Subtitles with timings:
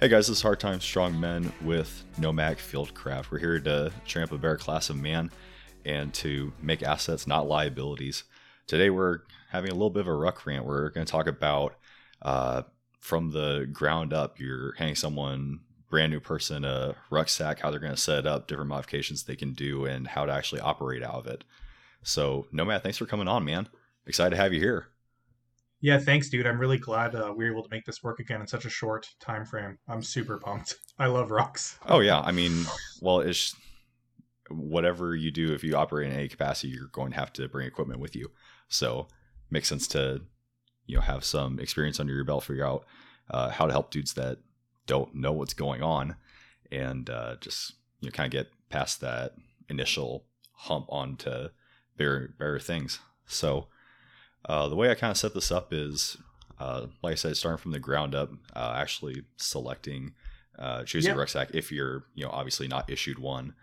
[0.00, 3.32] Hey guys, this is Hard Times Strong Men with Nomad Fieldcraft.
[3.32, 5.32] We're here to tramp a better class of man
[5.84, 8.22] and to make assets, not liabilities.
[8.68, 10.64] Today we're having a little bit of a ruck rant.
[10.64, 11.74] We're going to talk about
[12.22, 12.62] uh,
[13.00, 17.92] from the ground up, you're handing someone brand new person a rucksack, how they're going
[17.92, 21.14] to set it up, different modifications they can do, and how to actually operate out
[21.14, 21.42] of it.
[22.04, 23.68] So, Nomad, thanks for coming on, man.
[24.06, 24.90] Excited to have you here.
[25.80, 26.46] Yeah, thanks, dude.
[26.46, 28.70] I'm really glad uh, we were able to make this work again in such a
[28.70, 29.78] short time frame.
[29.88, 30.76] I'm super pumped.
[30.98, 31.76] I love rucks.
[31.86, 32.64] Oh yeah, I mean,
[33.00, 33.54] well, it's
[34.50, 35.52] whatever you do.
[35.54, 38.30] If you operate in any capacity, you're going to have to bring equipment with you.
[38.68, 39.06] So,
[39.50, 40.22] makes sense to
[40.86, 42.84] you know have some experience under your belt, figure out
[43.30, 44.38] uh, how to help dudes that
[44.86, 46.16] don't know what's going on,
[46.72, 49.34] and uh, just you know kind of get past that
[49.68, 51.48] initial hump onto
[51.96, 52.98] bigger better things.
[53.26, 53.68] So
[54.44, 56.16] uh, the way I kind of set this up is,
[56.58, 60.12] uh, like I said, starting from the ground up, uh, actually selecting,
[60.58, 61.18] uh, choosing yep.
[61.18, 63.54] rucksack if you're, you know, obviously not issued one.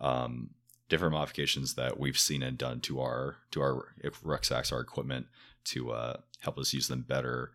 [0.00, 0.50] Um,
[0.90, 5.26] different modifications that we've seen and done to our to our rucksacks, our equipment,
[5.64, 7.52] to uh, help us use them better,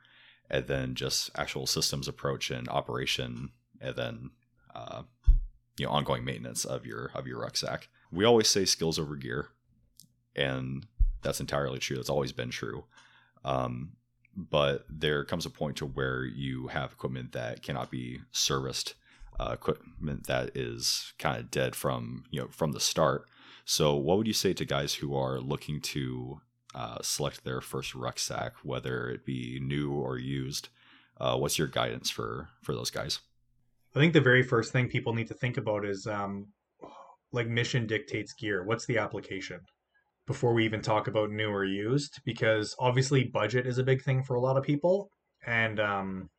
[0.50, 3.50] and then just actual systems approach and operation,
[3.80, 4.32] and then
[4.74, 5.04] uh,
[5.78, 7.90] you know ongoing maintenance of your of your rucksack.
[8.12, 9.50] We always say skills over gear,
[10.36, 10.88] and
[11.26, 11.98] that's entirely true.
[11.98, 12.86] That's always been true.
[13.44, 13.94] Um,
[14.36, 18.94] but there comes a point to where you have equipment that cannot be serviced,
[19.40, 23.28] uh, equipment that is kind of dead from you know from the start.
[23.66, 26.42] So, what would you say to guys who are looking to
[26.76, 30.70] uh, select their first rucksack, whether it be new or used?
[31.20, 33.20] Uh, what's your guidance for for those guys?
[33.96, 36.48] I think the very first thing people need to think about is um,
[37.32, 38.64] like mission dictates gear.
[38.64, 39.62] What's the application?
[40.28, 44.24] Before we even talk about new or used because obviously budget is a big thing
[44.24, 45.10] for a lot of people.
[45.46, 46.30] And um,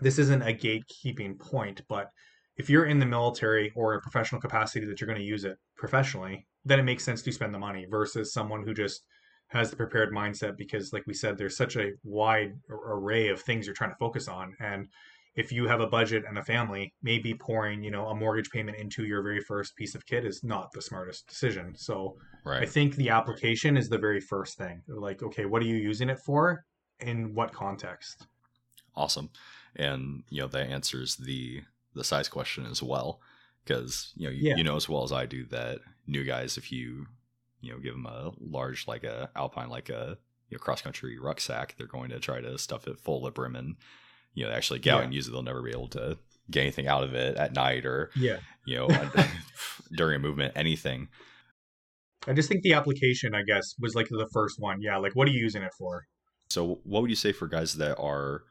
[0.00, 2.10] this isn't a gatekeeping point but
[2.56, 5.56] if you're in the military or a professional capacity that you're going to use it
[5.76, 9.04] professionally then it makes sense to spend the money versus someone who just
[9.48, 13.66] has the prepared mindset because like we said there's such a wide array of things
[13.66, 14.54] you're trying to focus on.
[14.60, 14.88] And
[15.38, 18.76] if you have a budget and a family, maybe pouring, you know, a mortgage payment
[18.76, 21.76] into your very first piece of kit is not the smartest decision.
[21.76, 22.64] So right.
[22.64, 24.82] I think the application is the very first thing.
[24.88, 26.64] Like, okay, what are you using it for?
[26.98, 28.26] In what context?
[28.96, 29.30] Awesome.
[29.76, 31.62] And you know, that answers the
[31.94, 33.20] the size question as well.
[33.64, 34.56] Because, you know, yeah.
[34.56, 35.78] you know as well as I do that
[36.08, 37.06] new guys, if you,
[37.60, 40.18] you know, give them a large like a alpine, like a
[40.50, 43.54] you know, cross country rucksack, they're going to try to stuff it full of brim
[43.54, 43.76] and
[44.38, 46.18] you know actually get out and use it, they'll never be able to
[46.50, 48.88] get anything out of it at night or yeah, you know
[49.92, 51.08] during a movement, anything.
[52.26, 54.80] I just think the application, I guess, was like the first one.
[54.80, 56.06] Yeah, like what are you using it for?
[56.50, 58.44] So, what would you say for guys that are,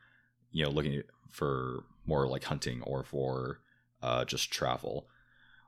[0.51, 3.59] you know, looking for more like hunting or for
[4.01, 5.07] uh, just travel,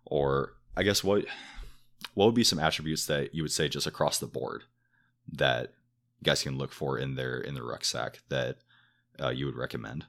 [0.06, 1.26] or I guess what
[2.14, 4.64] what would be some attributes that you would say just across the board
[5.32, 5.74] that
[6.24, 8.58] guys can look for in their in their rucksack that
[9.22, 10.06] uh, you would recommend?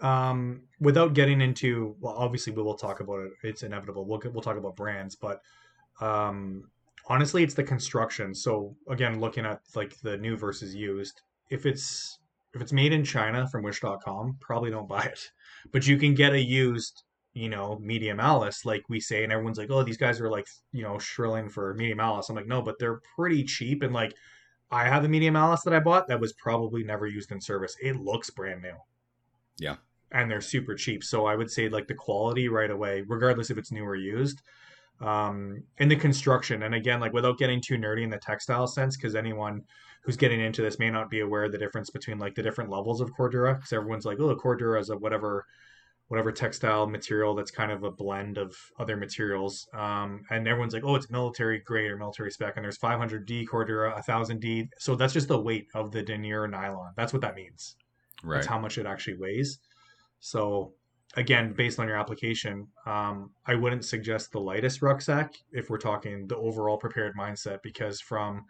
[0.00, 3.32] Um, without getting into, well, obviously we will talk about it.
[3.42, 4.06] It's inevitable.
[4.06, 5.42] We'll we'll talk about brands, but
[6.00, 6.70] um,
[7.06, 8.34] honestly, it's the construction.
[8.34, 11.20] So again, looking at like the new versus used,
[11.50, 12.18] if it's
[12.54, 15.30] if it's made in China from Wish.com, probably don't buy it.
[15.72, 19.58] But you can get a used, you know, medium Alice, like we say, and everyone's
[19.58, 22.28] like, oh, these guys are like, you know, shrilling for medium Alice.
[22.28, 24.14] I'm like, no, but they're pretty cheap and like
[24.70, 27.76] I have a medium Alice that I bought that was probably never used in service.
[27.82, 28.76] It looks brand new.
[29.58, 29.76] Yeah.
[30.12, 31.04] And they're super cheap.
[31.04, 34.42] So I would say like the quality right away, regardless if it's new or used.
[35.00, 38.96] Um, and the construction, and again, like without getting too nerdy in the textile sense,
[38.96, 39.62] because anyone
[40.02, 42.70] who's getting into this may not be aware of the difference between like the different
[42.70, 43.56] levels of Cordura.
[43.56, 45.46] Because everyone's like, oh, Cordura is a whatever
[46.10, 49.68] whatever textile material that's kind of a blend of other materials.
[49.72, 52.56] Um, and everyone's like, oh, it's military grade or military spec.
[52.56, 54.70] And there's 500D Cordura, 1000D.
[54.76, 56.94] So that's just the weight of the denier nylon.
[56.96, 57.76] That's what that means.
[58.24, 58.38] Right.
[58.38, 59.60] That's how much it actually weighs.
[60.18, 60.72] So
[61.14, 66.26] again, based on your application, um, I wouldn't suggest the lightest rucksack if we're talking
[66.26, 68.46] the overall prepared mindset, because from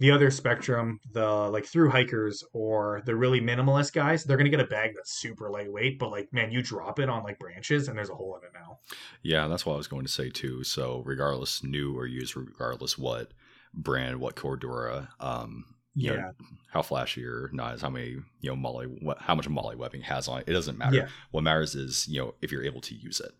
[0.00, 4.60] the other spectrum, the like through hikers or the really minimalist guys, they're gonna get
[4.60, 7.96] a bag that's super lightweight, but like man, you drop it on like branches and
[7.96, 8.78] there's a hole in it now.
[9.22, 10.64] Yeah, that's what I was going to say too.
[10.64, 13.32] So regardless new or used, regardless what
[13.74, 15.64] brand, what Cordura, um,
[15.94, 16.16] you yeah.
[16.16, 16.32] know,
[16.72, 20.02] how flashy or not is, how many, you know, MOLLE, what, how much MOLLE webbing
[20.02, 20.48] has on it.
[20.48, 20.96] It doesn't matter.
[20.96, 21.08] Yeah.
[21.30, 23.32] What matters is, you know, if you're able to use it,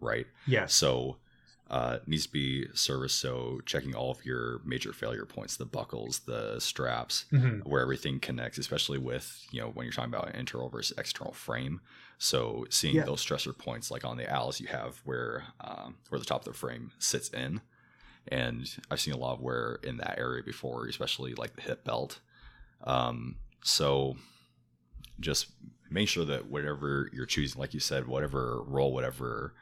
[0.00, 0.26] right?
[0.46, 0.66] Yeah.
[0.66, 1.16] So
[1.70, 3.18] uh, needs to be serviced.
[3.18, 7.64] So checking all of your major failure points, the buckles, the straps, Mhm.
[7.66, 11.80] where everything connects, especially with you know when you're talking about internal versus external frame.
[12.18, 13.04] So seeing Yeah.
[13.04, 16.52] those stressor points, like on the owls, you have where um, where the top of
[16.52, 17.60] the frame sits in,
[18.28, 21.82] and I've seen a lot of wear in that area before, especially like the hip
[21.84, 22.20] belt.
[22.82, 24.16] Um, so
[25.20, 25.46] just
[25.90, 29.54] make sure that whatever you're choosing, like you said, whatever role, whatever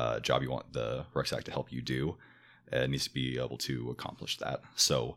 [0.00, 2.16] uh, job you want the rucksack to help you do,
[2.72, 4.60] it needs to be able to accomplish that.
[4.76, 5.16] So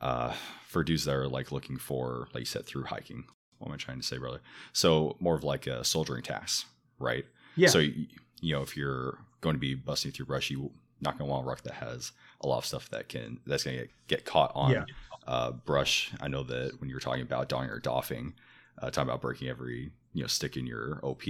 [0.00, 0.32] uh,
[0.66, 3.24] for dudes that are like looking for, like you said, through hiking,
[3.58, 4.40] what am I trying to say, brother?
[4.72, 6.66] So more of like a soldiering task,
[6.98, 7.26] right?
[7.56, 7.68] Yeah.
[7.68, 8.06] So you,
[8.40, 10.70] you know, if you're going to be busting through brush, you
[11.02, 12.12] not going to want a ruck that has
[12.42, 14.84] a lot of stuff that can that's going to get, get caught on Yeah.
[15.26, 16.10] uh, brush.
[16.20, 18.34] I know that when you were talking about donning or doffing,
[18.80, 21.24] uh, talking about breaking every you know stick in your OP.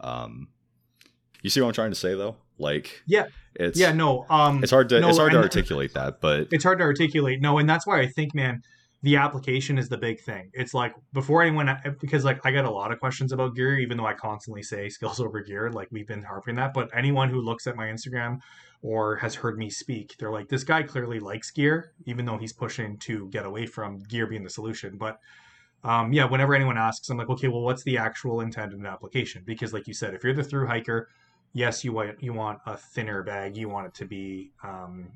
[0.00, 0.48] Um,
[1.42, 2.36] you see what I'm trying to say though?
[2.58, 3.26] Like, Yeah.
[3.54, 4.26] it's yeah, no.
[4.28, 7.40] Um, it's hard to no, it's hard to articulate that, but it's hard to articulate.
[7.40, 8.62] No, and that's why I think, man,
[9.02, 10.50] the application is the big thing.
[10.52, 13.96] It's like before anyone, because like I get a lot of questions about gear, even
[13.96, 15.70] though I constantly say skills over gear.
[15.70, 18.40] Like we've been harping that, but anyone who looks at my Instagram
[18.82, 22.52] or has heard me speak, they're like, this guy clearly likes gear, even though he's
[22.52, 24.96] pushing to get away from gear being the solution.
[24.98, 25.18] But
[25.82, 29.42] um, yeah, whenever anyone asks, I'm like, okay, well, what's the actual intended application?
[29.46, 31.08] Because like you said, if you're the through hiker,
[31.52, 33.56] yes, you want you want a thinner bag.
[33.56, 35.10] You want it to be um,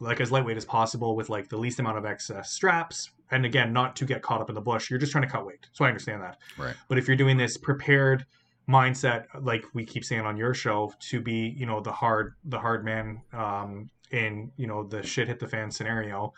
[0.00, 3.10] like as lightweight as possible with like the least amount of excess straps.
[3.30, 4.88] And again, not to get caught up in the bush.
[4.90, 5.66] You're just trying to cut weight.
[5.72, 6.38] So I understand that.
[6.56, 6.74] right.
[6.88, 8.24] But if you're doing this prepared
[8.68, 12.58] mindset, like we keep saying on your show, to be, you know, the hard, the
[12.58, 16.32] hard man um, in, you know, the shit hit the fan scenario,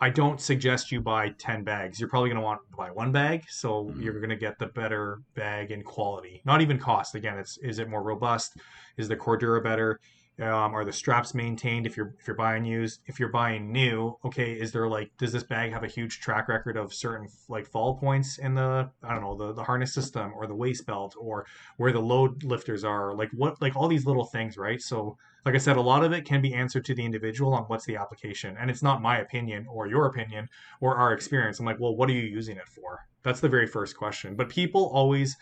[0.00, 2.00] I don't suggest you buy 10 bags.
[2.00, 3.44] You're probably going to want to buy one bag.
[3.48, 4.02] So Mhm.
[4.02, 7.14] you're going to get the better bag in quality, not even cost.
[7.14, 8.56] Again, it's, is it more robust?
[8.96, 10.00] Is the Cordura better?
[10.40, 14.16] Um, are the straps maintained if you're if you're buying used if you're buying new
[14.24, 17.66] okay is there like does this bag have a huge track record of certain like
[17.66, 21.14] fall points in the i don't know the, the harness system or the waist belt
[21.18, 21.44] or
[21.76, 25.54] where the load lifters are like what like all these little things right so like
[25.54, 27.96] i said a lot of it can be answered to the individual on what's the
[27.96, 30.48] application and it's not my opinion or your opinion
[30.80, 33.66] or our experience i'm like well what are you using it for that's the very
[33.66, 35.36] first question but people always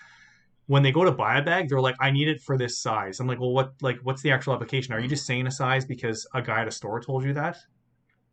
[0.69, 3.21] when they go to buy a bag, they're like, I need it for this size.
[3.21, 4.93] I'm like, well, what like what's the actual application?
[4.93, 7.57] Are you just saying a size because a guy at a store told you that?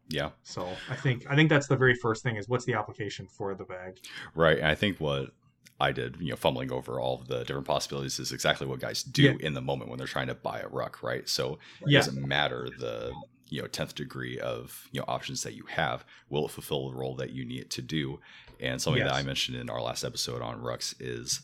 [0.09, 0.31] Yeah.
[0.44, 3.56] So I think I think that's the very first thing is what's the application for
[3.56, 4.00] the bag?
[4.35, 4.62] Right.
[4.62, 5.29] I think what
[5.80, 9.04] I did, you know, fumbling over all of the different possibilities is exactly what guys
[9.04, 9.33] do Yeah.
[9.42, 11.27] in the moment when they're trying to buy a ruck, right?
[11.27, 12.00] So it Yeah.
[12.00, 13.13] doesn't matter the
[13.50, 16.04] you know tenth degree of you know options that you have.
[16.30, 18.19] Will it fulfill the role that you need it to do?
[18.60, 21.42] And something that I mentioned in our last episode on rucks is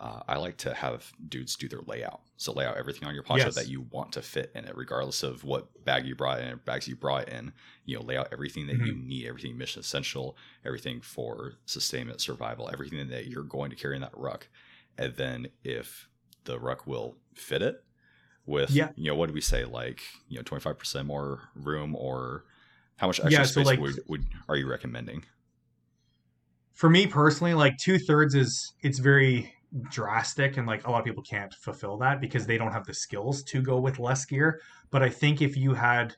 [0.00, 2.20] uh, I like to have dudes do their layout.
[2.36, 3.56] So lay out everything on your poncho Yes.
[3.56, 6.86] that you want to fit in it, regardless of what bag you brought in, bags
[6.86, 7.52] you brought in.
[7.84, 9.08] You know, lay out everything that you Mm-hmm.
[9.08, 14.02] need, everything mission essential, everything for sustainment, survival, everything that you're going to carry in
[14.02, 14.48] that ruck.
[14.96, 16.08] And then if
[16.44, 17.82] the ruck will fit it
[18.46, 18.90] with, Yeah.
[18.94, 22.44] you know, what do we say, like, you know, 25% more room or
[22.98, 25.24] how much extra Yeah, so, space like- would, would are you recommending?
[26.72, 29.52] For me personally, like two thirds is it's very
[29.90, 32.94] drastic and like a lot of people can't fulfill that because they don't have the
[32.94, 34.60] skills to go with less gear.
[34.90, 36.16] But I think if you had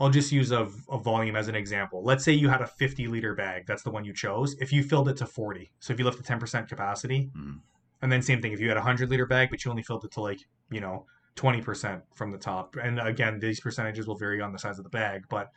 [0.00, 2.02] I'll just use a, a volume as an example.
[2.02, 3.66] Let's say you had a 50 liter bag.
[3.66, 4.56] That's the one you chose.
[4.58, 7.60] If you filled it to 40, so if you left the 10% capacity, Mhm.
[8.00, 10.04] and then same thing, if you had a 100 liter bag, but you only filled
[10.04, 12.74] it to like, you know, 20% from the top.
[12.82, 15.50] And again, these percentages will vary on the size of the bag, but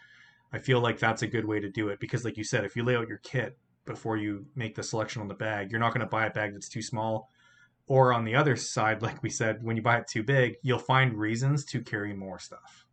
[0.54, 2.76] I feel like that's a good way to do it because, like you said, if
[2.76, 5.94] you lay out your kit before you make the selection on the bag, you're not
[5.94, 7.30] going to buy a bag that's too small.
[7.88, 10.80] Or on the other side, like we said, when you buy it too big, you'll
[10.80, 12.86] find reasons to carry more stuff.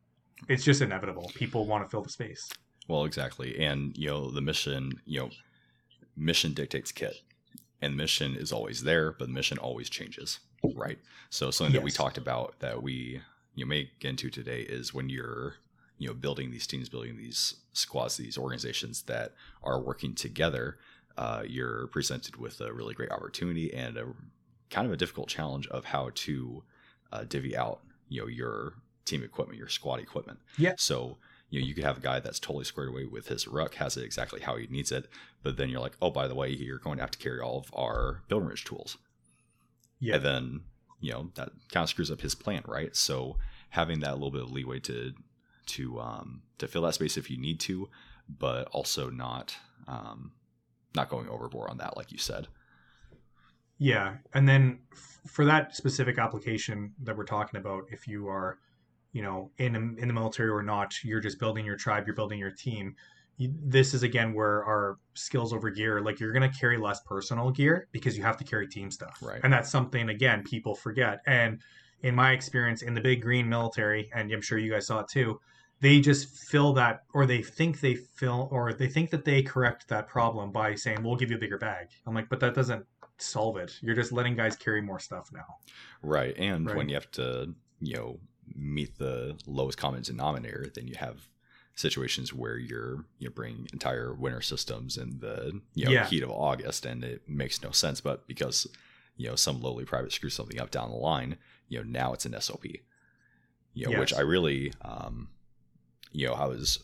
[0.49, 1.31] It's just inevitable.
[1.35, 2.49] People want to fill the space.
[2.89, 3.59] Well, exactly.
[3.65, 5.31] And, you know, the mission, you know,
[6.17, 7.15] mission dictates kit.
[7.81, 10.39] And mission is always there, but the mission always changes,
[10.77, 10.99] right?
[11.31, 13.21] So something that we talked about that we
[13.55, 15.55] you know, may get into today is when you're,
[16.03, 20.79] you know, building these teams, building these squads, these organizations that are working together,
[21.17, 24.07] uh, you're presented with a really great opportunity and a
[24.69, 26.65] kind of a difficult challenge of how to
[27.13, 30.41] uh, divvy out, you know, your team equipment, your squad equipment.
[30.59, 30.73] Yeah.
[30.77, 31.19] So
[31.51, 33.97] you know, you could have a guy that's totally squared away with his ruck, has
[33.97, 35.07] it exactly how he needs it,
[35.43, 37.59] but then you're like, oh, by the way, you're going to have to carry all
[37.59, 38.97] of our building ridge tools.
[40.01, 40.17] Yeah.
[40.17, 40.61] And then,
[41.01, 42.97] you know, that kind of screws up his plan, right?
[42.97, 43.37] So
[43.69, 45.13] having that little bit of leeway to
[45.77, 47.89] to um to fill that space if you need to,
[48.29, 49.57] but also not
[49.89, 50.33] um
[50.95, 52.49] not going overboard on that, like you said.
[53.79, 58.59] Yeah, and then f- for that specific application that we're talking about, if you are
[59.13, 62.39] you know in in the military or not you're just building your tribe you're building
[62.39, 62.97] your team
[63.37, 67.01] you, this is again where our skills over gear like you're going to carry less
[67.03, 69.39] personal gear because you have to carry team stuff Right.
[69.45, 71.61] and that's something again people forget and
[72.03, 75.09] in my experience in the big green military and i'm sure you guys saw it
[75.09, 75.39] too
[75.83, 79.89] they just fill that or they think they fill or they think that they correct
[79.89, 82.87] that problem by saying we'll give you a bigger bag i'm like but that doesn't
[83.19, 85.45] solve it you're just letting guys carry more stuff now
[86.03, 86.35] Right.
[86.37, 86.77] And Right.
[86.77, 88.19] when you have to, you know,
[88.57, 91.29] meet the lowest common denominator, then you have
[91.77, 96.07] situations where you're you know, bringing entire winter systems in the you know Yeah.
[96.07, 98.01] heat of August, and it makes no sense.
[98.01, 98.67] But because
[99.17, 102.27] you know some lowly private screws something up down the line, you know now it's
[102.27, 102.65] an SOP.
[103.75, 105.29] You know, which I really, um,
[106.13, 106.79] you know, I was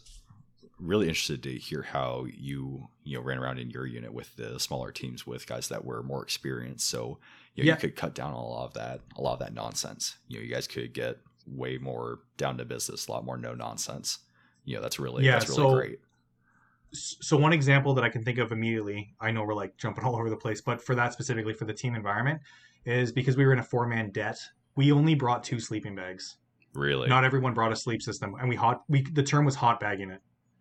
[0.81, 4.61] really interested to hear how you you know ran around in your unit with the
[4.61, 7.19] smaller teams with guys that were more experienced so
[7.57, 7.75] you, know, Yeah.
[7.75, 10.39] you could cut down on a lot of that a lot of that nonsense you
[10.39, 11.17] know you guys could get
[11.49, 14.19] way more down to business a lot more no nonsense
[14.65, 15.99] you know that's really Yeah, that's really so- great
[16.93, 20.17] so one example that I can think of immediately, I know we're like jumping all
[20.17, 22.41] over the place, but for that specifically for the team environment,
[22.87, 24.39] is because we were in a four man det.
[24.75, 26.37] We only brought two sleeping bags.
[26.79, 28.83] Really Not everyone brought a sleep system, and we hot.
[28.89, 30.21] We the term was hot bagging it.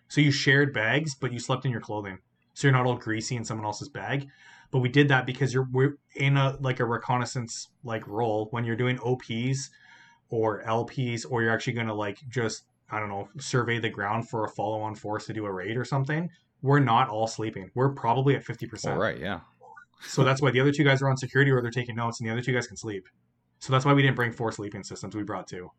[0.09, 2.19] So you shared bags, but you slept in your clothing,
[2.53, 4.27] so you're not all greasy in someone else's bag.
[4.71, 8.65] But we did that because you're we're in a like a reconnaissance like role when
[8.65, 9.69] you're doing OPs
[10.29, 14.29] or LPs, or you're actually going to like just I don't know survey the ground
[14.29, 16.29] for a follow on force to do a raid or something.
[16.61, 17.69] We're not all sleeping.
[17.75, 18.99] We're probably at fifty percent.
[18.99, 19.41] right yeah
[20.01, 22.27] So that's why the other two guys are on security or they're taking notes, and
[22.27, 23.07] the other two guys can sleep.
[23.59, 25.15] So that's why we didn't bring four sleeping systems.
[25.15, 25.71] We brought two.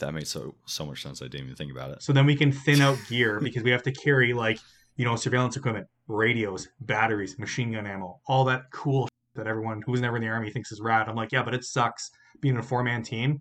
[0.00, 2.36] That made so so much sense i didn't even think about it So then we
[2.36, 4.58] can thin out gear because we have to carry like
[4.96, 10.00] you know surveillance equipment, radios, batteries, machine gun ammo, all that cool that everyone who's
[10.00, 11.08] never in the army thinks is rad.
[11.08, 13.40] I'm like, yeah, but it sucks being a four man team.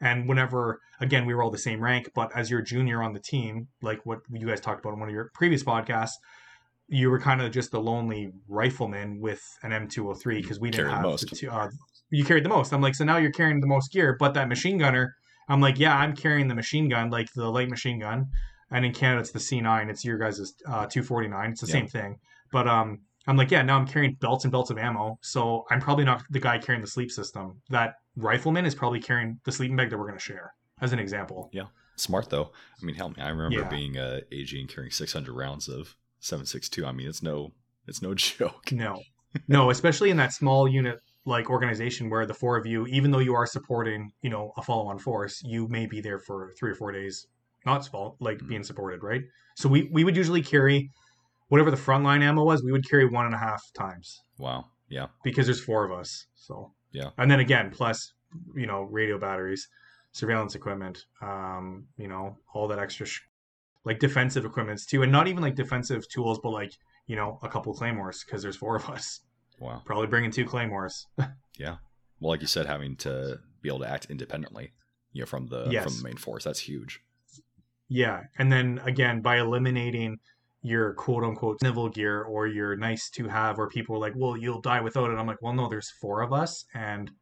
[0.00, 3.20] And whenever again we were all the same rank, but as you're junior on the
[3.20, 6.14] team, like what you guys talked about in one of your previous podcasts,
[6.88, 10.92] you were kind of just the lonely rifleman with an M203 because we didn't Carried
[10.92, 11.30] the have most.
[11.30, 11.68] the two, uh,
[12.10, 12.72] you carried the most.
[12.72, 15.14] I'm like, so now you're carrying the most gear, but that machine gunner,
[15.48, 18.26] I'm like, yeah, I'm carrying the machine gun, like the light machine gun,
[18.70, 19.88] and in Canada it's the C9.
[19.90, 21.50] It's your guys' uh, 249.
[21.52, 21.72] It's the Yeah.
[21.72, 22.18] same thing,
[22.52, 25.80] but um, I'm like, yeah, now I'm carrying belts and belts of ammo, so I'm
[25.80, 27.60] probably not the guy carrying the sleep system.
[27.70, 30.98] That rifleman is probably carrying the sleeping bag that we're going to share, as an
[30.98, 31.50] example.
[31.52, 33.68] Yeah, smart though i mean hell i remember Yeah.
[33.68, 37.52] being uh ag and carrying 600 rounds of 762 i mean it's no
[37.86, 39.00] it's no joke No,
[39.48, 43.18] no, especially in that small unit like organization where the four of you, even though
[43.18, 46.74] you are supporting, you know, a follow-on force, you may be there for three or
[46.74, 47.26] four days,
[47.66, 48.48] not small, like Mhm.
[48.48, 49.22] being supported, right?
[49.56, 50.90] So we we would usually carry
[51.48, 52.62] whatever the frontline ammo was.
[52.62, 56.26] We would carry one and a half times wow yeah because there's four of us.
[56.34, 57.10] So Yeah.
[57.18, 58.12] and then again, plus
[58.54, 59.68] you know, radio batteries,
[60.12, 63.06] surveillance equipment, um, you know, all that extra.
[63.06, 63.22] Sh-
[63.84, 66.72] like defensive equipments too, and not even like defensive tools, but like
[67.06, 69.20] you know a couple claymores because there's four of us
[69.58, 71.06] wow probably bringing two claymores.
[71.58, 71.76] Yeah.
[72.20, 74.72] Well like you said having to be able to act independently
[75.12, 75.84] you know from the Yes.
[75.84, 77.00] from the main force that's huge
[77.88, 80.18] yeah, and then again by eliminating
[80.62, 84.36] your quote unquote snivel gear or your nice to have, where people are like, "Well,
[84.36, 87.12] you'll die without it." I'm like, "Well, no, there's four of us, and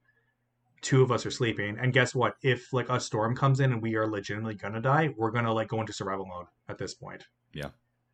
[0.81, 1.77] two of us are sleeping.
[1.79, 2.37] And guess what?
[2.43, 5.69] If like a storm comes in and we are legitimately gonna die, we're gonna like
[5.69, 7.27] go into survival mode at this point.
[7.53, 7.71] Yeah.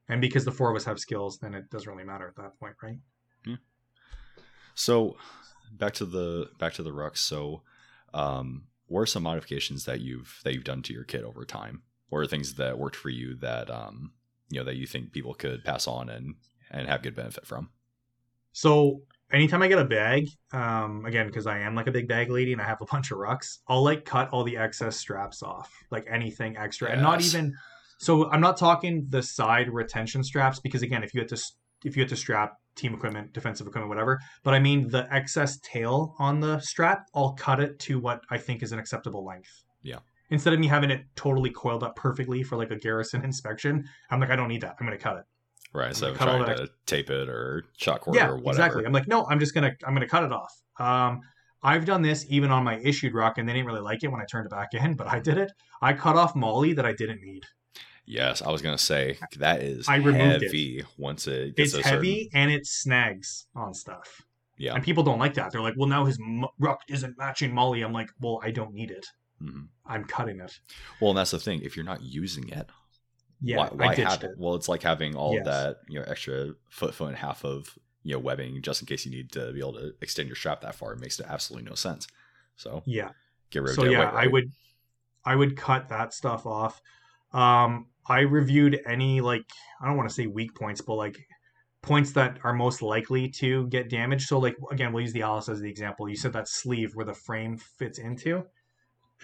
[0.09, 2.59] And because the four of us have skills, then it doesn't really matter at that
[2.59, 2.99] point, right?
[3.45, 3.55] Hmm.
[4.75, 5.17] So
[5.73, 7.19] back to the back to the rucks.
[7.19, 7.63] So
[8.15, 11.83] um what are some modifications that you've that you've done to your kit over time?
[12.11, 14.13] Or things that worked for you that um
[14.49, 16.35] you know that you think people could pass on and
[16.71, 17.71] and have good benefit from?
[18.53, 22.31] So anytime I get a bag, um, again, because I am like a big bag
[22.31, 25.43] lady and I have a bunch of rucks, I'll like cut all the excess straps
[25.43, 27.55] off, like anything extra, and not even.
[27.99, 31.41] So I'm not talking the side retention straps because again, if you had to
[31.85, 35.59] if you had to strap team equipment, defensive equipment, whatever, but I mean the excess
[35.61, 39.65] tail on the strap, I'll cut it to what I think is an acceptable length.
[39.83, 39.99] Yeah.
[40.31, 44.21] Instead of me having it totally coiled up perfectly for like a garrison inspection, I'm
[44.21, 44.77] like, I don't need that.
[44.79, 45.25] I'm gonna cut it.
[45.73, 45.95] Right.
[45.95, 47.65] So cut all trying to tape it or
[48.01, 48.51] cord yeah, or whatever.
[48.51, 48.87] exactly.
[48.87, 50.53] I'm like, no, I'm just gonna I'm gonna cut it off.
[50.79, 51.21] Um,
[51.63, 54.21] I've done this even on my issued ruck, and they didn't really like it when
[54.21, 55.53] I turned it back in, but I did it.
[55.83, 57.45] I cut off MOLLE that I didn't need.
[58.11, 60.47] Yes, I was gonna say that is I removed it.
[60.47, 64.23] heavy once it gets It's a heavy and it snags on stuff,
[64.59, 65.53] Yeah, and people don't like that.
[65.53, 67.83] They're like, well, now his m- ruck isn't matching MOLLE.
[67.85, 69.07] I'm like, well, I don't need it.
[69.41, 69.69] Mhm.
[69.87, 70.59] I'm cutting it.
[71.01, 71.63] Well, and that's the thing.
[71.63, 72.69] If you're not using it,
[73.41, 74.31] Yeah, why, why I have it.
[74.33, 74.39] it?
[74.39, 75.45] Well, it's like having all Yes.
[75.47, 78.87] that, you know, extra foot, foot and a half of you know webbing just in
[78.87, 80.93] case you need to be able to extend your strap that far.
[80.95, 82.09] It makes absolutely no sense.
[82.57, 83.11] So Yeah.
[83.51, 83.93] get rid So of it.
[83.93, 84.11] yeah.
[84.11, 84.51] I would.
[85.25, 86.81] I would cut that stuff off.
[87.33, 89.47] Um, I reviewed any like
[89.81, 91.17] I don't want to say weak points, but like
[91.83, 94.27] points that are most likely to get damaged.
[94.29, 96.09] So like again, we'll use the Alice as the example.
[96.09, 98.45] You said that sleeve where the frame fits into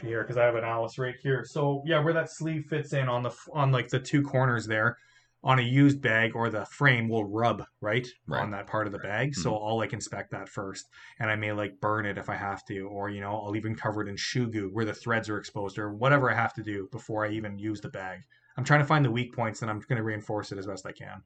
[0.00, 1.44] here because I have an Alice right here.
[1.44, 4.98] So yeah, where that sleeve fits in on the on like the two corners there
[5.46, 8.42] on a used bag or the frame will rub right, Right.
[8.42, 9.34] on that part of the bag.
[9.34, 9.64] So mm-hmm.
[9.64, 10.86] I'll like inspect that first,
[11.20, 13.76] and I may like burn it if I have to, or you know I'll even
[13.76, 16.62] cover it in shoe goo where the threads are exposed or whatever I have to
[16.62, 18.20] do before I even use the bag.
[18.56, 20.86] I'm trying to find the weak points and I'm going to reinforce it as best
[20.86, 21.22] I can.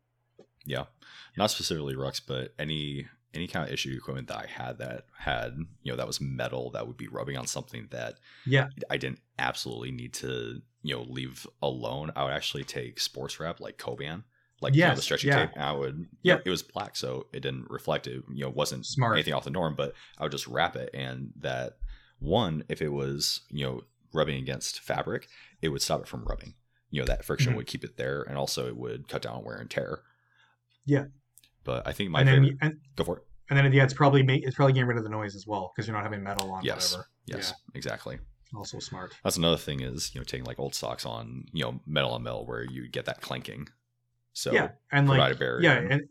[0.67, 0.85] Yeah,
[1.37, 5.57] not specifically rucks, but any any kind of issue equipment that I had that had
[5.83, 8.67] you know that was metal that would be rubbing on something that Yeah.
[8.91, 12.11] I didn't absolutely need to you know leave alone.
[12.17, 14.25] I would actually take sports wrap like Coban,
[14.61, 15.47] like you know, the stretchy yeah.
[15.47, 15.57] tape.
[15.57, 16.39] I would Yeah.
[16.45, 18.23] it was black, so it didn't reflect it.
[18.33, 19.15] You know, wasn't Smart.
[19.15, 21.79] anything off the norm, but I would just wrap it, and that
[22.19, 23.83] one, if it was you know
[24.13, 25.29] rubbing against fabric,
[25.63, 26.55] it would stop it from rubbing.
[26.91, 27.57] You know, that friction Mhm.
[27.57, 30.03] would keep it there, and also it would cut down wear and tear.
[30.85, 31.05] Yeah.
[31.65, 32.59] But I think my and then favorite.
[32.63, 33.23] and, Go for it.
[33.49, 35.87] and then yeah, it's probably it's probably getting rid of the noise as well because
[35.87, 36.93] you're not having metal on Yes.
[36.93, 37.09] whatever.
[37.27, 38.19] Yes, exactly.
[38.57, 39.15] Also smart.
[39.23, 42.23] That's another thing is you know taking like old stocks on you know metal on
[42.25, 43.69] metal where you get that clanking.
[44.33, 45.63] So yeah, and provide like a barrier.
[45.63, 46.03] yeah, and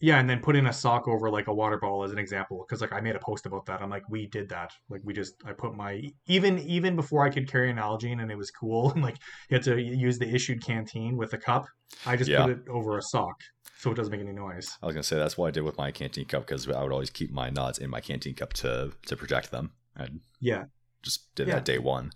[0.00, 2.80] yeah, and then putting a sock over like a water bottle as an example because
[2.80, 3.80] like I made a post about that.
[3.80, 4.70] I'm like, we did that.
[4.90, 8.30] Like we just I put my even even before I could carry a Nalgene and
[8.30, 9.16] it was cool and like
[9.48, 11.66] you had to use the issued canteen with a cup.
[12.06, 12.42] I just Yeah.
[12.42, 13.36] put it over a sock
[13.78, 14.68] so it doesn't make any noise.
[14.82, 16.92] I was gonna say that's what I did with my canteen cup because I would
[16.92, 19.72] always keep my nuts in my canteen cup to to protect them.
[19.96, 20.08] I
[20.40, 20.64] Yeah,
[21.02, 21.54] just did Yeah.
[21.54, 22.10] that day one.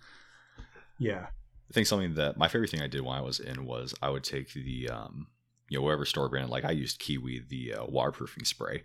[0.99, 1.27] yeah,
[1.71, 4.11] I think something that my favorite thing I did when I was in was I
[4.11, 5.29] would take the um
[5.71, 8.83] you know whatever store brand like I used Kiwi the uh, waterproofing spray.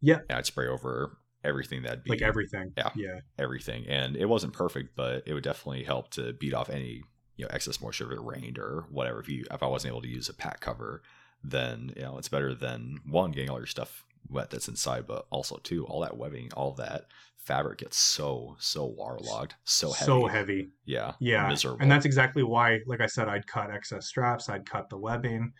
[0.00, 0.20] Yeah.
[0.30, 2.72] and I'd spray over everything that'd be like everything.
[2.76, 2.90] Yeah.
[2.96, 7.02] yeah, everything, and it wasn't perfect, but it would definitely help to beat off any
[7.36, 9.20] you know excess moisture if it rained or whatever.
[9.20, 11.02] If you if I wasn't able to use a pack cover,
[11.44, 15.26] then you know it's better than one getting all your stuff wet that's inside, but
[15.30, 20.06] also too all that webbing, all that fabric gets so so waterlogged, so heavy.
[20.06, 20.70] so heavy.
[20.84, 21.82] Yeah, Yeah, miserable.
[21.82, 25.52] and that's exactly why, like I said, I'd cut excess straps, I'd cut the webbing,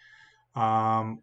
[0.54, 1.20] um,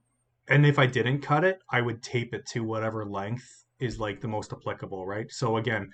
[0.47, 4.19] and if I didn't cut it, I would tape it to whatever length is like
[4.19, 5.31] the most applicable, right?
[5.31, 5.91] So again,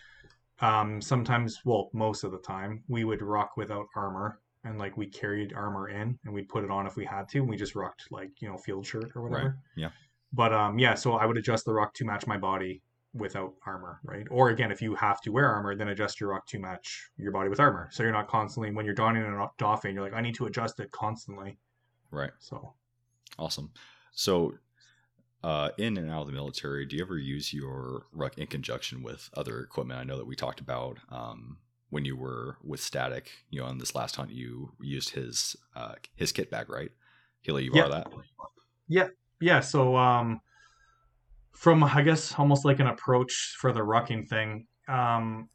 [0.61, 5.07] um, sometimes, well, most of the time, we would ruck without armor, and like we
[5.07, 7.39] carried armor in, and we'd put it on if we had to.
[7.39, 9.49] And we just rucked like you know field shirt or whatever.
[9.49, 9.89] Right, yeah.
[10.31, 12.81] But um, yeah, so I would adjust the ruck to match my body
[13.13, 14.25] without armor, right?
[14.29, 17.31] Or again, if you have to wear armor, then adjust your ruck to match your
[17.31, 17.89] body with armor.
[17.91, 20.79] So you're not constantly when you're donning and doffing, you're like, I need to adjust
[20.79, 21.57] it constantly.
[22.11, 22.31] right.
[22.39, 22.73] So
[23.37, 23.71] Awesome.
[24.11, 24.55] So,
[25.43, 29.03] uh, in and out of the military, do you ever use your ruck in conjunction
[29.03, 29.99] with other equipment?
[29.99, 31.57] I know that we talked about um,
[31.89, 33.29] when you were with Static.
[33.49, 36.91] You know, on this last hunt, you used his uh, his kit bag, right?
[37.47, 38.07] Let you borrow that.
[38.87, 40.41] Yeah, yeah, so um,
[41.51, 44.67] from I guess almost like an approach for the rucking thing.
[44.87, 45.49] Um,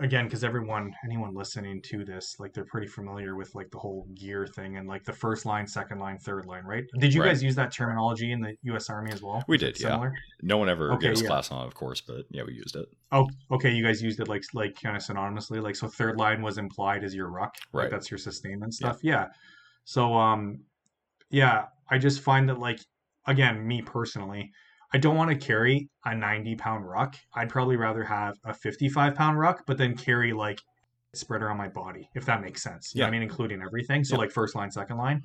[0.00, 4.06] again, because everyone, anyone listening to this, like they're pretty familiar with like the whole
[4.14, 6.84] gear thing and like the first line, second line, third line, right?
[6.98, 7.28] Did you Right.
[7.28, 8.90] guys use that terminology in the U.S.
[8.90, 9.44] Army as well?
[9.48, 10.10] We did, yeah.
[10.42, 11.28] No one ever Okay, gave us yeah.
[11.28, 12.86] class on it, of course, but yeah, we used it.
[13.12, 13.70] Oh, okay.
[13.70, 15.88] You guys used it like like kind of synonymously, like so.
[15.88, 17.82] Third line was implied as your ruck, Right.
[17.84, 18.98] Like that's your sustainment stuff.
[19.02, 19.26] Yeah.
[19.84, 20.60] So um,
[21.30, 22.80] yeah, I just find that like
[23.26, 24.50] again, me personally,
[24.92, 27.16] I don't want to carry a ninety pound ruck.
[27.34, 30.60] I'd probably rather have a fifty five pound ruck, but then carry like
[31.14, 32.92] spread around my body, if that makes sense.
[32.94, 34.04] You know I mean, including everything.
[34.04, 34.20] So Yeah.
[34.20, 35.22] like first line, second line.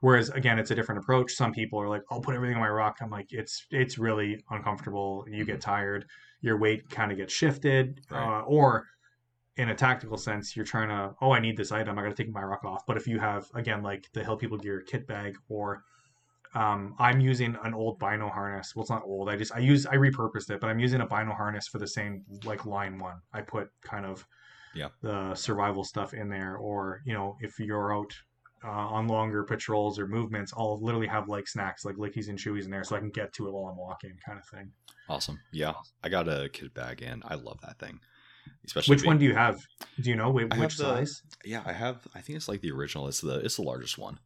[0.00, 1.32] Whereas again, it's a different approach.
[1.32, 4.42] Some people are like, "I'll put everything on my ruck." I'm like, it's it's really
[4.50, 5.24] uncomfortable.
[5.28, 6.06] You get tired.
[6.40, 8.14] Your weight kind of gets shifted, Mm-hmm.
[8.14, 8.38] Right.
[8.40, 8.86] uh, or
[9.56, 11.98] in a tactical sense, you're trying to, oh, I need this item.
[11.98, 12.86] I got to take my ruck off.
[12.86, 15.82] But if you have again, like the Hill People Gear kit bag, or
[16.54, 18.74] um, I'm using an old Bino harness.
[18.74, 19.28] Well, it's not old.
[19.28, 21.86] I just I use I repurposed it, but I'm using a Bino harness for the
[21.88, 23.16] same like line one.
[23.32, 24.26] I put kind of
[24.74, 24.88] Yeah.
[25.02, 28.12] the survival stuff in there, or you know, if you're out
[28.64, 32.64] uh, on longer patrols or movements, I'll literally have like snacks, like lickies and chewies
[32.64, 34.72] in there, so I can get to it while I'm walking, kind of thing.
[35.08, 35.38] Awesome.
[35.52, 38.00] Yeah, I got a kit bag, and I love that thing.
[38.64, 39.60] Especially Which one do you have?
[40.00, 41.22] Do you know which, which the- size?
[41.44, 42.06] Yeah, I have.
[42.14, 43.06] I think it's like the original.
[43.06, 44.18] It's the it's the largest one,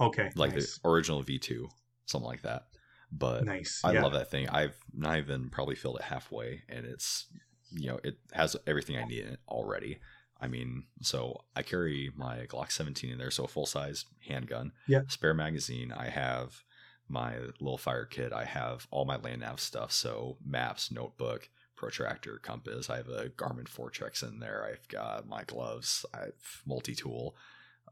[0.00, 0.78] Okay, like nice.
[0.78, 1.68] the original V two,
[2.06, 2.64] something like that.
[3.10, 3.80] But nice.
[3.84, 4.02] I yeah.
[4.02, 4.48] love that thing.
[4.48, 7.26] I've not even probably filled it halfway, and it's
[7.70, 9.98] you know it has everything I need in it already.
[10.40, 14.72] I mean, so I carry my Glock 17 in there, so a full size handgun,
[14.86, 15.02] Yeah.
[15.08, 15.92] spare magazine.
[15.92, 16.62] I have
[17.08, 18.32] my little fire kit.
[18.32, 22.88] I have all my land nav stuff, so maps, notebook, protractor, compass.
[22.88, 24.64] I have a Garmin Foretrex in there.
[24.70, 26.04] I've got my gloves.
[26.14, 27.34] I have multi tool.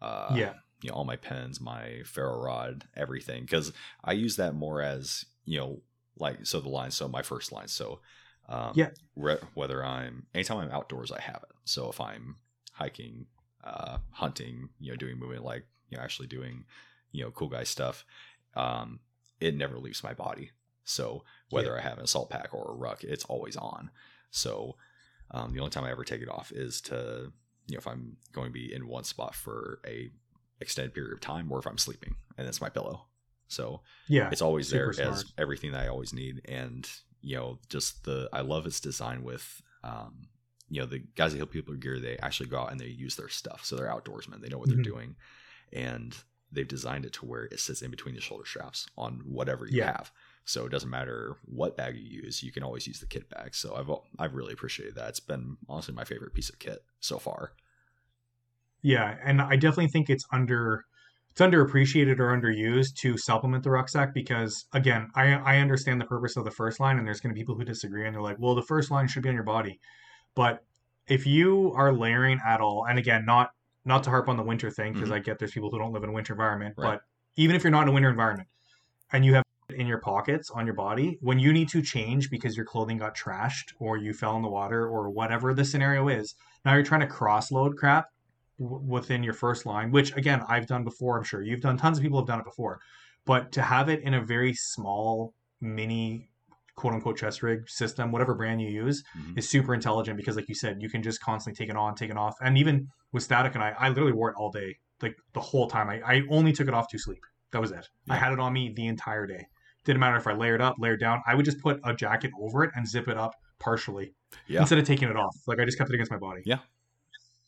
[0.01, 0.53] Uh, yeah.
[0.83, 3.43] You know, all my pens, my ferro rod, everything.
[3.43, 3.73] Because
[4.05, 5.81] I use that more as you know,
[6.19, 6.91] like so the line.
[6.91, 7.69] So my first line.
[7.69, 8.01] So
[8.49, 8.91] um, Yeah.
[9.17, 11.57] re- whether I'm anytime I'm outdoors, I have it.
[11.65, 12.37] So if I'm
[12.73, 13.27] hiking,
[13.65, 16.65] uh, hunting, you know, doing movement like you know, actually doing
[17.13, 18.05] you know, cool guy stuff,
[18.55, 19.01] um,
[19.41, 20.51] it never leaves my body.
[20.85, 23.91] So whether I have an assault pack or a ruck, it's always on.
[24.31, 24.77] So
[25.31, 27.33] um, the only time I ever take it off is to,
[27.67, 30.11] you know, if I'm going to be in one spot for a
[30.61, 33.07] extended period of time, or if I'm sleeping, and it's my pillow.
[33.49, 34.29] So Yeah.
[34.33, 36.41] it's always there super as everything that I always need.
[36.47, 36.89] And
[37.21, 40.29] you know, just the I love its design with, um,
[40.69, 41.99] you know, the guys that Hill People Gear.
[41.99, 44.41] They actually go out and they use their stuff, so they're outdoorsmen.
[44.41, 44.75] They know what Mhm.
[44.75, 45.17] they're doing,
[45.73, 46.17] and
[46.53, 49.79] they've designed it to where it sits in between the shoulder straps on whatever you
[49.79, 49.87] Yeah.
[49.97, 50.13] have.
[50.45, 53.55] So it doesn't matter what bag you use, you can always use the kit bag.
[53.55, 53.91] So I've
[54.21, 55.09] I've really appreciated that.
[55.09, 57.53] It's been honestly my favorite piece of kit so far.
[58.87, 60.85] Yeah, and I definitely think it's under
[61.33, 66.37] it's underappreciated or underused to supplement the rucksack because again, I I understand the purpose
[66.37, 68.39] of the first line and there's going to be people who disagree and they're like,
[68.39, 69.81] "Well, the first line should be on your body."
[70.37, 70.65] But
[71.09, 73.51] if you are layering at all, and again, not
[73.85, 75.15] not to harp on the winter thing because Mhm.
[75.15, 77.01] I get there's people who don't live in a winter environment, Right.
[77.01, 77.03] but
[77.35, 78.49] even if you're not in a winter environment
[79.13, 82.57] and you have in your pockets on your body, when you need to change because
[82.57, 86.37] your clothing got trashed or you fell in the water or whatever the scenario is,
[86.65, 88.07] now you're trying to cross load crap
[88.59, 91.17] w- within your first line, which again I've done before.
[91.19, 91.77] I'm sure you've done.
[91.77, 92.81] Tons of people have done it before,
[93.25, 96.29] but to have it in a very small mini
[96.75, 99.39] quote unquote chest rig system, whatever brand you use, Mhm.
[99.39, 102.11] is super intelligent because, like you said, you can just constantly take it on, take
[102.11, 105.17] it off, and even with static and I, I literally wore it all day, like
[105.33, 105.89] the whole time.
[105.89, 107.25] I, I only took it off to sleep.
[107.53, 107.89] That was it.
[108.11, 109.47] I had it on me the entire day.
[109.85, 111.23] Didn't matter if I layered up, layered down.
[111.27, 114.13] I would just put a jacket over it and zip it up partially
[114.49, 114.61] Yeah.
[114.61, 115.35] instead of taking it off.
[115.47, 116.43] Like I just kept it against my body.
[116.45, 116.59] Yeah.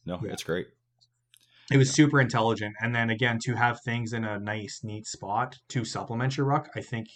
[0.07, 0.33] No, Yeah.
[0.33, 0.69] it's great.
[1.71, 1.95] It was Yeah.
[2.05, 2.75] super intelligent.
[2.81, 6.69] And then again, to have things in a nice, neat spot to supplement your ruck,
[6.75, 7.09] I think,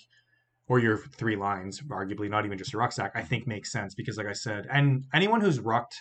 [0.69, 4.17] or your three lines, arguably not even just a rucksack, I think makes sense because,
[4.17, 5.95] like I said, and anyone who's rucked,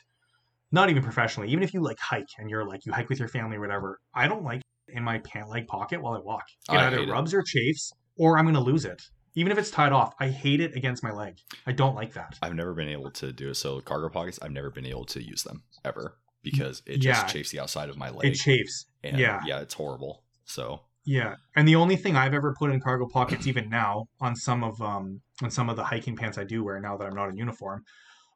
[0.72, 3.28] not even professionally, even if you like hike and you're like you hike with your
[3.28, 6.44] family or whatever, I don't like in my pant leg pocket while I walk.
[6.70, 7.12] It I either hate it.
[7.12, 9.02] rubs or chafes, or I'm going to lose it.
[9.36, 11.38] Even if it's tied off, I hate it against my leg.
[11.66, 12.38] I don't like that.
[12.42, 13.56] I've never been able to do it.
[13.56, 17.14] So cargo pockets, I've never been able to use them ever because it Yeah.
[17.14, 18.32] just chafes the outside of my leg.
[18.32, 18.86] It chafes.
[19.04, 19.42] and yeah.
[19.46, 20.24] yeah, it's horrible.
[20.46, 24.36] So Yeah, and the only thing I've ever put in cargo pockets, even now, on
[24.36, 27.16] some of um on some of the hiking pants I do wear now that I'm
[27.16, 27.84] not in uniform,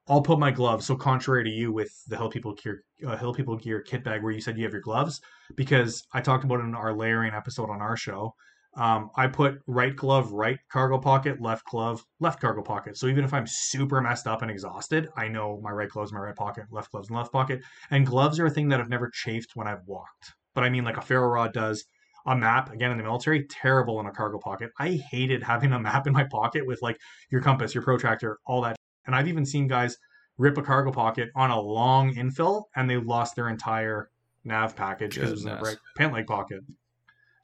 [0.08, 0.86] I'll put my gloves.
[0.86, 4.24] So contrary to you with the Hill People Gear uh, Hill People Gear kit bag,
[4.24, 5.22] where you said you have your gloves,
[5.56, 8.34] because I talked about it in our layering episode on our show.
[8.78, 12.98] Um, I put right glove, right cargo pocket, left glove, left cargo pocket.
[12.98, 16.20] So even if I'm super messed up and exhausted, I know my right gloves, my
[16.20, 17.62] right pocket, left gloves, and left pocket.
[17.92, 20.34] And gloves are a thing that I've never chafed when I've walked.
[20.54, 21.86] But I mean, like a ferro rod does
[22.26, 25.80] a map again in the military terrible in a cargo pocket i hated having a
[25.80, 26.98] map in my pocket with like
[27.30, 29.98] your compass your protractor all that and i've even seen guys
[30.38, 34.10] rip a cargo pocket on a long infill and they lost their entire
[34.44, 35.68] nav package because it was in Goodness.
[35.68, 36.62] right pant leg pocket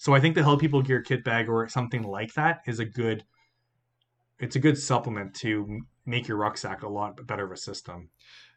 [0.02, 2.86] so i think the hill people gear kit bag or something like that is a
[2.86, 3.24] good
[4.40, 8.10] it's a good supplement to make your rucksack a lot better of a system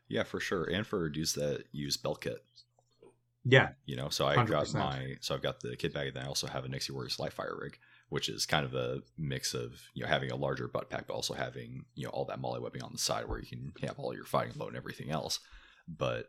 [0.08, 0.64] yeah, for sure.
[0.64, 2.44] And for dudes that use belt kit,
[3.46, 4.74] yeah you know, so I have got 100%.
[4.74, 7.18] my so I've got the kit bag, and then I also have a Nixie Warriors
[7.18, 7.78] light fire rig,
[8.08, 11.14] which is kind of a mix of you know having a larger butt pack, but
[11.14, 13.98] also having you know all that MOLLE webbing on the side where you can have
[13.98, 15.40] all your fighting load and everything else.
[15.88, 16.26] But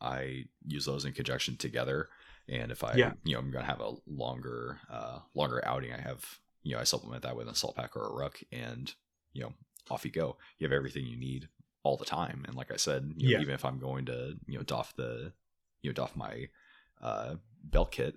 [0.00, 2.08] I use those in conjunction together,
[2.48, 3.12] and if I Yeah.
[3.24, 6.24] you know I'm gonna have a longer uh longer outing, I have
[6.62, 8.92] you know I supplement that with an assault pack or a ruck, and
[9.32, 9.52] you know
[9.90, 10.36] off you go.
[10.58, 11.48] You have everything you need
[11.82, 13.42] all the time, and like I said, you know, Yeah.
[13.42, 15.32] even if I'm going to you know doff the
[15.82, 16.48] you know doff my
[17.02, 18.16] uh, belt kit,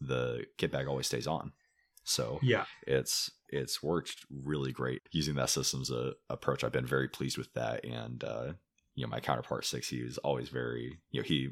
[0.00, 1.52] the kit bag always stays on.
[2.04, 6.62] So yeah it's it's worked really great using that systems uh, approach.
[6.64, 8.52] I've been very pleased with that, and uh,
[8.94, 11.50] you know my counterpart six, he was always very you know he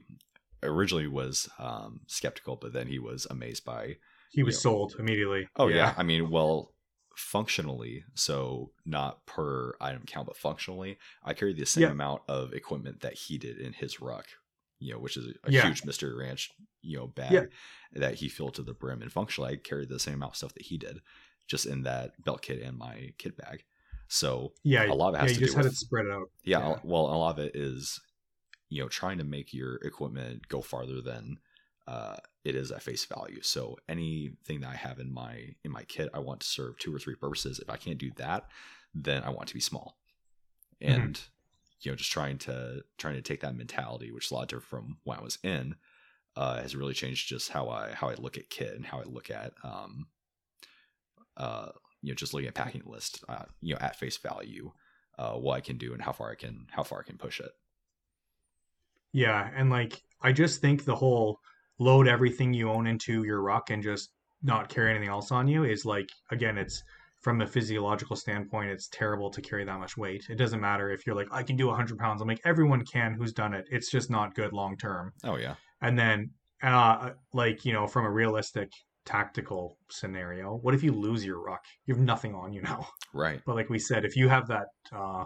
[0.62, 3.96] originally was um, skeptical, but then he was amazed by
[4.32, 4.60] he was Yeah.
[4.60, 6.74] sold immediately oh yeah, I mean well
[7.16, 11.90] functionally so not per item count but functionally i carry the same Yeah.
[11.90, 14.26] amount of equipment that he did in his ruck
[14.78, 15.62] you know which is a, Yeah.
[15.62, 16.50] huge mystery ranch
[16.82, 17.44] you know bag Yeah.
[17.94, 20.52] that he filled to the brim and functionally i carried the same amount of stuff
[20.54, 20.98] that he did
[21.48, 23.64] just in that belt kit and my kit bag
[24.08, 26.06] so yeah a lot of it has yeah to you just do had it spread
[26.12, 26.78] out yeah, Yeah.
[26.84, 27.98] well a lot of it is
[28.68, 31.38] you know trying to make your equipment go farther than
[31.86, 35.82] uh, it is at face value so anything that i have in my in my
[35.84, 38.48] kit i want to serve two or three purposes if i can't do that
[38.94, 39.96] then i want to be small
[40.82, 41.04] Mhm.
[41.04, 41.20] and
[41.80, 44.64] you know, just trying to trying to take that mentality, which is a lot different
[44.64, 45.76] from when I was in,
[46.34, 49.04] uh, has really changed just how I how I look at kit and how I
[49.04, 50.06] look at um,
[51.36, 51.68] uh,
[52.02, 54.72] you know, just looking at packing list, uh, you know, at face value,
[55.18, 57.40] uh, what I can do and how far I can how far I can push
[57.40, 57.52] it.
[59.12, 61.38] Yeah, and like I just think the whole
[61.78, 64.10] load everything you own into your ruck and just
[64.42, 66.82] not carry anything else on you is like again, it's
[67.20, 70.26] from a physiological standpoint, it's terrible to carry that much weight.
[70.30, 72.22] It doesn't matter if you're like, I can do 100 pounds.
[72.22, 73.66] I'm like, everyone can who's done it.
[73.68, 75.12] It's just not good long term.
[75.24, 75.54] Oh yeah.
[75.82, 76.30] And then,
[76.62, 78.70] uh, like you know, from a realistic
[79.04, 81.64] tactical scenario, what if you lose your ruck?
[81.86, 82.86] You have nothing on you now.
[83.12, 83.40] Right.
[83.44, 85.24] But like we said, if you have that, uh,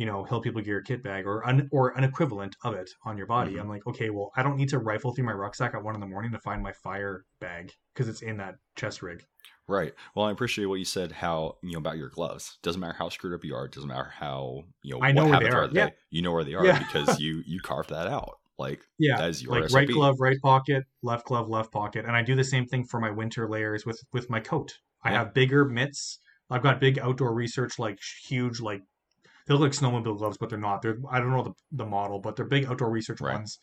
[0.00, 3.18] you know, Hill People Gear kit bag or an, or an equivalent of it on
[3.18, 3.60] your body, Mhm.
[3.60, 6.00] I'm like, okay, well, I don't need to rifle through my rucksack at one in
[6.00, 9.24] the morning to find my fire bag because it's in that chest rig.
[9.68, 9.92] Right.
[10.14, 11.12] Well, I appreciate what you said.
[11.12, 12.58] How you know about your gloves?
[12.62, 13.68] Doesn't matter how screwed up you are.
[13.68, 15.68] Doesn't matter how you know I know what where they are.
[15.68, 15.86] the Yeah.
[15.90, 15.94] day.
[16.10, 16.78] You know where they are Yeah.
[16.86, 18.38] because you you carved that out.
[18.58, 19.76] Like Yeah, that is your like SOP.
[19.80, 23.00] right glove, right pocket, left glove, left pocket, and I do the same thing for
[23.00, 24.78] my winter layers with with my coat.
[25.04, 25.18] I Yeah.
[25.18, 26.18] have bigger mitts.
[26.50, 28.82] I've got big outdoor research, like huge, like
[29.46, 30.82] they look like snowmobile gloves, but they're not.
[30.82, 33.34] They're I don't know the the model, but they're big outdoor research Right.
[33.34, 33.58] ones.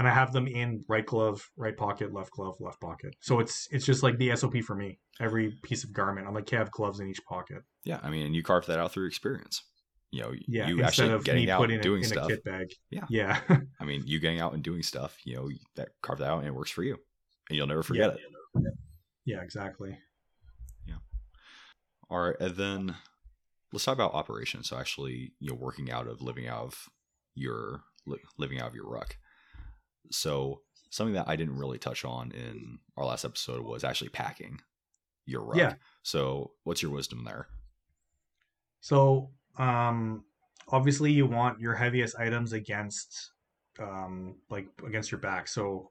[0.00, 3.14] And I have them in right glove, right pocket, left glove, left pocket.
[3.20, 4.98] So it's it's just like the SOP for me.
[5.20, 7.58] Every piece of garment, I'm like, okay, I have gloves in each pocket.
[7.84, 9.62] Yeah, I mean, you carved that out through experience.
[10.10, 12.08] You know, Yeah, you instead actually of getting me out putting and it doing in
[12.08, 12.24] stuff.
[12.26, 12.66] a kit bag.
[12.90, 13.06] Yeah.
[13.08, 13.40] yeah,
[13.80, 15.16] I mean, you getting out and doing stuff.
[15.24, 16.98] You know, that carve that out and it works for you,
[17.48, 18.16] and you'll never forget
[18.54, 18.60] Yeah.
[18.62, 18.74] it.
[19.24, 19.96] yeah, exactly.
[20.86, 20.96] Yeah.
[22.10, 22.96] All right, and then
[23.72, 24.68] let's talk about operations.
[24.68, 26.88] So actually, you know, working out of living out of
[27.34, 29.16] your li- living out of your ruck.
[30.10, 34.60] So something that I didn't really touch on in our last episode was actually packing
[35.26, 35.58] your ruck.
[35.58, 35.74] Yeah.
[36.02, 37.48] So what's your wisdom there?
[38.80, 40.24] So, um,
[40.68, 43.32] obviously, you want your heaviest items against,
[43.78, 45.48] um, like against your back.
[45.48, 45.90] So,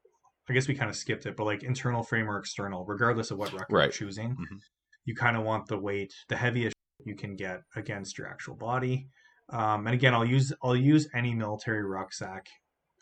[0.49, 3.37] I guess we kind of skipped it, but like internal frame or external, regardless of
[3.37, 3.83] what ruck Right.
[3.85, 4.61] you're choosing, Mhm.
[5.05, 9.07] you kind of want the weight, the heaviest you can get against your actual body.
[9.49, 12.47] Um, and again, I'll use I'll use any military rucksack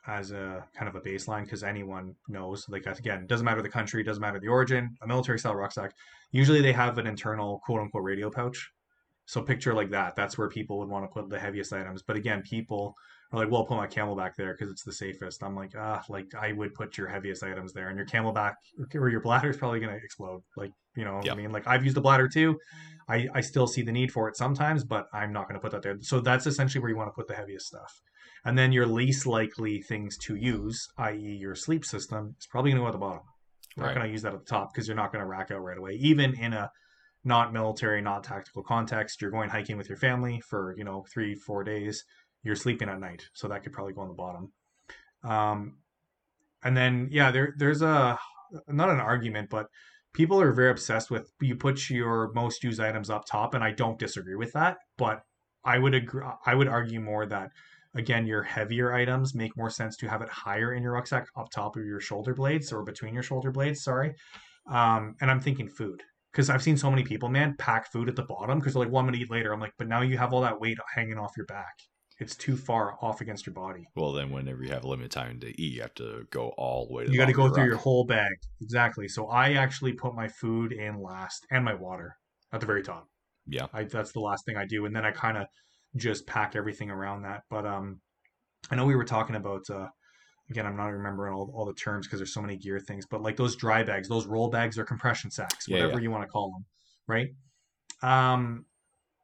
[0.08, 2.66] as a kind of a baseline because anyone knows.
[2.70, 4.96] Like again, doesn't matter the country, doesn't matter the origin.
[5.02, 5.94] A military style rucksack
[6.32, 8.72] usually they have an internal quote unquote radio pouch.
[9.26, 10.16] So picture like that.
[10.16, 12.02] That's where people would want to put the heaviest items.
[12.02, 12.96] But again, people
[13.32, 16.04] are like, "Well, I'll put my CamelBak there because it's the safest." I'm like, ah,
[16.10, 18.54] like I would put your heaviest items there, and your CamelBak
[18.96, 20.42] or your bladder is probably going to explode.
[20.58, 21.34] Like, you know, Yeah.
[21.34, 22.58] I mean, like I've used a bladder too.
[23.08, 25.72] I I still see the need for it sometimes, but I'm not going to put
[25.72, 25.98] that there.
[26.02, 27.92] So that's essentially where you want to put the heaviest stuff.
[28.46, 32.80] And then your least likely things to use, i.e., your sleep system, is probably going
[32.80, 33.22] to go at the bottom.
[33.76, 33.94] You're Right.
[33.94, 35.62] not going to use that at the top because you're not going to rack out
[35.62, 35.94] right away.
[35.94, 36.70] Even in a
[37.24, 41.36] not military, not tactical context, you're going hiking with your family for you know three,
[41.36, 42.04] four days.
[42.44, 44.52] You're sleeping at night, so that could probably go on the bottom.
[45.24, 45.78] Um,
[46.64, 48.18] and then yeah, there there's a
[48.68, 49.68] not an argument, but
[50.14, 53.72] people are very obsessed with you put your most used items up top, and I
[53.72, 54.78] don't disagree with that.
[54.98, 55.22] But
[55.64, 56.24] I would agree.
[56.46, 57.52] I would argue more that
[57.96, 61.50] again, your heavier items make more sense to have it higher in your rucksack, up
[61.50, 63.84] top of your shoulder blades or between your shoulder blades.
[63.84, 64.14] Sorry.
[64.68, 68.16] Um, and I'm thinking food because I've seen so many people, man, pack food at
[68.16, 69.52] the bottom because they're like, well, I'm gonna eat later.
[69.52, 71.74] I'm like, but now you have all that weight hanging off your back.
[72.20, 73.88] It's too far off against your body.
[73.96, 76.94] Well, then whenever you have limited time to eat, you have to go all the
[76.94, 78.34] way to You got to go through your whole bag.
[78.62, 79.08] Exactly.
[79.08, 82.18] So I actually put my food in last and my water
[82.52, 83.08] at the very top.
[83.48, 83.68] Yeah.
[83.74, 85.48] I that's the last thing I do, and then I kind of
[85.96, 87.44] just pack everything around that.
[87.50, 88.02] But um,
[88.70, 89.88] I know we were talking about uh,
[90.50, 93.22] again, I'm not remembering all, all the terms because there's so many gear things, but
[93.22, 96.04] like those dry bags, those roll bags or compression sacks, Yeah, whatever yeah.
[96.04, 96.66] you want to call them,
[97.08, 97.30] right?
[98.02, 98.66] Um,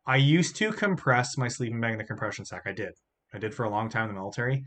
[0.08, 2.64] I used to compress my sleeping bag in the compression sack.
[2.66, 2.94] I did.
[3.34, 4.64] I did for a long time in the military.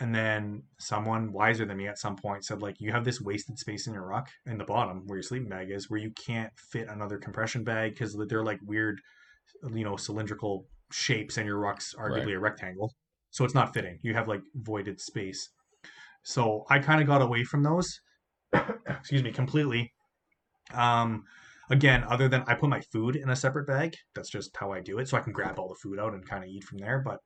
[0.00, 3.58] And then someone wiser than me at some point said, like, you have this wasted
[3.58, 6.52] space in your ruck in the bottom where your sleeping bag is, where you can't
[6.56, 9.00] fit another compression bag because they're like weird,
[9.72, 12.34] you know, cylindrical shapes, and your ruck's arguably Right.
[12.36, 12.92] a rectangle.
[13.30, 13.98] So it's not fitting.
[14.02, 15.50] You have like voided space.
[16.22, 18.00] So I kind of got away from those,
[18.86, 19.92] excuse me, completely.
[20.74, 21.24] Um,
[21.72, 23.96] again, other than I put my food in a separate bag.
[24.14, 25.08] That's just how I do it.
[25.08, 27.02] So I can grab all the food out and kind of eat from there.
[27.04, 27.18] But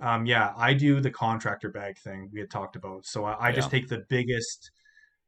[0.00, 3.04] um, yeah, I do the contractor bag thing we had talked about.
[3.04, 4.70] So I, I just take the biggest,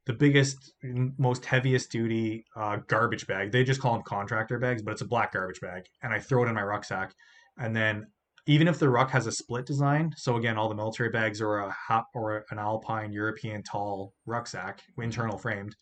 [0.07, 0.73] the biggest,
[1.17, 3.51] most heaviest duty uh, garbage bag.
[3.51, 6.43] They just call them contractor bags, but it's a black garbage bag, and I throw
[6.43, 7.13] it in my rucksack.
[7.59, 8.07] And then
[8.47, 11.59] even if the ruck has a split design, so again, all the military bags are
[11.59, 15.75] a hop or an Alpine European tall rucksack, internal framed.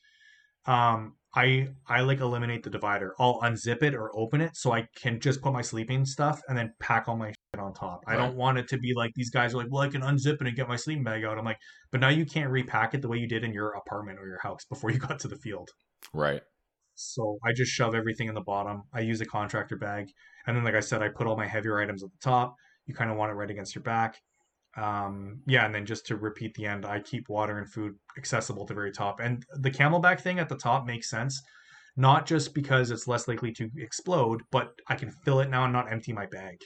[0.66, 3.14] Um, I I like eliminate the divider.
[3.18, 6.58] I'll unzip it or open it so I can just put my sleeping stuff and
[6.58, 8.04] then pack all my shit on top.
[8.06, 10.36] I don't want it to be like these guys are like, well, I can unzip
[10.36, 11.38] it and get my sleeping bag out.
[11.38, 11.60] I'm like,
[11.92, 14.40] but now you can't repack it the way you did in your apartment or your
[14.40, 15.70] house before you got to the field.
[16.14, 16.42] Right.
[16.96, 18.84] So I just shove everything in the bottom.
[18.94, 20.12] I use a contractor bag.
[20.46, 22.56] And then, like I said, I put all my heavier items at the top.
[22.86, 24.20] You kind of want it right against your back.
[24.78, 28.62] Um, yeah, and then just to repeat the end, I keep water and food accessible
[28.64, 29.20] at the very top.
[29.20, 31.42] And the CamelBak thing at the top makes sense,
[31.98, 35.74] not just because it's less likely to explode, but I can fill it now and
[35.74, 36.58] not empty my bag.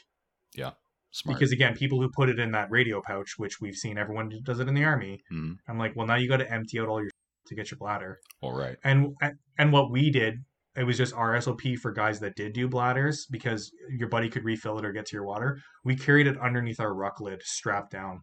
[0.55, 0.71] Yeah.
[1.11, 1.39] Smart.
[1.39, 4.59] Because again, people who put it in that radio pouch, which we've seen everyone does
[4.59, 5.55] it in the army, Mhm.
[5.67, 7.09] I'm like, well, now you got to empty out all your
[7.47, 8.75] to get your bladder All right.
[8.83, 9.15] and
[9.59, 10.43] and what we did
[10.75, 14.43] it was just our sop for guys that did do bladders because your buddy could
[14.43, 17.91] refill it or get to your water we carried it underneath our ruck lid strapped
[17.91, 18.21] down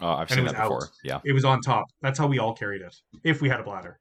[0.00, 0.84] Uh, I've seen was that before.
[0.84, 0.90] out.
[1.04, 1.20] Yeah.
[1.24, 3.98] it was on top that's how we all carried it if we had a bladder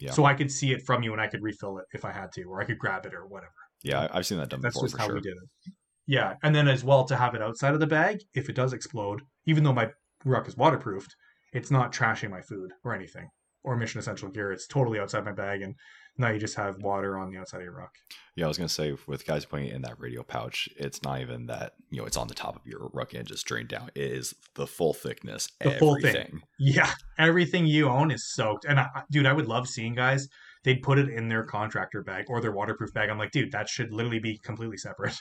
[0.00, 0.10] Yeah.
[0.12, 2.32] so i could see it from you and i could refill it if i had
[2.32, 3.52] to or i could grab it or whatever
[3.82, 4.08] Yeah.
[4.12, 5.14] I've seen that done that's before just how sure.
[5.16, 5.72] we did it
[6.06, 8.72] yeah and then as well to have it outside of the bag if it does
[8.72, 9.88] explode even though my
[10.24, 11.14] ruck is waterproofed
[11.52, 13.28] it's not trashing my food or anything
[13.64, 15.74] or mission essential gear it's totally outside my bag and
[16.18, 17.94] now you just have water on the outside of your ruck
[18.34, 21.20] Yeah, I was gonna say with guys putting it in that radio pouch, it's not
[21.20, 23.90] even that you know it's on the top of your ruck and just drained down.
[23.94, 26.42] It is the full thickness, The full thing.
[26.58, 28.64] Yeah, everything you own is soaked.
[28.64, 30.28] And I, dude, I would love seeing guys.
[30.64, 33.08] They'd put it in their contractor bag or their waterproof bag.
[33.08, 35.14] I'm like, dude, that should literally be completely separate.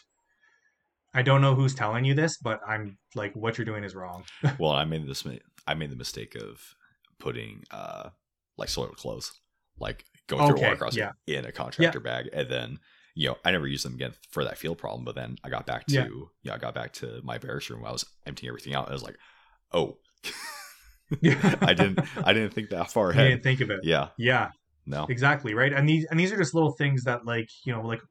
[1.13, 4.25] I don't know who's telling you this, but I'm like, what you're doing is wrong.
[4.59, 5.25] Well, I made this.
[5.67, 6.75] I made the mistake of
[7.19, 8.09] putting uh
[8.57, 9.31] like soiled clothes,
[9.79, 11.11] like going through a Okay, water crossing yeah.
[11.39, 12.79] in a contractor bag, and then
[13.15, 15.03] you know I never used them again for that field problem.
[15.05, 16.07] But then I got back to Yeah.
[16.43, 17.81] yeah, I got back to my barracks room.
[17.81, 18.85] While I was emptying everything out.
[18.85, 19.17] And I was like,
[19.73, 19.97] oh,
[21.61, 21.99] I didn't.
[22.25, 23.25] I didn't think that far ahead.
[23.25, 23.81] I didn't think of it.
[23.83, 24.09] Yeah.
[24.17, 24.49] Yeah,
[24.85, 25.05] No.
[25.09, 25.71] exactly right.
[25.71, 28.01] And these and these are just little things that like you know like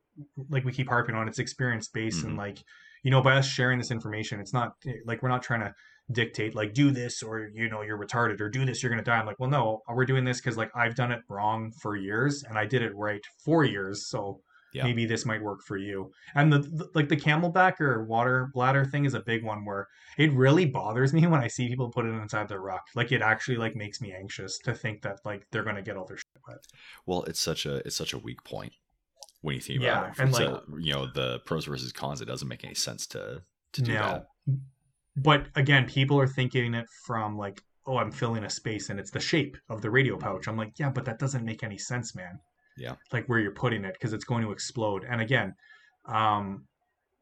[0.49, 1.29] like we keep harping on.
[1.29, 2.29] It's experience based Mhm.
[2.29, 2.59] and like
[3.03, 4.73] you know by us sharing this information, it's not
[5.05, 5.75] like we're not trying to
[6.13, 9.17] dictate like do this or you know you're retarded or do this you're gonna die.
[9.19, 12.43] I'm like well no we're doing this because like I've done it wrong for years
[12.47, 14.41] and I did it right for years so.
[14.77, 14.83] Yeah.
[14.83, 16.11] Maybe this might work for you.
[16.35, 19.87] And the, the like the CamelBak or water bladder thing is a big one where
[20.19, 22.83] it really bothers me when I see people put it inside their ruck.
[22.97, 26.07] Like it actually like makes me anxious to think that like they're gonna get all
[26.07, 26.59] their shit wet.
[27.07, 28.73] Well, it's such a it's such a weak point
[29.43, 30.23] when you think Yeah, about it.
[30.23, 32.21] and, like- a- you know the pros versus cons.
[32.21, 33.43] It doesn't make any sense to
[33.75, 34.27] to do that.
[35.17, 39.11] But again, people are thinking it from like, oh, I'm filling a space and it's
[39.11, 40.49] the shape of the radio pouch.
[40.49, 42.39] I'm like, yeah, but that doesn't make any sense, man.
[42.77, 42.95] Yeah.
[43.13, 45.05] Like where you're putting it because it's going to explode.
[45.09, 45.55] And again,
[46.07, 46.67] um,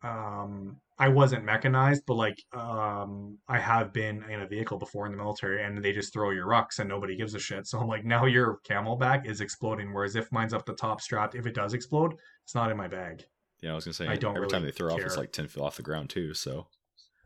[0.03, 5.13] um, I wasn't mechanized, but like, um, I have been in a vehicle before in
[5.13, 7.67] the military and they just throw your rucks and nobody gives a shit.
[7.67, 9.93] So I'm like, now your CamelBak is exploding.
[9.93, 12.89] Whereas if mine's up the top strapped, if it does explode, it's not in my
[12.89, 13.25] bag.
[13.63, 15.47] Yeah, I was gonna say I don't every time they throw off, it's like ten
[15.47, 16.35] feet off the ground too.
[16.35, 16.67] So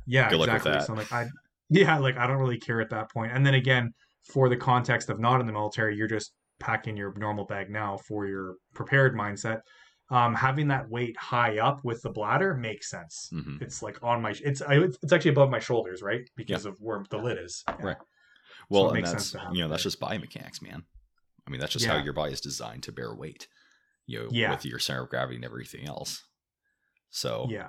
[0.07, 0.81] Yeah, Good exactly.
[0.81, 1.27] So I'm like, I,
[1.71, 3.33] yeah, like I don't really care at that point.
[3.33, 3.92] And then again,
[4.33, 7.97] for the context of not in the military, you're just packing your normal bag now
[8.09, 9.61] for your prepared mindset.
[10.09, 13.29] Um, having that weight high up with the bladder makes sense.
[13.33, 13.61] mhm.
[13.61, 16.21] It's like on my, it's it's actually above my shoulders, right?
[16.37, 17.64] Because of where the lid is.
[17.69, 17.75] Yeah.
[17.87, 17.97] Right.
[18.71, 20.85] well, it and that's sense to have you know that's just biomechanics, man.
[21.47, 21.99] I mean, that's just Yeah.
[21.99, 23.49] how your body is designed to bear weight.
[24.07, 24.53] You know, Yeah.
[24.53, 26.23] with your center of gravity and everything else.
[27.11, 27.69] So Yeah.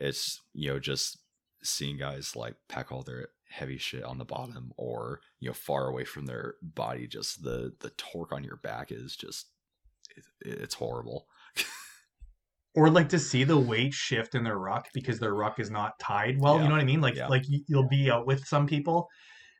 [0.00, 1.18] it's you know just
[1.64, 5.86] seeing guys like pack all their heavy shit on the bottom or you know far
[5.88, 9.46] away from their body just the the torque on your back is just
[10.16, 11.26] it, it's horrible
[12.76, 15.96] Or like to see the weight shift in their ruck because their ruck is not
[16.00, 16.56] tied well.
[16.56, 16.62] Yeah.
[16.62, 17.00] You know what I mean?
[17.00, 17.28] Like Yeah.
[17.28, 19.08] like you'll be out with some people,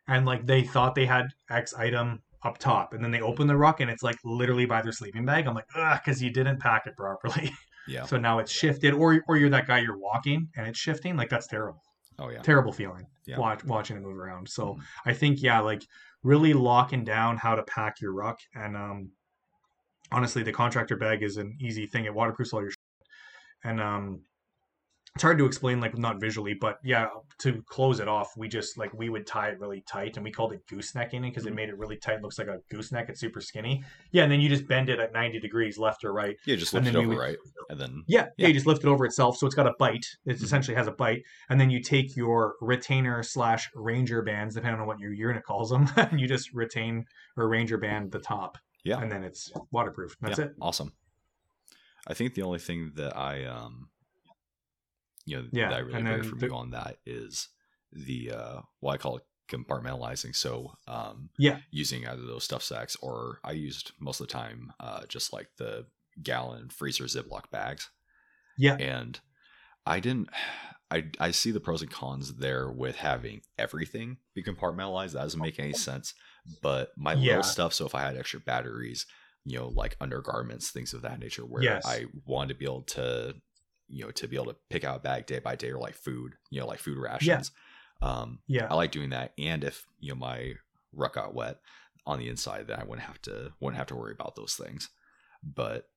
[0.09, 3.57] and like they thought they had X item up top, and then they open the
[3.57, 5.47] ruck and it's like literally by their sleeping bag.
[5.47, 7.53] I'm like, ugh, because you didn't pack it properly.
[7.87, 11.17] yeah so now it's shifted, or or you're that guy you're walking and it's shifting.
[11.17, 11.84] Like that's terrible.
[12.19, 13.07] Oh yeah Terrible feeling.
[13.27, 13.39] Yeah.
[13.39, 14.49] Watch watching it move around.
[14.49, 14.83] So Mhm.
[15.07, 15.83] I think yeah, like
[16.23, 19.11] really locking down how to pack your ruck and um
[20.13, 22.05] honestly the contractor bag is an easy thing.
[22.05, 22.79] It waterproofs all your shit.
[23.65, 24.23] And um
[25.15, 27.07] it's hard to explain like not visually, but yeah,
[27.39, 30.31] to close it off, we just like we would tie it really tight and we
[30.33, 31.57] called it goosenecking it because it Mhm.
[31.57, 33.85] made it really tight, it looks like a gooseneck, it's super skinny.
[34.11, 36.37] Yeah, and then you just bend it at 90 degrees left or right.
[36.47, 37.37] yeah just lift it over would- right
[37.71, 38.49] and then Yeah, yeah, Yeah.
[38.49, 40.05] you just lift it over itself, so it's got a bite.
[40.27, 40.43] It Mhm.
[40.43, 44.87] essentially has a bite, and then you take your retainer slash ranger bands, depending on
[44.89, 47.07] what your unit calls them, and you just retain
[47.37, 50.17] or ranger band the top, yeah and then it's waterproof.
[50.21, 50.55] That's yeah, it.
[50.61, 50.93] Awesome.
[52.05, 53.91] I think the only thing that I um
[55.27, 57.49] you know Yeah, that I really and hear from the- you on that is
[57.93, 60.35] the uh what I call it compartmentalizing.
[60.35, 61.59] So um Yeah.
[61.71, 65.49] using either those stuff sacks or I used most of the time uh just like
[65.59, 65.87] the
[66.23, 67.91] gallon freezer Ziploc bags.
[68.57, 68.77] Yeah.
[68.79, 69.21] And
[69.87, 70.39] I didn't I
[70.99, 75.13] I I see the pros and cons there with having everything be compartmentalized.
[75.13, 76.15] That doesn't make any sense.
[76.63, 77.21] But my Yeah.
[77.29, 79.07] little stuff, so if I had extra batteries,
[79.45, 81.85] you know, like undergarments, things of that nature, where Yes.
[81.87, 83.35] I wanted to be able to,
[83.89, 85.95] you know, to be able to pick out a bag day by day or like
[85.95, 87.51] food, you know, like food rations.
[88.03, 88.67] Um, Yeah.
[88.71, 89.33] I like doing that.
[89.39, 90.55] And if you know my
[90.93, 91.59] ruck got wet
[92.07, 94.91] on the inside, then I wouldn't have to wouldn't have to worry about those things.
[95.43, 95.89] But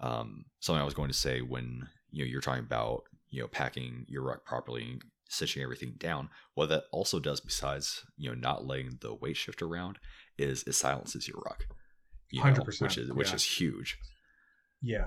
[0.00, 3.48] um, something I was going to say when you know you're talking about you know
[3.48, 8.34] packing your ruck properly and stitching everything down, what that also does besides you know
[8.34, 9.98] not letting the weight shift around
[10.38, 11.66] is it silences your ruck.
[12.30, 13.34] You know, 100%, which is which yeah.
[13.34, 13.98] is huge.
[14.80, 15.04] Yeah.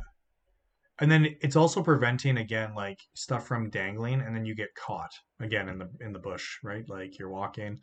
[0.99, 5.11] And then it's also preventing again like stuff from dangling and then you get caught
[5.41, 6.87] again in the in the bush, right?
[6.87, 7.79] Like you're walking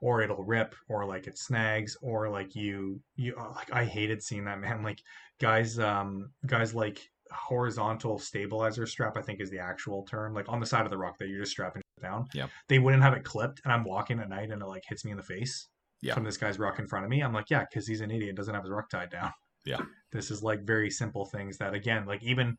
[0.00, 4.22] or it'll rip or like it snags or like you you uh, like I hated
[4.22, 5.00] seeing that man like
[5.40, 7.00] guys um guys like
[7.30, 10.98] horizontal stabilizer strap I think is the actual term like on the side of the
[10.98, 12.26] rock that you're just strapping down.
[12.34, 12.46] Yeah.
[12.68, 15.10] They wouldn't have it clipped and I'm walking at night and it like hits me
[15.10, 15.68] in the face
[16.02, 16.14] Yeah.
[16.14, 17.22] from this guy's ruck in front of me.
[17.22, 19.32] I'm like, yeah, because he's an idiot, doesn't have his ruck tied down.
[19.64, 19.82] Yeah.
[20.12, 22.56] This is like very simple things that again, like even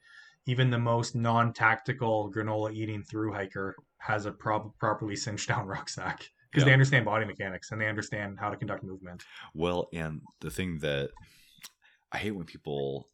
[0.47, 6.61] even the most non-tactical granola eating through hiker has a properly cinched down rucksack because
[6.61, 6.65] Yeah.
[6.65, 9.23] they understand body mechanics and they understand how to conduct movement.
[9.55, 11.09] Well, and the thing that
[12.11, 13.09] I hate when people,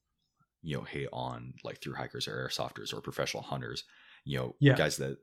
[0.61, 3.85] you know, hate on like through hikers or airsofters or professional hunters,
[4.25, 4.75] you know, Yeah.
[4.75, 5.17] guys that,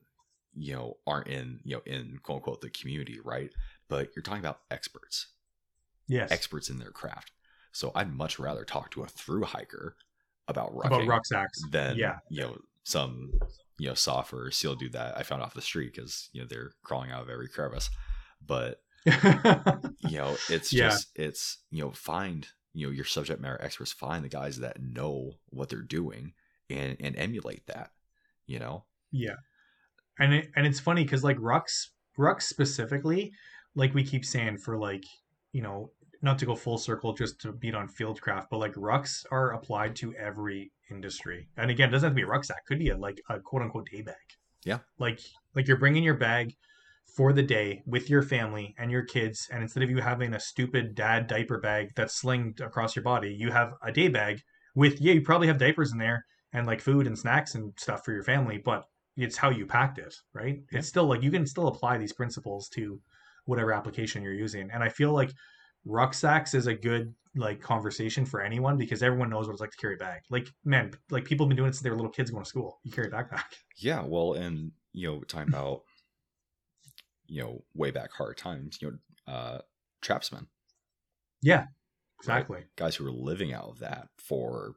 [0.55, 3.51] you know, aren't in, you know, in quote unquote the community, right?
[3.89, 5.29] But you're talking about experts,
[6.07, 6.33] Yes.
[6.33, 7.33] experts in their craft.
[7.73, 9.97] So I'd much rather talk to a through hiker
[10.49, 11.61] about rucking About rucksacks.
[11.71, 12.19] than, Yeah.
[12.31, 13.33] you know, some,
[13.79, 16.47] you know, soft or seal dude that I found off the street because, you know,
[16.49, 17.91] they're crawling out of every crevice.
[18.45, 20.89] But you know it's Yeah.
[20.89, 24.83] just it's you know find you know your subject matter experts find the guys that
[24.83, 26.35] know what they're doing
[26.69, 27.93] and and emulate that
[28.47, 29.37] you know Yeah,
[30.19, 31.89] and it, and it's funny because like rucks,
[32.19, 33.33] rucks specifically,
[33.75, 35.05] like we keep saying for like
[35.53, 35.93] you know
[36.23, 39.95] not to go full circle just to beat on fieldcraft, but like rucks are applied
[39.97, 41.49] to every industry.
[41.57, 43.63] And again, it doesn't have to be a rucksack; could be a like a quote
[43.63, 44.17] unquote day bag.
[44.65, 44.79] Yeah.
[44.99, 45.21] like
[45.55, 46.55] like you're bringing your bag
[47.17, 50.41] for the day with your family and your kids, and instead of you having a
[50.41, 54.43] stupid dad diaper bag that's slinged across your body, you have a day bag
[54.75, 58.05] with yeah, you probably have diapers in there and like food and snacks and stuff
[58.05, 58.85] for your family, but
[59.17, 60.61] it's how you packed it, right?
[60.71, 60.79] Yeah.
[60.79, 63.01] It's still like you can still apply these principles to
[63.47, 64.71] whatever application you're using.
[64.73, 65.33] And I feel like
[65.89, 69.77] rucksacks is a good like conversation for anyone because everyone knows what it's like to
[69.77, 70.21] carry a bag.
[70.31, 72.49] Like, man, like people have been doing it since they were little kids going to
[72.49, 72.79] school.
[72.85, 73.45] You carry a backpack.
[73.77, 75.83] yeah well and you know talking about
[77.27, 78.91] you know way back hard times you
[79.27, 79.59] know uh
[80.03, 80.47] trapsmen
[81.43, 81.67] Yeah,
[82.21, 82.65] Exactly.
[82.77, 84.75] guys who were living out of that for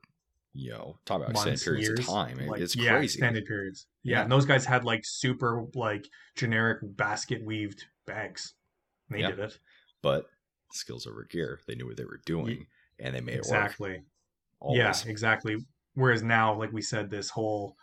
[0.53, 3.45] you know talk about extended periods years, of time It- Like, it's yeah, crazy extended
[3.45, 3.87] periods.
[4.03, 4.23] Yeah, Yeah.
[4.23, 6.05] and those guys had like super like
[6.35, 8.53] generic basket weaved bags.
[9.09, 9.29] They Yeah.
[9.31, 9.57] did it.
[10.03, 10.25] but
[10.73, 12.65] skills over gear they knew what they were doing
[12.99, 14.03] and they made it work Exactly.
[14.59, 14.77] always.
[14.77, 15.57] Yeah, exactly.
[15.95, 17.75] Whereas now, like we said, this whole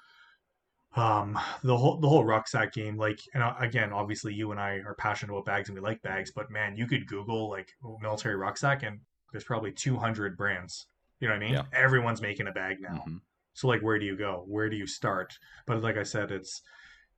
[0.96, 4.80] um the whole the whole rucksack game, like and uh, again, obviously you and I
[4.86, 8.36] are passionate about bags and we like bags, but man, you could Google like military
[8.36, 9.00] rucksack and
[9.32, 10.86] there's probably 200 brands.
[11.20, 11.54] You know what I mean?
[11.54, 11.62] Yeah.
[11.72, 13.04] Everyone's making a bag now.
[13.06, 13.20] Mhm.
[13.52, 14.44] So like, where do you go?
[14.46, 15.36] Where do you start?
[15.66, 16.62] But like I said, it's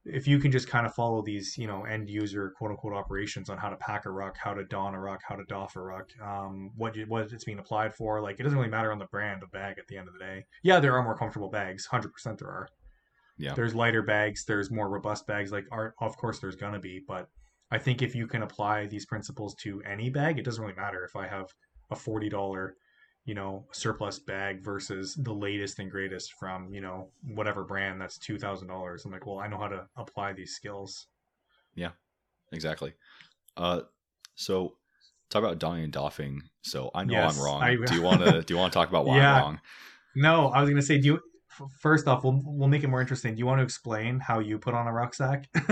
[0.05, 3.51] if you can just kind of follow these, you know, end user quote unquote operations
[3.51, 5.81] on how to pack a ruck, how to don a ruck, how to doff a
[5.81, 8.21] ruck, um, what you, what it's being applied for.
[8.21, 10.21] Like it doesn't really matter on the brand of bag at the end of the
[10.21, 10.47] day.
[10.63, 12.69] Yeah, there are more comfortable bags, hundred percent there are.
[13.37, 13.55] Yeah.
[13.55, 15.53] There's lighter bags, there's more robust bags.
[15.53, 17.29] Like are of course there's gonna be, but
[17.71, 21.05] I think if you can apply these principles to any bag, it doesn't really matter
[21.05, 21.49] if I have
[21.91, 22.77] a forty dollar
[23.25, 28.19] you know surplus bag versus the latest and greatest from you know whatever brand that's
[28.19, 29.05] two thousand dollars.
[29.05, 31.07] I'm like, well, I know how to apply these skills.
[31.75, 31.91] Yeah
[32.53, 32.93] exactly
[33.57, 33.83] uh
[34.35, 34.75] so
[35.29, 38.21] talk about donning and doffing so i know Yes, i'm wrong I- do you want
[38.25, 39.37] to do you want to talk about why Yeah.
[39.37, 39.61] i'm wrong
[40.17, 41.21] No, I was gonna say, do you?
[41.81, 43.35] First off, we'll we'll make it more interesting.
[43.35, 45.49] Do you want to explain how you put on a rucksack?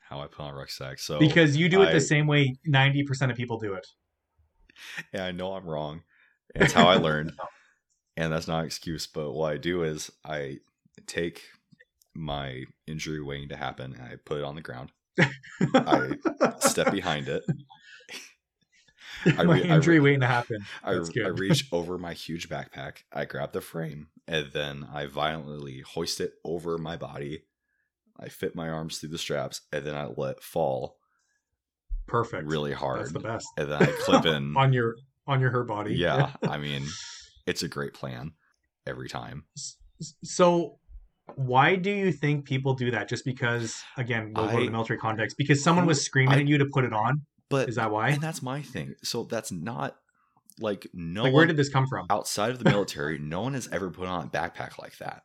[0.00, 2.54] how i put on a rucksack so because you do it I- the same way
[2.64, 3.86] ninety percent of people do it.
[5.12, 6.02] and i know i'm wrong
[6.54, 7.32] it's how i learned
[8.16, 10.58] and that's not an excuse but what i do is i
[11.06, 11.42] take
[12.14, 14.90] my injury waiting to happen and i put it on the ground
[15.74, 16.10] I
[16.60, 17.42] step behind it
[19.26, 20.64] I My re- I injury re- waiting to happen.
[20.82, 20.92] I.
[21.24, 22.98] I reach over my huge backpack.
[23.12, 27.44] I grab the frame and then I violently hoist it over my body.
[28.18, 30.97] I fit my arms through the straps and then I let fall
[32.08, 32.46] Perfect.
[32.48, 33.12] really That's hard.
[33.12, 33.46] the best.
[33.56, 34.56] And then I clip in.
[34.56, 34.96] on your
[35.26, 35.94] on your her body.
[35.94, 36.86] yeah, I mean,
[37.46, 38.32] it's a great plan
[38.86, 39.44] every time.
[40.24, 40.78] so
[41.36, 43.08] why do you think people do that?
[43.08, 45.36] Just because, again, we'll go to the military context.
[45.36, 47.22] Because someone was screaming I- at you to put it on.
[47.50, 48.10] But Is that why?
[48.10, 48.94] and that's my thing.
[49.02, 49.96] So that's not
[50.60, 52.06] like no like, where did this come from?
[52.10, 55.22] outside of the military, no one has ever put on a backpack like that.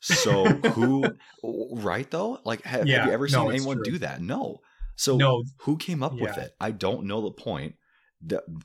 [0.00, 1.04] So who,
[1.42, 2.38] right though?
[2.44, 4.20] Like, have, Yeah, have you ever seen it's anyone do that?
[4.20, 4.58] No.
[4.96, 6.54] So No, who came up with it?
[6.60, 7.76] I don't know the point.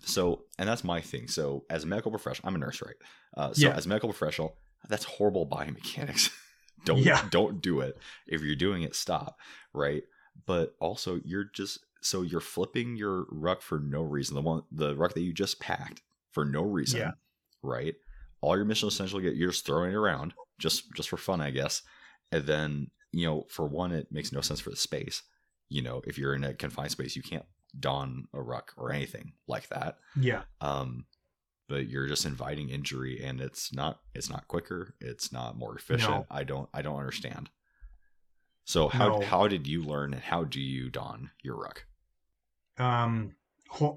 [0.06, 1.28] So, and that's my thing.
[1.28, 2.96] So, as a medical professional, I'm a nurse, right?
[3.36, 3.76] Uh, so, Yeah.
[3.76, 4.58] as a medical professional,
[4.88, 6.30] that's horrible biomechanics.
[6.86, 7.28] don't Yeah.
[7.30, 7.98] don't do it.
[8.28, 9.38] If you're doing it, stop.
[9.74, 10.04] Right.
[10.46, 14.36] But also, you're just so you're flipping your ruck for no reason.
[14.36, 16.02] The one, the ruck that you just packed
[16.32, 17.02] for no reason.
[17.02, 17.12] Yeah.
[17.62, 17.96] Right.
[18.40, 21.52] All your mission essential get you're just throwing it around just just for fun, I
[21.52, 21.84] guess.
[22.32, 25.22] And then you know, for one, it makes no sense for the space.
[25.72, 27.46] You know, if you're in a confined space, you can't
[27.80, 29.98] don a ruck or anything like that.
[30.20, 31.06] yeah, Um,
[31.70, 34.94] but you're just inviting injury, and it's not it's not quicker.
[35.00, 36.10] It's not more efficient.
[36.12, 36.26] No.
[36.30, 37.50] I don't I don't understand.
[38.66, 39.22] So how No.
[39.22, 41.86] how did you learn and how do you don your ruck?
[42.78, 43.36] um
[43.80, 43.96] oh,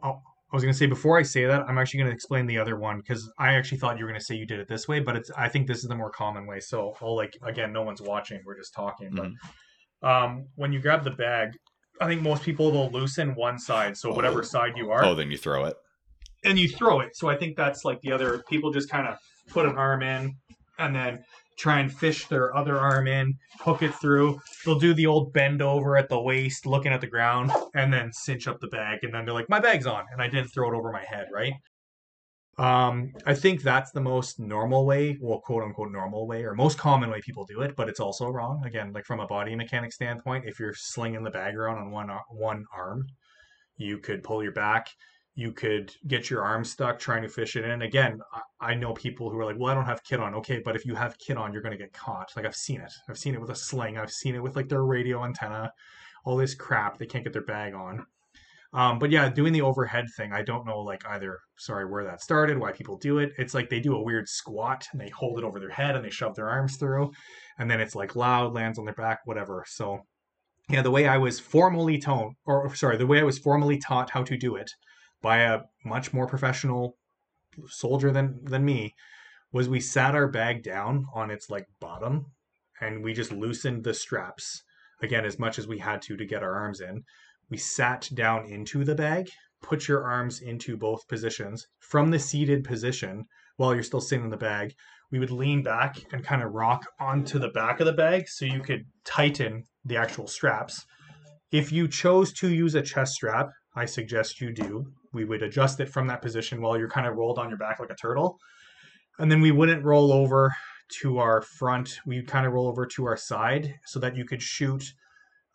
[0.53, 2.59] I was going to say before I say that, I'm actually going to explain the
[2.59, 4.87] other one because I actually thought you were going to say you did it this
[4.87, 6.61] way, but it's I think this is the more common way.
[6.61, 9.11] So I'll like again, no one's watching, we're just talking.
[9.13, 9.31] But
[10.05, 11.51] um, when you grab the bag,
[12.01, 14.43] I think most people will loosen one side, so whatever Oh.
[14.43, 15.77] side you are, Oh, then you throw it.
[16.45, 17.17] and you throw it.
[17.17, 19.17] So I think that's like the other people just kind of
[19.49, 20.35] put an arm in
[20.79, 21.25] and then
[21.57, 24.41] try and fish their other arm in, hook it through.
[24.65, 28.13] They'll do the old bend over at the waist, looking at the ground, and then
[28.13, 28.99] cinch up the bag.
[29.05, 31.29] And then they're like, "My bag's on," and I didn't throw it over my head,
[31.33, 31.53] right?
[32.57, 36.79] Um, I think that's the most normal way, well, quote unquote normal way, or most
[36.79, 38.63] common way people do it, but it's also wrong.
[38.65, 42.11] Again, like from a body mechanic standpoint, if you're slinging the bag around on one
[42.31, 43.07] one arm,
[43.77, 44.89] you could pull your back
[45.37, 47.83] you could get your arm stuck trying to fish it in.
[47.83, 50.35] Again, I, I know people who are like, well, I don't have kit on.
[50.37, 52.31] Okay, but if you have kit on, you're going to get caught.
[52.37, 52.93] Like I've seen it.
[53.09, 53.99] I've seen it with a sling.
[53.99, 55.73] I've seen it with like their radio antenna,
[56.25, 56.99] all this crap.
[56.99, 58.07] They can't get their bag on.
[58.75, 62.21] Um, but yeah, doing the overhead thing, I don't know like either, sorry, where that
[62.21, 63.33] started, why people do it.
[63.39, 66.05] It's like they do a weird squat and they hold it over their head and
[66.05, 67.13] they shove their arms through.
[67.59, 69.65] And then it's like loud, lands on their back, whatever.
[69.69, 70.01] So
[70.69, 74.11] yeah, the way I was formally taught, or sorry, the way I was formally taught
[74.11, 74.73] how to do it
[75.23, 76.97] by a much more professional
[77.69, 78.93] soldier than than me
[79.53, 82.27] was we sat our bag down on its like bottom
[82.81, 84.65] and we just loosened the straps
[85.01, 87.05] again as much as we had to to get our arms in
[87.51, 89.29] we sat down into the bag
[89.63, 93.25] put your arms into both positions from the seated position
[93.57, 94.75] while you're still sitting in the bag
[95.11, 98.45] we would lean back and kind of rock onto the back of the bag so
[98.45, 100.85] you could tighten the actual straps
[101.53, 105.81] if you chose to use a chest strap i suggest you do we would adjust
[105.81, 108.39] it from that position while you're kind of rolled on your back like a turtle.
[109.19, 110.55] And then we wouldn't roll over
[111.01, 112.01] to our front.
[112.05, 114.93] We'd kind of roll over to our side so that you could shoot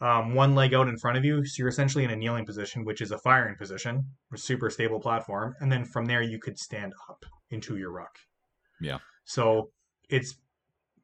[0.01, 1.45] um, one leg out in front of you.
[1.45, 4.99] So you're essentially in a kneeling position, which is a firing position, a super stable
[4.99, 5.55] platform.
[5.59, 8.15] And then from there, you could stand up into your ruck.
[8.79, 8.99] Yeah.
[9.25, 9.71] So
[10.09, 10.35] it's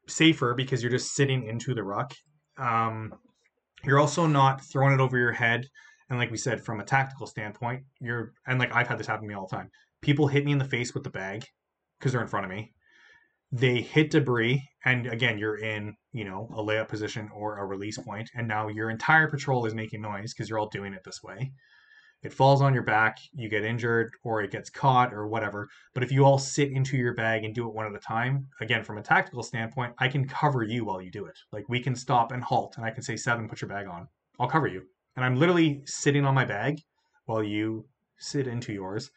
[0.08, 2.14] safer because you're just sitting into the ruck.
[2.58, 3.14] Um,
[3.84, 5.68] you're also not throwing it over your head
[6.10, 9.24] and like we said, from a tactical standpoint, you're and like I've had this happen
[9.24, 9.70] to me all the time.
[10.02, 11.46] People hit me in the face with the bag
[12.00, 12.74] because they're in front of me.
[13.52, 17.98] They hit debris, and again, you're in you know a layup position or a release
[17.98, 21.22] point, and now your entire patrol is making noise because you're all doing it this
[21.24, 21.52] way.
[22.24, 25.68] It falls on your back, you get injured, or it gets caught, or whatever.
[25.93, 28.48] But if you all sit into your bag and do it one at a time,
[28.62, 31.38] again, from a tactical standpoint, I can cover you while you do it.
[31.52, 34.08] Like we can stop and halt, and I can say, Seven, put your bag on.
[34.39, 34.84] I'll cover you
[35.16, 36.82] and I'm literally sitting on my bag
[37.26, 37.86] while you
[38.20, 39.12] sit into yours.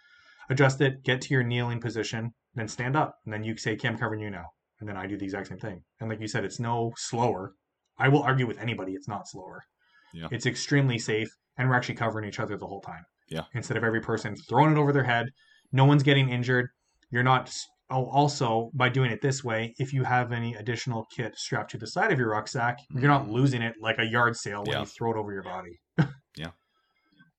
[0.50, 3.88] Adjust it, get to your kneeling position, then stand up, and then you say, "Okay,
[3.88, 4.46] I'm covering you now,"
[4.80, 5.82] and then I do the exact same thing.
[6.00, 7.52] And like you said, it's no slower.
[7.98, 9.62] I will argue with anybody; it's not slower.
[10.12, 10.28] Yeah.
[10.30, 13.04] It's extremely safe, and we're actually covering each other the whole time.
[13.28, 13.42] Yeah.
[13.54, 15.26] Instead of every person throwing it over their head,
[15.72, 16.68] no one's getting injured.
[17.10, 17.52] You're not.
[17.90, 21.78] Oh, also by doing it this way, if you have any additional kit strapped to
[21.78, 23.32] the side of your rucksack, you're not mm.
[23.32, 24.80] losing it like a yard sale when Yeah.
[24.80, 25.80] you throw it over your body.
[26.36, 26.50] Yeah.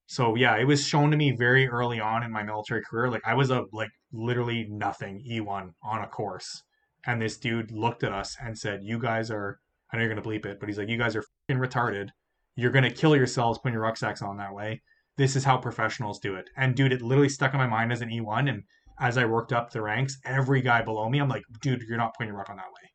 [0.08, 3.12] So yeah, it was shown to me very early on in my military career.
[3.12, 6.64] Like I was a like literally nothing E1 on a course,
[7.06, 9.60] and this dude looked at us and said, "You guys are."
[9.92, 12.10] I know you're gonna bleep it, but he's like, "You guys are fucking retarded.
[12.56, 14.82] You're gonna kill yourselves putting your rucksacks on that way.
[15.18, 18.02] This is how professionals do it." And dude, it literally stuck in my mind as
[18.02, 18.48] an E1.
[18.50, 18.64] And
[19.00, 22.14] as I worked up the ranks, every guy below me, I'm like, "Dude, you're not
[22.16, 22.92] putting your ruck on that way."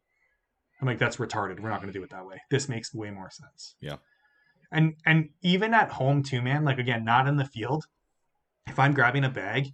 [0.80, 1.60] I'm like, "That's retarded.
[1.60, 2.42] We're not gonna do it that way.
[2.50, 3.96] This makes way more sense." Yeah.
[4.70, 6.64] And and even at home too, man.
[6.64, 7.86] Like again, not in the field.
[8.66, 9.72] If I'm grabbing a bag,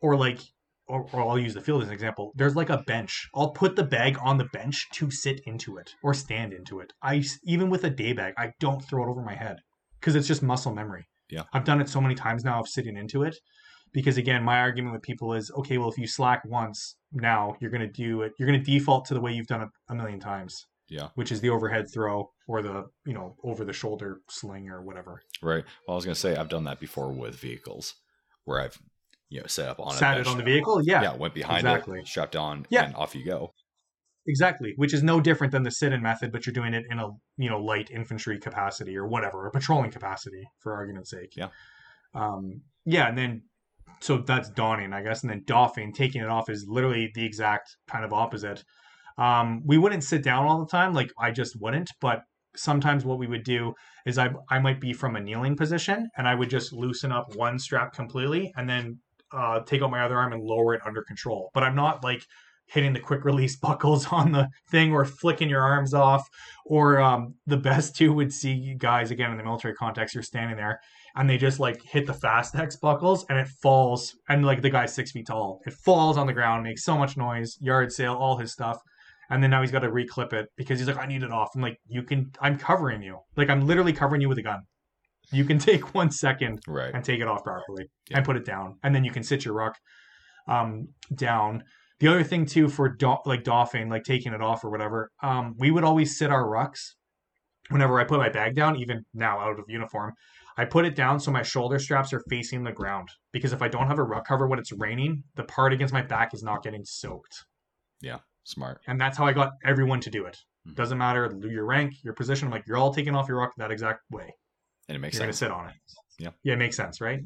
[0.00, 0.40] or like
[0.88, 2.32] or, or I'll use the field as an example.
[2.36, 3.28] There's like a bench.
[3.34, 6.92] I'll put the bag on the bench to sit into it or stand into it.
[7.02, 9.56] I even with a day bag, I don't throw it over my head
[10.00, 11.06] because it's just muscle memory.
[11.30, 11.42] Yeah.
[11.52, 13.36] I've done it so many times now of sitting into it.
[13.92, 17.70] Because again, my argument with people is okay, well, if you slack once, now you're
[17.70, 19.94] going to do it, you're going to default to the way you've done it a
[19.94, 21.08] million times, Yeah.
[21.14, 25.22] which is the overhead throw or the, you know, over the shoulder sling or whatever.
[25.40, 25.64] Right.
[25.86, 27.94] Well, I was gonna say I've done that before with vehicles,
[28.44, 28.78] where I've
[29.28, 30.80] you know set up on Sat it on the vehicle.
[30.84, 31.14] Yeah, Yeah.
[31.16, 32.00] Went behind exactly.
[32.00, 32.84] it, strapped on, Yeah.
[32.86, 33.52] and off you go.
[34.28, 37.08] Exactly, which is no different than the sit-in method, but you're doing it in a
[37.36, 41.34] you know light infantry capacity or whatever, a patrolling capacity, for argument's sake.
[41.36, 41.48] Yeah.
[42.14, 42.62] Um.
[42.84, 43.42] Yeah, and then
[44.00, 47.76] so that's donning, I guess, and then doffing, taking it off, is literally the exact
[47.88, 48.62] kind of opposite.
[49.18, 52.20] Um, we wouldn't sit down all the time, like I just wouldn't, but
[52.56, 53.74] sometimes what we would do
[54.06, 57.34] is I I might be from a kneeling position and I would just loosen up
[57.36, 58.98] one strap completely and then
[59.32, 61.50] uh, take out my other arm and lower it under control.
[61.54, 62.24] But I'm not like
[62.68, 66.22] hitting the quick release buckles on the thing or flicking your arms off.
[66.64, 70.14] Or um, the best two would see guys again in the military context.
[70.14, 70.80] You're standing there
[71.16, 74.14] and they just like hit the Fastex buckles and it falls.
[74.28, 77.16] And like the guy's six feet tall, it falls on the ground, makes so much
[77.16, 78.78] noise, yard sale, all his stuff.
[79.30, 81.50] And then now he's got to reclip it because he's like, I need it off.
[81.54, 83.18] I'm like, you can, I'm covering you.
[83.36, 84.60] Like, I'm literally covering you with a gun.
[85.32, 86.92] You can take one second Right.
[86.94, 88.18] and take it off properly Yeah.
[88.18, 89.76] and put it down, and then you can sit your ruck
[90.48, 91.64] um, down.
[91.98, 95.54] The other thing too for do- like doffing, like taking it off or whatever, um,
[95.58, 96.80] we would always sit our rucks.
[97.70, 100.12] Whenever I put my bag down, even now out of uniform,
[100.56, 103.08] I put it down so my shoulder straps are facing the ground.
[103.32, 106.02] Because if I don't have a ruck cover when it's raining, the part against my
[106.02, 107.44] back is not getting soaked.
[108.00, 108.80] Yeah, smart.
[108.86, 110.36] And that's how I got everyone to do it.
[110.68, 110.76] Mhm.
[110.76, 112.46] Doesn't matter your rank, your position.
[112.46, 114.32] I'm like, you're all taking off your ruck that exact way.
[114.88, 115.38] And it makes you're sense.
[115.38, 115.74] sit on it.
[116.18, 116.30] Yeah.
[116.42, 117.20] Yeah, it makes sense, right?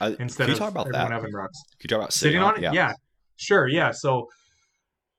[0.00, 1.10] Uh, Instead can you of talk about that?
[1.10, 1.58] having rucks.
[1.78, 2.92] Can you talk about sitting on it yeah.
[3.38, 4.28] sure yeah so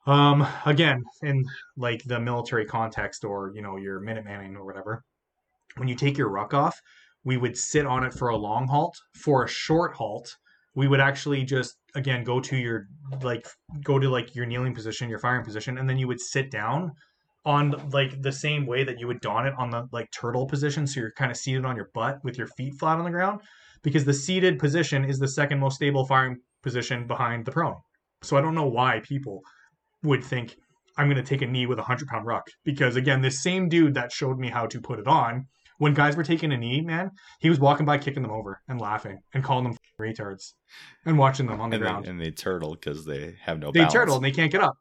[0.06, 1.44] um again in
[1.78, 5.04] like the military context or you know your minute manning or whatever
[5.78, 6.80] when you take your ruck off
[7.24, 10.36] we would sit on it for a long halt for a short halt
[10.76, 12.88] we would actually just again go to your
[13.22, 13.48] like
[13.84, 16.92] go to like your kneeling position your firing position and then you would sit down
[17.56, 17.64] on
[18.00, 21.00] like the same way that you would don it on the like turtle position so
[21.00, 23.40] you're kind of seated on your butt with your feet flat on the ground
[23.82, 27.78] because the seated position is the second most stable firing position behind the prone.
[28.22, 29.42] So I don't know why people
[30.04, 30.56] would think
[30.98, 32.46] I'm going to take a knee with a 100 pound ruck.
[32.66, 35.46] Because again, this same dude that showed me how to put it on,
[35.78, 38.82] when guys were taking a knee, man, he was walking by kicking them over and
[38.82, 40.44] laughing and calling them retards
[41.06, 42.06] and watching them on the And ground.
[42.06, 43.94] they, and they turtle because they have no they balance.
[43.94, 44.76] turtle and they can't get up.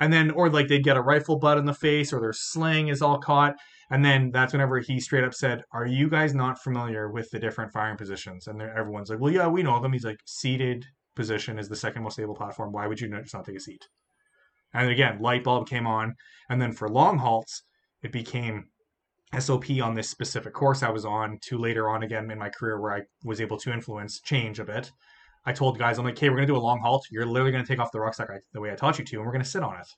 [0.00, 2.88] And then, or like they'd get a rifle butt in the face or their sling
[2.88, 3.56] is all caught.
[3.90, 7.38] And then that's whenever he straight up said, Are you guys not familiar with the
[7.38, 8.46] different firing positions?
[8.46, 9.92] And everyone's like, Well, yeah, we know them.
[9.92, 10.86] He's like, Seated
[11.16, 12.72] position is the second most stable platform.
[12.72, 13.84] Why would you just not take a seat?
[14.72, 16.14] And again, light bulb came on.
[16.48, 17.62] And then for long halts,
[18.02, 18.66] it became
[19.38, 22.80] SOP on this specific course I was on to later on again in my career
[22.80, 24.90] where I was able to influence change a bit.
[25.44, 27.06] I told guys, I'm like, okay, we're going to do a long halt.
[27.10, 29.24] You're literally going to take off the rucksack the way I taught you to, and
[29.24, 29.88] we're going to sit on it.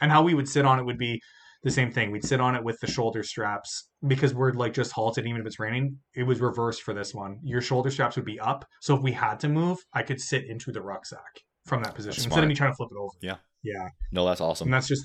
[0.00, 1.20] And how we would sit on it would be
[1.62, 2.10] the same thing.
[2.10, 5.46] We'd sit on it with the shoulder straps because we're like just halted, even if
[5.46, 5.98] it's raining.
[6.14, 7.38] It was reversed for this one.
[7.42, 8.64] Your shoulder straps would be up.
[8.80, 12.24] So if we had to move, I could sit into the rucksack from that position
[12.24, 13.12] instead of me trying to flip it over.
[13.20, 13.36] Yeah.
[13.62, 13.88] Yeah.
[14.10, 14.66] No, that's awesome.
[14.66, 15.04] And that's just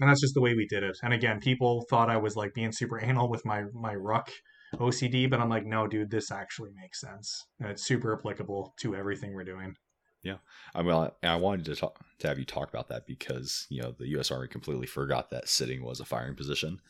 [0.00, 0.96] and that's just the way we did it.
[1.02, 4.30] And again, people thought I was like being super anal with my my ruck
[4.74, 8.94] OCD, but I'm like, no, dude, this actually makes sense, and it's super applicable to
[8.94, 9.74] everything we're doing.
[10.22, 10.36] Yeah.
[10.74, 13.94] I mean, I wanted to talk to have you talk about that because you know
[13.96, 14.30] the U.S.
[14.30, 16.80] Army completely forgot that sitting was a firing position.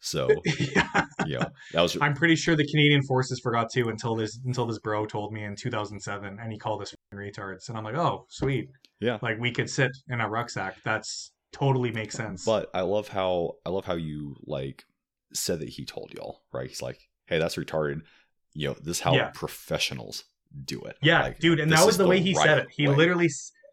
[0.00, 0.28] So
[0.74, 1.04] yeah.
[1.26, 4.66] you know that was I'm pretty sure the Canadian forces forgot too until this until
[4.66, 8.26] this bro told me in 2007, and he called us retards, and I'm like, oh,
[8.28, 8.68] sweet,
[9.00, 9.18] yeah.
[9.22, 10.76] like we could sit in a rucksack.
[10.84, 12.44] That's totally makes sense.
[12.44, 14.84] But I love how I love how you like
[15.32, 16.68] said that he told y'all right.
[16.68, 18.02] He's like, hey, that's retarded.
[18.54, 19.30] You know, this is how Yeah.
[19.34, 20.24] professionals
[20.64, 20.96] do it.
[21.02, 22.68] Yeah, Like, dude, and that was is the way he said it.
[22.70, 22.96] He way.
[22.96, 23.28] literally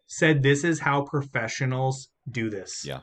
[0.06, 3.00] said, "This is how professionals do this." Yeah.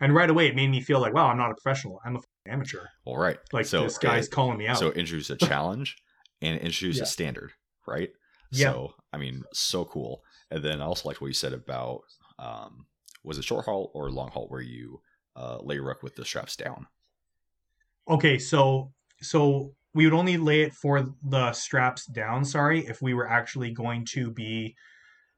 [0.00, 2.00] And right away, it made me feel like, "Wow, I'm not a professional.
[2.04, 3.38] I'm a amateur." All right.
[3.52, 4.78] Like so this guy's okay, calling me out.
[4.78, 5.96] So introduce a challenge
[6.40, 7.04] and introduce Yeah.
[7.04, 7.52] a standard,
[7.86, 8.10] right?
[8.50, 8.72] Yeah.
[8.72, 10.24] So I mean, so cool.
[10.50, 12.00] And then I also liked what you said about
[12.40, 12.86] um,
[13.22, 15.00] was it short haul or long haul where you
[15.36, 16.88] uh, lay ruck with the straps down.
[18.08, 22.44] okay, so so we would only lay it for the straps down.
[22.44, 24.74] Sorry, if we were actually going to be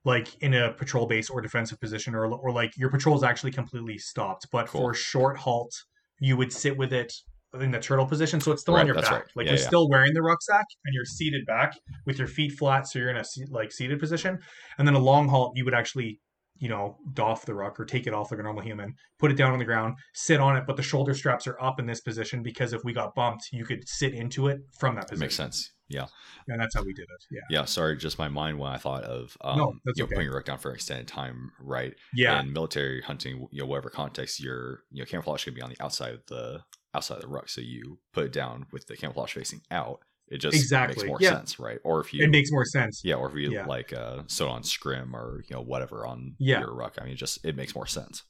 [0.04, 3.52] like in a patrol base or defensive position, or or like your patrol is actually
[3.52, 4.46] completely stopped.
[4.52, 4.80] But Cool.
[4.80, 5.74] for short halt,
[6.20, 7.12] you would sit with it
[7.60, 9.10] in the turtle position, so it's still on your back.
[9.10, 9.22] right.
[9.36, 9.66] Like Yeah, you're yeah.
[9.66, 11.74] still wearing the rucksack and you're seated back
[12.04, 14.40] with your feet flat, so you're in a like seated position.
[14.78, 16.20] And then a long halt, you would actually,
[16.58, 19.36] you know, doff the ruck or take it off like a normal human, put it
[19.36, 22.00] down on the ground, sit on it, but the shoulder straps are up in this
[22.00, 25.20] position because if we got bumped, you could sit into it from that position.
[25.20, 25.72] makes sense.
[25.88, 26.06] Yeah.
[26.48, 27.24] And that's how we did it.
[27.30, 27.40] Yeah.
[27.50, 27.64] Yeah.
[27.64, 30.14] Sorry, just my mind when I thought of um, No, that's you know, okay.
[30.14, 31.94] putting your ruck down for an extended time, right?
[32.14, 32.40] Yeah.
[32.40, 35.82] And military hunting, you know, whatever context, your you know camouflage can be on the
[35.82, 36.62] outside of the
[36.94, 40.00] outside of the ruck, so you put it down with the camouflage facing out.
[40.28, 41.30] It just Exactly, makes more yeah.
[41.30, 41.78] sense, right?
[41.84, 43.02] Or if you it makes more sense.
[43.04, 43.66] yeah, or if you Yeah.
[43.66, 46.60] like uh sew on scrim or you know whatever on Yeah.
[46.60, 46.96] your ruck.
[47.00, 48.22] I mean, just it makes more sense.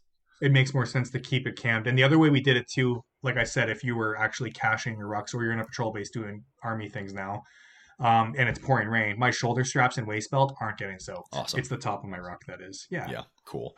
[0.42, 1.86] it makes more sense to keep it cammed.
[1.86, 4.50] And the other way we did it too, like I said, if you were actually
[4.50, 7.40] caching your rucks or you're in a patrol base doing army things now,
[8.00, 11.28] um, and it's pouring rain, my shoulder straps and waist belt aren't getting soaked.
[11.32, 11.60] Awesome.
[11.60, 12.86] It's the top of my ruck that is.
[12.90, 13.08] Yeah.
[13.08, 13.74] Yeah, cool.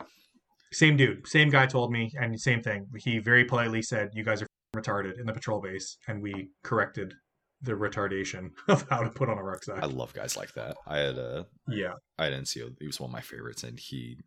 [0.73, 2.87] Same dude, same guy told me, and same thing.
[2.97, 7.13] He very politely said, "You guys are retarded" in the patrol base, and we corrected
[7.61, 9.81] the retardation of how to put on a rucksack.
[9.81, 10.77] I love guys like that.
[10.85, 11.93] I had a yeah.
[12.17, 12.75] I had an NCO.
[12.79, 14.19] He was one of my favorites, and he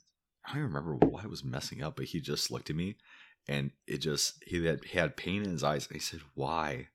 [0.47, 2.97] I don't even remember why it was messing up, but he just looked at me,
[3.49, 6.89] and it just he had he had pain in his eyes, and he said, "Why?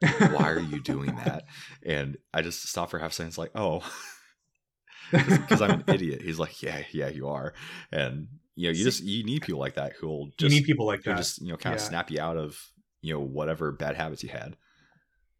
[0.00, 1.44] Why are you doing that?"
[1.86, 3.28] And I just stopped for half a second.
[3.28, 3.88] It's like, oh,
[5.12, 6.22] because I'm an idiot.
[6.22, 7.52] He's like, yeah, yeah, you are,
[7.90, 10.64] and you know, you just you need people like that who'll just you just need
[10.64, 11.16] people like that.
[11.16, 11.88] just you know kind of Yeah.
[11.88, 12.58] snap you out of
[13.00, 14.56] you know whatever bad habits you had.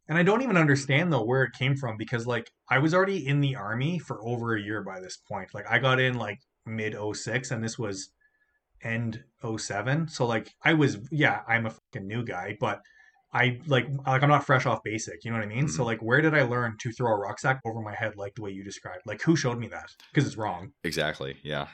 [0.09, 3.27] And I don't even understand though where it came from because like I was already
[3.27, 5.55] in the army for over a year by this point.
[5.55, 8.11] Like I got in like mid 06 and this was
[8.83, 9.23] end
[9.57, 10.09] 07.
[10.09, 12.81] So like I was yeah, I'm a fucking new guy, but
[13.33, 15.69] I like like I'm not fresh off basic, you know what I mean?
[15.69, 15.85] So mm-hmm.
[15.85, 18.51] like where did I learn to throw a rucksack over my head like the way
[18.51, 19.03] you described?
[19.07, 19.89] Like who showed me that?
[20.13, 20.73] Because it's wrong.
[20.85, 21.37] Exactly.
[21.43, 21.69] Yeah.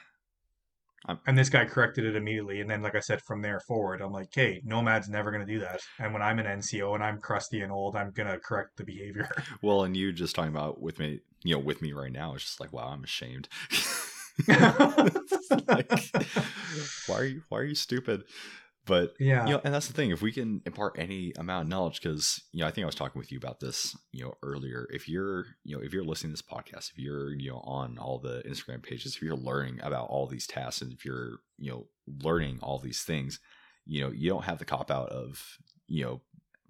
[1.26, 2.60] And this guy corrected it immediately.
[2.60, 5.52] And then, like I said, from there forward, I'm like, hey, Nomad's never going to
[5.52, 5.80] do that.
[5.98, 8.84] And when I'm an NCO and I'm crusty and old, I'm going to correct the
[8.84, 9.30] behavior.
[9.62, 12.44] Well, and you just talking about with me, you know, with me right now, it's
[12.44, 13.48] just like, wow, I'm ashamed.
[14.48, 15.90] like,
[17.06, 18.22] why are you why are you stupid?
[18.88, 19.46] But yeah.
[19.46, 20.10] you know, and that's the thing.
[20.10, 22.94] If we can impart any amount of knowledge, because you know, I think I was
[22.94, 24.88] talking with you about this, you know, earlier.
[24.90, 27.98] If you're, you know, if you're listening to this podcast, if you're, you know, on
[27.98, 31.70] all the Instagram pages, if you're learning about all these tasks, and if you're, you
[31.70, 31.86] know,
[32.22, 33.38] learning all these things,
[33.86, 36.20] you know, you don't have the cop out of, you know,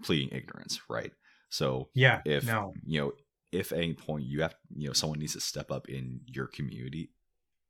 [0.03, 1.13] pleading ignorance, right?
[1.49, 2.21] So yeah.
[2.25, 2.75] if no.
[2.85, 3.13] you know
[3.53, 6.47] if at any point you have you know someone needs to step up in your
[6.47, 7.11] community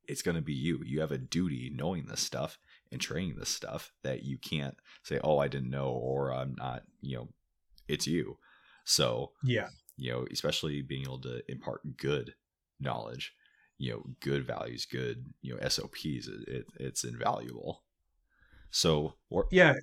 [0.04, 2.58] it's going to be you you have a duty knowing this stuff
[2.92, 6.82] and training this stuff that you can't say oh i didn't know or i'm not
[7.00, 7.28] you know
[7.88, 8.38] it's you
[8.84, 9.68] so Yeah.
[9.96, 12.34] you know especially being able to impart good
[12.80, 13.34] knowledge
[13.78, 17.82] you know good values good you know sops it, it, it's invaluable
[18.70, 19.74] so or, Yeah.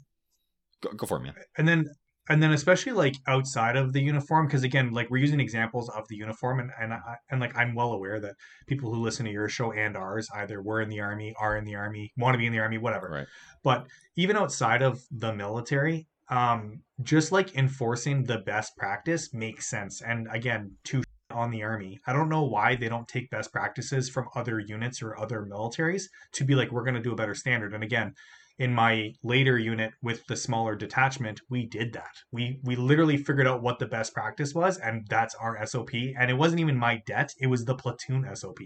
[0.81, 1.85] go, go for it man And then,
[2.29, 6.07] and then especially like outside of the uniform, because again, like we're using examples of
[6.07, 8.35] the uniform, and and I, and like I'm well aware that
[8.67, 11.65] people who listen to your show and ours either were in the army, are in
[11.65, 13.09] the army, want to be in the army, whatever.
[13.09, 13.27] right
[13.63, 20.01] But even outside of the military, um, just like enforcing the best practice makes sense.
[20.01, 24.09] And again, to on the army, I don't know why they don't take best practices
[24.09, 26.03] from other units or other militaries
[26.33, 27.73] to be like, we're going to do a better standard.
[27.73, 28.13] And again,
[28.57, 32.11] in my later unit with the smaller detachment, we did that.
[32.31, 35.93] We we literally figured out what the best practice was, and that's our SOP.
[36.17, 38.59] And it wasn't even my det; it was the platoon SOP.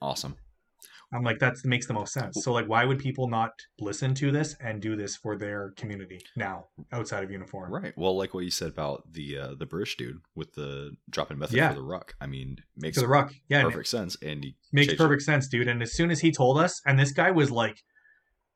[0.00, 0.36] awesome
[1.14, 2.42] I'm like, that makes the most sense.
[2.42, 6.20] So, like, why would people not listen to this and do this for their community
[6.36, 7.70] now outside of uniform?
[7.70, 7.92] Right.
[7.98, 11.56] Well, like what you said about the uh, the British dude with the dropping method
[11.56, 11.68] Yeah.
[11.68, 12.14] for the ruck.
[12.20, 13.34] I mean, makes To the ruck.
[13.48, 15.68] Yeah, perfect sense, and he makes perfect sense, dude.
[15.68, 17.76] And as soon as he told us, and this guy was like,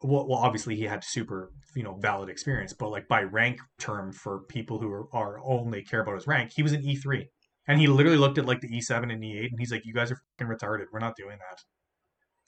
[0.03, 4.13] well, well, obviously he had super, you know, valid experience, but like by rank term
[4.13, 7.29] for people who are, are only care about his rank, he was an E3.
[7.69, 10.13] And he literally looked at like the E7 and E8 and he's like, you guys
[10.13, 10.87] are fucking retarded.
[10.93, 11.61] We're not doing that.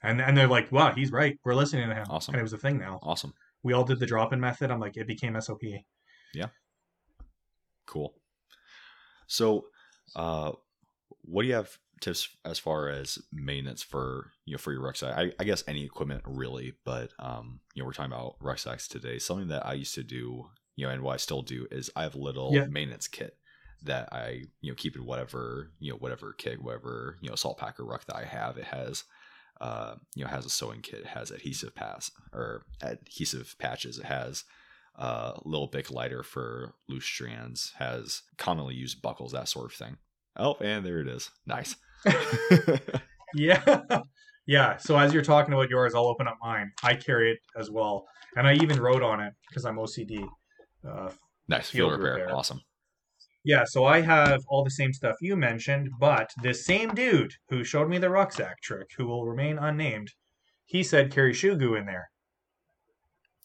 [0.01, 1.37] And and they're like, wow, he's right.
[1.43, 2.05] We're listening to him.
[2.09, 2.33] Awesome.
[2.33, 2.99] And it was a thing now.
[3.03, 3.33] Awesome.
[3.63, 4.71] We all did the drop in method.
[4.71, 5.61] I'm like, it became SOP.
[6.33, 6.47] Yeah.
[7.85, 8.13] Cool.
[9.27, 9.65] So,
[10.15, 10.53] uh,
[11.23, 15.17] what do you have tips as far as maintenance for you know for your rucksack?
[15.17, 19.19] I, I guess any equipment really, but um, you know we're talking about rucksacks today.
[19.19, 22.03] Something that I used to do, you know, and what I still do is I
[22.03, 22.65] have a little Yeah.
[22.65, 23.35] maintenance kit
[23.83, 27.57] that I you know keep in whatever you know whatever kit, whatever you know salt
[27.57, 28.57] packer ruck that I have.
[28.57, 29.03] It has.
[29.61, 33.99] Uh, you know, has a sewing kit, has adhesive pass or adhesive patches.
[33.99, 34.45] It has
[34.97, 39.97] uh, little bic lighter for loose strands, has commonly used buckles, that sort of thing.
[40.39, 41.29] Oh, and there it is.
[41.45, 41.75] Nice.
[43.35, 43.81] Yeah.
[44.47, 44.77] yeah.
[44.77, 46.71] So as you're talking about yours, I'll open up mine.
[46.81, 48.05] I carry it as well.
[48.35, 50.27] And I even wrote on it because I'm OCD.
[50.87, 51.11] Uh,
[51.47, 52.13] Nice field, Field repair.
[52.21, 52.35] repair.
[52.35, 52.61] Awesome.
[53.45, 57.63] Yeah, so I have all the same stuff you mentioned, but this same dude who
[57.63, 60.09] showed me the rucksack trick, who will remain unnamed,
[60.65, 62.09] he said carry shoe goo in there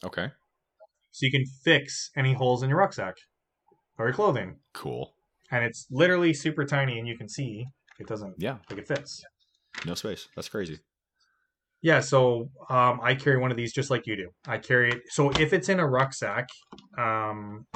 [0.04, 0.28] Okay.
[1.12, 3.14] so you can fix any holes in your rucksack
[3.98, 4.56] or your clothing.
[4.74, 5.13] Cool.
[5.54, 7.64] And it's literally super tiny, and you can see
[8.00, 8.56] it doesn't Yeah.
[8.68, 9.22] like it fits.
[9.86, 10.26] No space.
[10.34, 10.80] That's crazy.
[11.80, 14.30] Yeah, so um, I carry one of these just like you do.
[14.48, 15.02] I carry it.
[15.10, 16.48] So if it's in a rucksack,
[16.98, 17.66] um,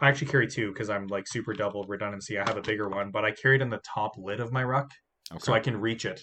[0.00, 2.38] I actually carry two because I'm like super double redundancy.
[2.38, 4.64] I have a bigger one, but I carry it in the top lid of my
[4.64, 4.90] ruck,
[5.32, 5.40] Okay.
[5.42, 6.22] so I can reach it,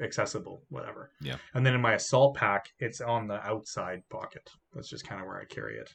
[0.00, 1.10] accessible, whatever.
[1.20, 1.36] Yeah.
[1.54, 4.48] And then in my assault pack, it's on the outside pocket.
[4.72, 5.90] That's just kind of where I carry it.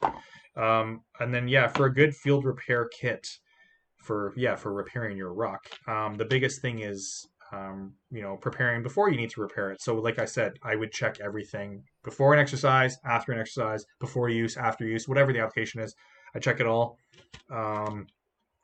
[0.60, 3.26] Um, and then yeah, for a good field repair kit,
[3.98, 8.82] for yeah for repairing your ruck, um, the biggest thing is um, you know preparing
[8.82, 9.82] before you need to repair it.
[9.82, 14.28] So like I said, I would check everything before an exercise, after an exercise, before
[14.28, 15.94] use, after use, whatever the application is.
[16.34, 16.98] I check it all.
[17.50, 18.06] Um,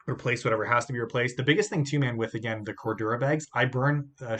[0.06, 1.36] replace whatever has to be replaced.
[1.36, 4.38] The biggest thing too, man, with again the Cordura bags, I burn a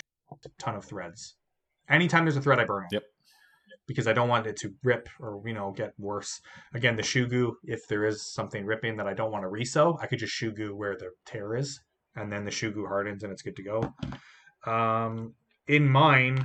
[0.59, 1.36] ton of threads.
[1.88, 2.95] Anytime there's a thread, I burn it.
[2.95, 3.03] Yep.
[3.87, 6.41] Because I don't want it to rip or you know get worse.
[6.72, 10.07] Again, the goo, if there is something ripping that I don't want to resew, I
[10.07, 11.80] could just goo where the tear is,
[12.16, 13.95] and then the goo hardens and it's good to go.
[14.66, 15.35] Um,
[15.68, 16.45] in mine,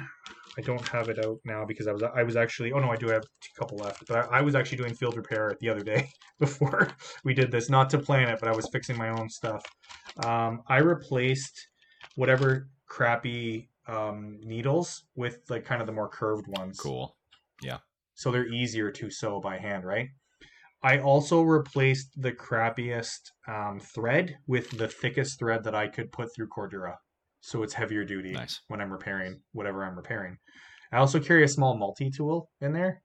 [0.58, 2.96] I don't have it out now because I was I was actually oh no I
[2.96, 5.84] do have a couple left, but I, I was actually doing field repair the other
[5.84, 6.10] day
[6.40, 6.90] before
[7.24, 9.64] we did this, not to plan it, but I was fixing my own stuff.
[10.26, 11.70] Um, I replaced
[12.16, 17.16] whatever crappy um, needles with like kind of the more curved ones Cool.
[18.16, 20.08] So they're easier to sew by hand, right?
[20.84, 26.34] I also replaced the crappiest um, thread with the thickest thread that I could put
[26.34, 26.96] through Cordura,
[27.42, 28.62] so it's heavier duty Nice.
[28.68, 30.38] when I'm repairing whatever I'm repairing.
[30.92, 33.02] I also carry a small multi tool in there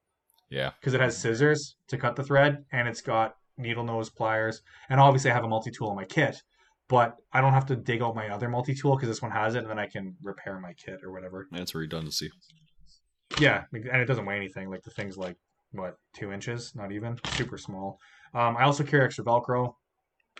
[0.51, 0.71] Yeah.
[0.81, 4.99] because it has scissors to cut the thread and it's got needle nose pliers, and
[5.01, 6.37] obviously I have a multi tool in my kit.
[6.87, 9.55] But I don't have to dig out my other multi tool because this one has
[9.55, 11.49] it, and then I can repair my kit or whatever.
[11.51, 12.31] That's redundancy.
[13.41, 14.71] Yeah, and it doesn't weigh anything.
[14.71, 15.37] Like the thing's like
[15.73, 17.99] what two inches, not even super small.
[18.35, 19.75] Um, I also carry extra Velcro.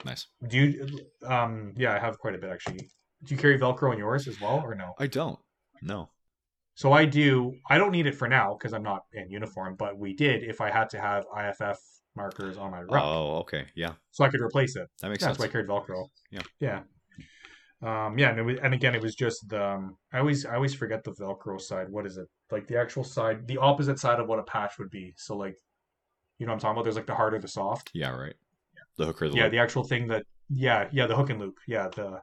[0.05, 0.27] Nice.
[0.49, 0.89] Do you?
[1.27, 2.79] Um, yeah, I have quite a bit actually.
[3.25, 4.93] Do you carry Velcro in yours as well, or no?
[4.99, 5.39] I don't.
[5.83, 6.11] No.
[6.75, 7.55] So I do.
[7.71, 9.77] I don't need it for now because I'm not in uniform.
[9.79, 11.79] But we did if I had to have IFF
[12.17, 13.67] markers on my ruck, Oh, okay.
[13.75, 13.93] Yeah.
[14.13, 14.89] so I could replace it.
[15.01, 15.39] That makes Yeah, that's sense.
[15.39, 16.07] why I carried Velcro.
[16.31, 16.43] Yeah.
[16.61, 16.81] Yeah.
[17.83, 19.63] Um, yeah, and, it was, and again, it was just the.
[19.63, 21.89] Um, I always, I always forget the Velcro side.
[21.91, 22.27] What is it?
[22.55, 25.13] Like the actual side, the opposite side of what a patch would be.
[25.17, 25.57] So like,
[26.39, 26.85] you know what I'm talking about?
[26.85, 27.91] There's like the hard or the soft.
[27.95, 28.35] Yeah, right.
[28.99, 29.53] The hook or the yeah, loop.
[29.53, 30.23] the actual thing that.
[30.49, 31.57] Yeah, yeah, the hook and loop.
[31.67, 32.21] Yeah, the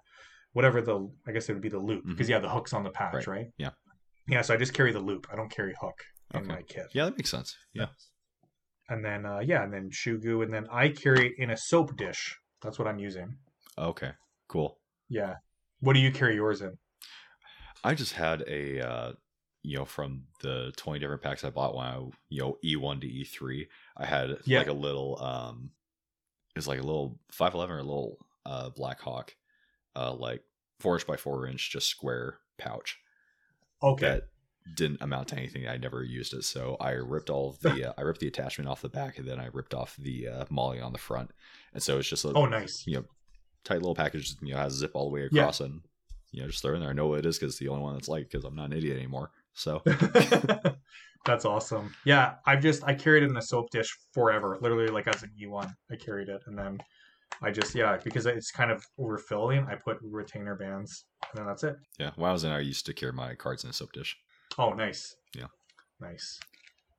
[0.53, 1.09] whatever the.
[1.27, 3.32] I guess it would be the loop because yeah, the hook's on the patch, Mm-hmm.
[3.32, 3.38] Right.
[3.38, 3.47] right?
[3.57, 3.69] Yeah.
[4.27, 5.27] Yeah, so I just carry the loop.
[5.32, 5.99] I don't carry hook
[6.34, 6.47] in Okay.
[6.47, 6.88] my kit.
[6.93, 7.55] Yeah, that makes sense.
[7.73, 7.88] Yeah.
[8.89, 9.89] And then uh, yeah, and then
[10.21, 12.38] goo, and then I carry it in a soap dish.
[12.61, 13.36] That's what I'm using.
[13.77, 14.11] Okay.
[14.47, 14.77] Cool.
[15.09, 15.36] Yeah.
[15.79, 16.77] What do you carry yours in?
[17.84, 19.11] I just had a uh
[19.64, 21.97] you know from the 20 different packs I bought when I
[22.30, 24.59] you know E1 to E3 I had Yeah.
[24.59, 25.72] like a little um
[26.55, 29.36] it's like a little 511 or a little uh Black Hawk
[29.95, 30.41] uh like
[30.80, 32.99] 4 inch by 4 inch just square pouch
[33.84, 34.05] Okay.
[34.07, 34.24] that
[34.76, 37.93] didn't amount to anything I never used it so I ripped all of the uh,
[37.97, 40.82] I ripped the attachment off the back and then I ripped off the uh MOLLE
[40.84, 41.32] on the front
[41.74, 42.84] and so it's just a Oh, nice.
[42.88, 43.05] you know
[43.64, 45.41] tight little package you know has a zip all the way Yeah.
[45.41, 45.82] across and
[46.32, 47.68] you know just throw it in there I know what it is because it's the
[47.70, 49.82] only one that's like because I'm not an idiot anymore so
[51.26, 51.93] That's awesome.
[52.04, 54.58] Yeah, I've just I carried it in a soap dish forever.
[54.62, 56.80] Literally, like as an E1, I carried it, and then
[57.43, 59.68] I just yeah because it's kind of overfilling.
[59.68, 61.76] I put retainer bands, and then that's it.
[61.99, 64.18] Yeah, when I was in, I used to carry my cards in a soap dish.
[64.58, 65.16] Oh, nice.
[65.36, 65.47] Yeah.
[65.99, 66.39] Nice.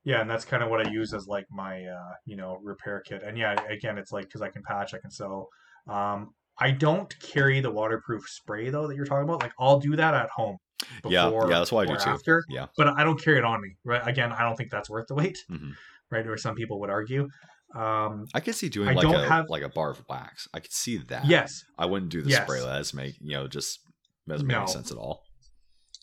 [0.05, 3.01] Yeah, and that's kind of what I use as like my uh, you know repair
[3.01, 3.23] kit.
[3.23, 5.49] And yeah, again, it's like because I can patch, I can sew.
[5.89, 9.41] Um, I don't carry the waterproof spray though that you're talking about.
[9.41, 10.57] Like I'll do that at home.
[11.05, 12.09] Yeah, before yeah, that's why I do too.
[12.09, 12.67] After, Yeah.
[12.77, 13.75] but I don't carry it on me.
[13.83, 14.01] Right?
[14.07, 15.37] Again, I don't think that's worth the weight.
[15.49, 15.71] hmm
[16.11, 16.25] Right?
[16.27, 17.27] Or some people would argue.
[17.75, 20.47] Um, I could see doing I like a have- like a bar of wax.
[20.53, 21.25] I could see that.
[21.25, 21.63] yes.
[21.77, 22.43] I wouldn't do the Yes.
[22.43, 22.59] spray.
[22.59, 23.79] That doesn't make you know just
[24.27, 24.63] doesn't make No.
[24.63, 25.23] any sense at all.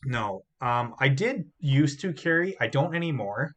[0.04, 0.42] No.
[0.60, 2.56] Um, I did used to carry.
[2.60, 3.52] I don't anymore.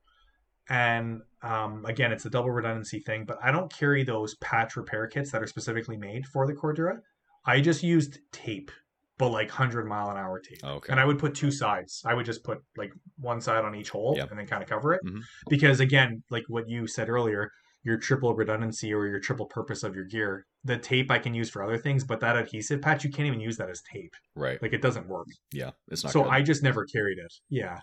[0.70, 5.08] And um, again, it's a double redundancy thing, but I don't carry those patch repair
[5.08, 7.00] kits that are specifically made for the Cordura.
[7.46, 8.72] I just used tape,
[9.18, 10.64] but like hundred mile an hour tape.
[10.64, 10.92] Okay.
[10.92, 12.02] And I would put two sides.
[12.06, 14.32] I would just put like one side on each hole Yep.
[14.32, 15.02] and then kind of cover it.
[15.06, 15.22] Mhm.
[15.50, 17.52] Because again, like what you said earlier,
[17.84, 21.50] your triple redundancy or your triple purpose of your gear, the tape I can use
[21.50, 24.14] for other things, but that adhesive patch, you can't even use that as tape.
[24.36, 24.62] right.
[24.62, 25.28] Like it doesn't work.
[25.52, 26.14] yeah, it's not.
[26.14, 26.30] So good.
[26.32, 27.34] I just never carried it.
[27.50, 27.80] Yeah.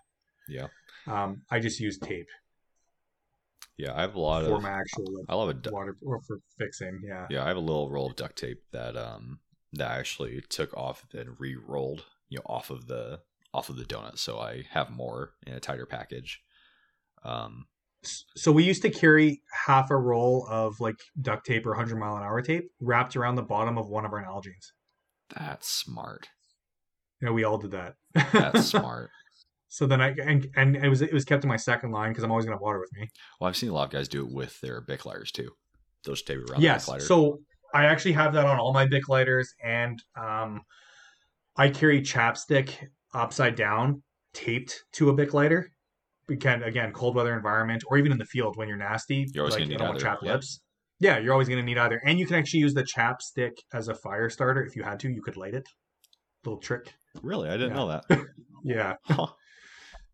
[0.48, 0.66] yeah
[1.06, 2.28] Um, I just used tape.
[3.76, 4.62] Yeah, I have a lot for of.
[4.62, 7.00] my actual like, I love a du- water or for fixing.
[7.06, 7.26] Yeah.
[7.30, 7.44] yeah.
[7.44, 9.38] I have a little roll of duct tape that um
[9.74, 13.20] that actually took off and re-rolled you know off of the
[13.52, 16.40] off of the donut, so I have more in a tighter package.
[17.24, 17.66] Um,
[18.36, 22.16] So we used to carry half a roll of like duct tape or 100 mile
[22.16, 24.72] an hour tape wrapped around the bottom of one of our Nalgene's.
[25.36, 26.28] that's smart.
[27.20, 27.96] Yeah, we all did that.
[28.32, 29.10] That's smart.
[29.68, 32.24] so then I and and it was it was kept in my second line because
[32.24, 33.08] I'm always gonna have water with me.
[33.40, 35.50] Well, I've seen a lot of guys do it with their Bic lighters too.
[36.04, 36.86] Those tape around yes.
[36.86, 37.06] the Bic lighter.
[37.06, 37.40] So
[37.74, 40.62] I actually have that on all my Bic lighters, and um,
[41.56, 42.74] I carry chapstick
[43.14, 44.02] upside down,
[44.34, 45.70] taped to a Bic lighter.
[46.28, 49.54] Again, again, cold weather environment, or even in the field when you're nasty, You're always
[49.54, 50.32] like gonna need don't either, chapped yeah.
[50.32, 50.60] lips.
[51.00, 53.88] Yeah, you're always going to need either, and you can actually use the chapstick as
[53.88, 55.10] a fire starter if you had to.
[55.10, 55.66] You could light it.
[56.44, 56.92] Little trick.
[57.22, 57.74] really, I didn't Yeah.
[57.76, 58.04] know that.
[58.62, 58.96] Yeah.
[59.04, 59.26] Huh.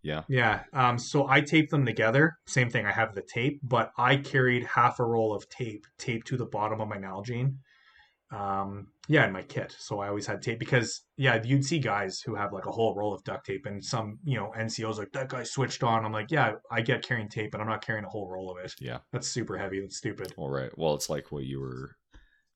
[0.07, 0.63] Yeah, Yeah.
[0.73, 2.37] Um, so I taped them together.
[2.47, 2.87] Same thing.
[2.87, 6.47] I have the tape, but I carried half a roll of tape taped to the
[6.47, 7.57] bottom of my Nalgene.
[8.31, 9.75] Um, yeah, in my kit.
[9.79, 12.95] So I always had tape because yeah, you'd see guys who have like a whole
[12.95, 16.05] roll of duct tape and some, you know, NCOs like that guy switched on.
[16.05, 18.65] I'm like, yeah, I get carrying tape, but I'm not carrying a whole roll of
[18.65, 18.75] it.
[18.81, 18.99] yeah.
[19.13, 19.81] That's super heavy.
[19.81, 20.35] That's stupid.
[20.37, 20.71] All right.
[20.77, 21.97] Well, it's like what you were.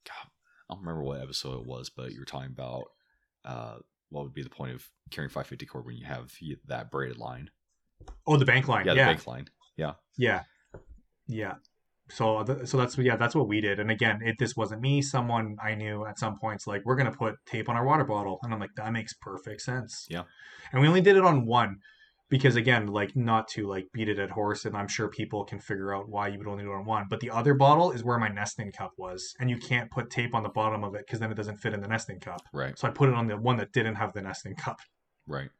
[0.06, 0.28] God,
[0.68, 2.84] I don't remember what episode it was, but you were talking about
[3.44, 3.76] uh,
[4.10, 6.30] what would be the point of carrying 550 cord when you have
[6.66, 7.50] that braided line.
[8.26, 8.86] Oh, the bank line.
[8.86, 9.04] Yeah, Yeah.
[9.08, 9.46] the bank line.
[9.76, 9.92] Yeah.
[10.18, 10.42] Yeah,
[11.26, 11.54] yeah.
[12.10, 13.78] So, th- so that's yeah, that's what we did.
[13.78, 15.00] And again, it this wasn't me.
[15.00, 18.40] Someone I knew at some points like we're gonna put tape on our water bottle,
[18.42, 20.06] and I'm like that makes perfect sense.
[20.10, 20.24] Yeah.
[20.72, 21.78] And we only did it on one
[22.30, 25.58] because again, like not to like beat it at horse, and I'm sure people can
[25.58, 27.06] figure out why you would only do it on one.
[27.10, 30.34] But the other bottle is where my nesting cup was, and you can't put tape
[30.34, 32.40] on the bottom of it because then it doesn't fit in the nesting cup.
[32.54, 32.78] Right.
[32.78, 34.78] So I put it on the one that didn't have the nesting cup.
[35.26, 35.50] Right.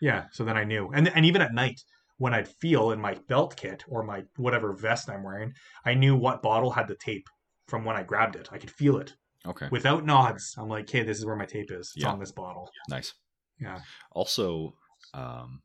[0.00, 0.90] Yeah, so then I knew.
[0.92, 1.80] And and even at night
[2.18, 5.52] when I'd feel in my belt kit or my whatever vest I'm wearing,
[5.84, 7.26] I knew what bottle had the tape
[7.68, 8.48] from when I grabbed it.
[8.52, 9.14] I could feel it
[9.46, 9.68] Okay.
[9.70, 10.54] without nods.
[10.58, 11.92] I'm like, "Hey, this is where my tape is.
[11.94, 12.10] It's Yeah.
[12.12, 13.12] on this bottle." Nice.
[13.60, 13.80] Yeah.
[14.12, 14.74] Also,
[15.14, 15.62] um,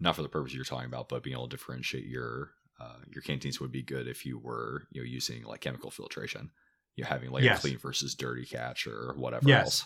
[0.00, 3.22] not for the purpose you're talking about, but being able to differentiate your uh, your
[3.22, 6.50] canteens would be good if you were you know using like chemical filtration.
[6.96, 7.58] You know, having like Yes.
[7.58, 9.64] a clean versus dirty catch or whatever Yes.
[9.82, 9.84] else.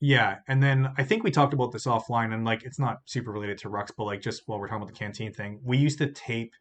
[0.00, 3.30] Yeah, and then I think we talked about this offline, and like it's not super
[3.30, 5.98] related to rucks, but like just while we're talking about the canteen thing, we used
[5.98, 6.52] to tape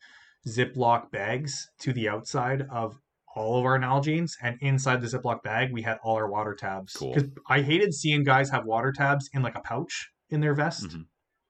[0.48, 3.00] Ziploc bags to the outside of
[3.36, 6.94] all of our Nalgenes, and inside the Ziploc bag we had all our water tabs.
[6.94, 7.14] Cool.
[7.14, 10.90] Because I hated seeing guys have water tabs in like a pouch in their vest.
[10.90, 11.06] Mhm.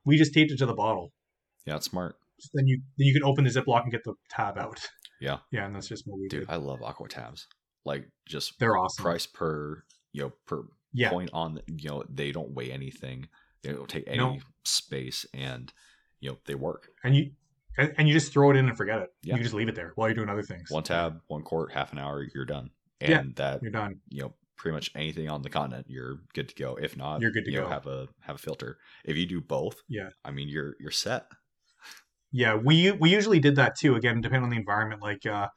[0.06, 1.12] We just taped it to the bottle.
[1.66, 2.16] Yeah, it's smart.
[2.40, 4.80] So then you then you can open the Ziploc and get the tab out.
[5.22, 5.40] Yeah.
[5.52, 6.40] Yeah, and that's just what we do.
[6.40, 6.54] Dude, did.
[6.54, 7.46] I love aqua tabs.
[7.84, 9.04] Like just They're awesome.
[9.04, 9.84] price per
[10.14, 11.10] you know per Yeah.
[11.10, 13.28] point on the- you know they don't weigh anything.
[13.62, 14.38] They don't take any No.
[14.64, 15.74] space, and
[16.22, 16.88] you know they work.
[17.04, 17.32] And you
[17.78, 19.10] and, and you just throw it in and forget it.
[19.24, 19.36] Yeah.
[19.36, 20.72] You just leave it there while you're doing other things.
[20.72, 22.70] One tab, one quart, half an hour, you're done.
[23.02, 24.00] And Yeah, that You're done.
[24.08, 26.76] you know pretty much anything on the continent, you're good to go.
[26.80, 27.70] If not, You're good to you know, go.
[27.70, 28.78] have a have a filter.
[29.04, 30.10] If you do both, Yeah.
[30.24, 31.26] I mean you're you're set.
[32.32, 33.96] Yeah, we we usually did that too.
[33.96, 35.02] Again, depending on the environment.
[35.02, 35.48] Like uh,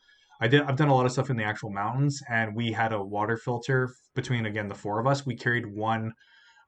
[0.41, 2.93] I did, I've done a lot of stuff in the actual mountains, and we had
[2.93, 5.27] a water filter between again the four of us.
[5.27, 6.13] We carried one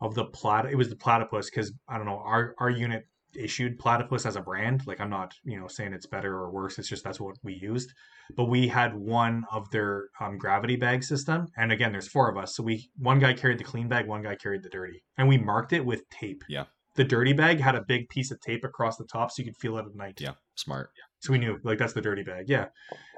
[0.02, 0.66] of the plat.
[0.66, 3.04] It was the platypus because I don't know our our unit
[3.36, 4.86] issued platypus as a brand.
[4.86, 6.78] Like I'm not you know saying it's better or worse.
[6.78, 7.92] It's just that's what we used.
[8.36, 12.36] But we had one of their um, gravity bag system, and again, there's four of
[12.36, 12.56] us.
[12.56, 15.38] So we one guy carried the clean bag, one guy carried the dirty, and we
[15.38, 16.44] marked it with tape.
[16.48, 16.64] Yeah.
[16.96, 19.56] The dirty bag had a big piece of tape across the top, so you could
[19.56, 20.20] feel it at night.
[20.20, 20.90] Yeah, smart.
[21.18, 22.66] So we knew like that's the dirty bag, yeah.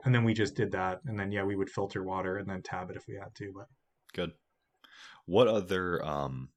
[0.04, 2.62] And then we just did that, and then yeah, we would filter water and then
[2.62, 3.52] tab it if we had to.
[3.54, 3.66] But
[4.14, 4.32] Good.
[5.26, 6.48] What other um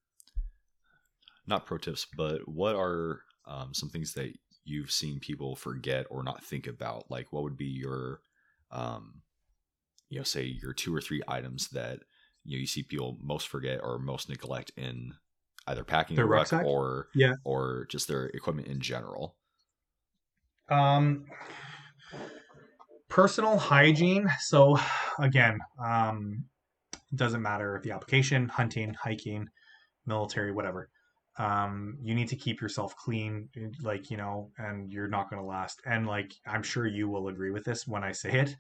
[1.45, 4.34] not pro tips, but what are um some things that
[4.64, 7.12] you've seen people forget or not think about?
[7.12, 8.22] Like what would be your
[8.72, 9.24] um
[10.10, 12.00] you know, say your two or three items that
[12.45, 15.14] you know you see people most forget or most neglect in
[15.68, 16.66] either packing Their rucksack?
[16.66, 17.34] or Yeah.
[17.43, 19.36] or just their equipment in general.
[20.70, 21.26] um,
[23.08, 24.28] personal hygiene.
[24.39, 24.78] So
[25.20, 26.45] again, um,
[26.93, 29.50] it doesn't matter if the application, hunting, hiking,
[30.06, 30.89] military, whatever.
[31.40, 33.48] Um, you need to keep yourself clean,
[33.82, 35.80] like you know, and you're not going to last.
[35.86, 38.56] And like I'm sure you will agree with this when I say it.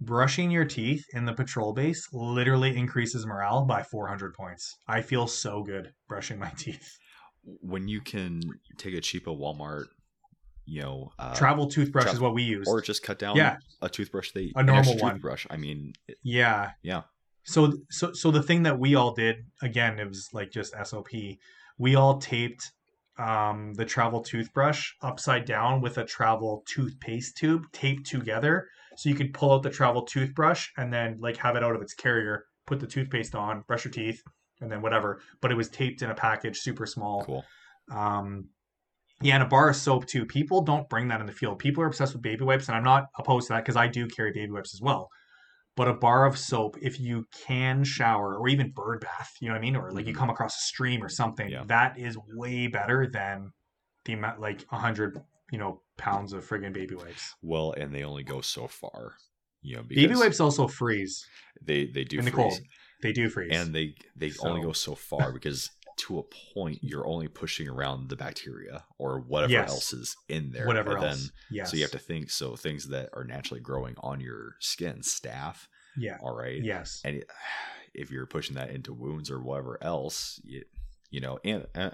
[0.00, 4.76] Brushing your teeth in the patrol base literally increases morale by 400 points.
[4.88, 6.98] I feel so good brushing my teeth.
[7.44, 8.40] When you can
[8.76, 9.84] take a cheapo Walmart,
[10.66, 12.66] you know, uh, Travel toothbrush travel- is what we use.
[12.66, 13.58] or just cut down Yeah.
[13.82, 15.12] a toothbrush they A normal one.
[15.12, 15.46] toothbrush.
[15.50, 16.72] I mean, it- Yeah.
[16.82, 17.02] yeah,
[17.44, 21.38] So so so the thing that we all did again, it was like just SOP.
[21.78, 22.70] We all taped
[23.18, 28.68] um, the travel toothbrush upside down with a travel toothpaste tube taped together.
[28.96, 31.82] So you could pull out the travel toothbrush and then like have it out of
[31.82, 34.22] its carrier, put the toothpaste on, brush your teeth,
[34.60, 35.20] and then whatever.
[35.40, 37.24] But it was taped in a package, super small.
[37.24, 37.44] Cool.
[37.92, 38.48] Um,
[39.20, 40.26] yeah, and a bar of soap too.
[40.26, 41.58] People don't bring that in the field.
[41.58, 44.06] People are obsessed with baby wipes, and I'm not opposed to that because I do
[44.08, 45.08] carry baby wipes as well.
[45.76, 49.54] But a bar of soap, if you can shower or even bird bath, you know
[49.54, 50.18] what I mean, or like you Mhm.
[50.18, 51.64] come across a stream or something, Yeah.
[51.64, 53.52] that is way better than
[54.04, 55.20] the amount like a hundred,
[55.50, 57.34] you know, pounds of friggin' baby wipes.
[57.42, 59.16] Well, and they only go so far.
[59.62, 61.26] You know, Baby wipes also freeze
[61.62, 62.60] they they do in the freeze, cold.
[63.02, 63.50] They do freeze.
[63.52, 66.22] and they they only go so far because to a
[66.54, 69.70] point you're only pushing around the bacteria or whatever Yes.
[69.70, 70.66] else is in there.
[70.66, 71.20] whatever and else.
[71.20, 71.70] Then, yes.
[71.70, 72.30] So you have to think.
[72.30, 75.68] So things that are naturally growing on your skin, staff.
[75.96, 76.18] Yeah.
[76.20, 76.62] all right.
[76.62, 77.00] Yes.
[77.04, 77.30] And it,
[77.94, 80.64] if you're pushing that into wounds or whatever else, you,
[81.10, 81.90] you know, and uh,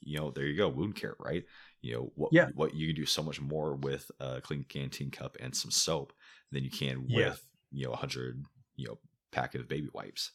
[0.00, 1.44] you know, there you go, wound care, right?
[1.82, 2.32] You know what?
[2.32, 2.48] Yeah.
[2.54, 6.12] What you can do so much more with a clean canteen cup and some soap
[6.50, 7.28] than you can Yeah.
[7.28, 8.42] with you know a hundred
[8.74, 8.98] you know
[9.30, 10.32] pack of baby wipes.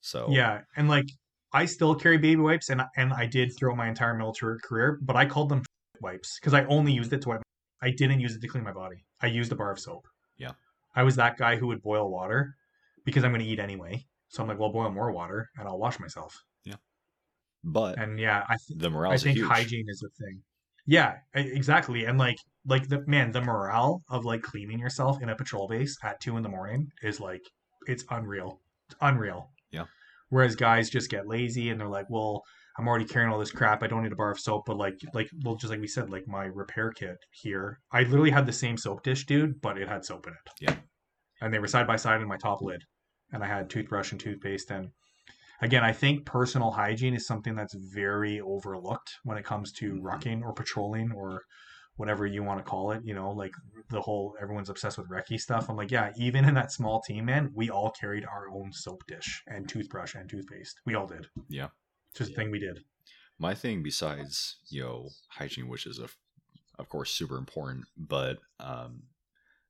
[0.00, 1.06] So Yeah, and like
[1.54, 5.16] I still carry baby wipes, and and I did throughout my entire military career, but
[5.16, 5.62] I called them
[6.00, 7.42] wipes because I only used it to wipe.
[7.80, 9.04] I didn't use it to clean my body.
[9.22, 10.06] I used a bar of soap.
[10.36, 10.52] Yeah.
[10.96, 12.54] I was that guy who would boil water
[13.04, 14.04] because I'm going to eat anyway.
[14.28, 16.34] So I'm like, well, boil more water and I'll wash myself.
[16.64, 16.76] Yeah.
[17.62, 19.12] But And yeah, I th- the morale.
[19.12, 19.48] I think huge.
[19.48, 20.42] hygiene is a thing.
[20.86, 22.04] Yeah, exactly.
[22.04, 22.36] And like
[22.66, 26.36] like the man, the morale of like cleaning yourself in a patrol base at two
[26.36, 27.42] in the morning is like
[27.86, 28.60] it's unreal.
[28.88, 29.50] It's unreal.
[29.70, 29.84] Yeah.
[30.34, 32.42] Whereas guys just get lazy and they're like, well,
[32.76, 33.84] I'm already carrying all this crap.
[33.84, 34.64] I don't need a bar of soap.
[34.66, 38.32] But like like well, just like we said, like my repair kit here, I literally
[38.32, 40.50] had the same soap dish, dude, but it had soap in it.
[40.60, 40.76] Yeah.
[41.40, 42.82] And they were side by side in my top lid,
[43.30, 44.88] and I had toothbrush and toothpaste and
[45.60, 50.00] again, I think personal hygiene is something that's very overlooked when it comes to Mhm.
[50.00, 51.42] rucking or patrolling or
[51.96, 53.02] whatever you want to call it.
[53.04, 53.52] You know, like
[53.90, 55.68] the whole everyone's obsessed with recce stuff.
[55.68, 59.04] I'm like, yeah, even in that small team, man, we all carried our own soap
[59.06, 60.80] dish and toothbrush and toothpaste.
[60.86, 61.28] We all did.
[61.48, 61.68] Yeah.
[62.10, 62.80] It's just a thing we did.
[63.38, 66.16] My thing, besides you know hygiene, which is of
[66.78, 69.04] of course super important, but um,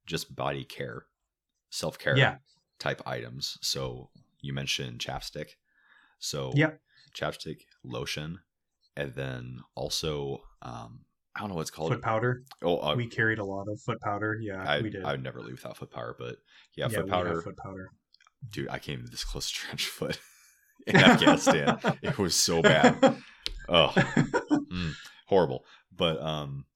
[0.06, 1.06] just body care,
[1.70, 2.36] self care, Yeah.
[2.78, 3.58] type items.
[3.62, 4.10] So
[4.40, 5.52] you mentioned chapstick,
[6.18, 6.72] so yeah.
[7.14, 8.40] chapstick, lotion,
[8.96, 11.06] and then also um,
[11.36, 11.90] I don't know what it's called.
[11.90, 12.42] Foot powder.
[12.62, 14.38] oh, uh, we carried a lot of foot powder.
[14.40, 15.04] Yeah, I we did.
[15.04, 16.36] I would never leave without foot powder, but
[16.76, 17.42] yeah, yeah, foot powder.
[17.42, 17.88] foot powder.
[18.50, 20.18] Dude, I came this close to trench foot
[20.86, 21.78] in Afghanistan.
[22.02, 23.16] it was so bad.
[23.68, 24.92] Oh, mm,
[25.26, 25.64] horrible.
[25.94, 26.66] But um,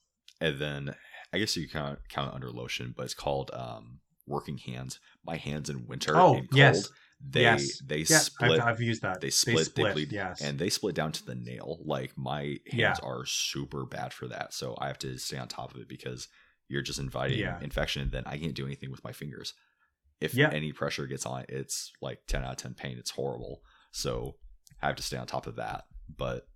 [0.41, 0.95] and then
[1.33, 4.99] I guess you count count it under lotion, but it's called um working hands.
[5.25, 6.91] My hands in winter Oh, yes.
[7.21, 7.81] They Yes.
[7.85, 8.61] they split.
[8.61, 9.21] I've, I've used that.
[9.21, 10.41] they split, they bleed, yes.
[10.41, 11.79] and they split down to the nail.
[11.85, 12.95] Like my hands Yeah.
[13.03, 16.29] are super bad for that, so I have to stay on top of it because
[16.69, 17.59] you're just inviting Yeah.
[17.61, 18.03] infection.
[18.03, 19.55] And then I can't do anything with my fingers.
[20.21, 20.51] If Yeah.
[20.53, 22.99] any pressure gets on it, it's like ten out of ten pain.
[22.99, 23.63] It's horrible.
[23.91, 24.37] So
[24.83, 25.85] I have to stay on top of that.
[26.15, 26.47] But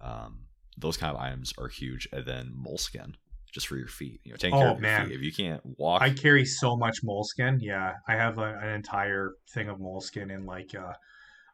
[0.00, 0.46] um,
[0.76, 2.08] those kind of items are huge.
[2.12, 3.16] And then moleskin,
[3.52, 4.20] just for your feet.
[4.24, 5.06] You know, care Oh, of your man.
[5.06, 5.14] feet.
[5.16, 7.58] If you can't walk, I carry so much moleskin.
[7.60, 10.74] Yeah, I have a, an entire thing of moleskin in like.
[10.74, 10.92] uh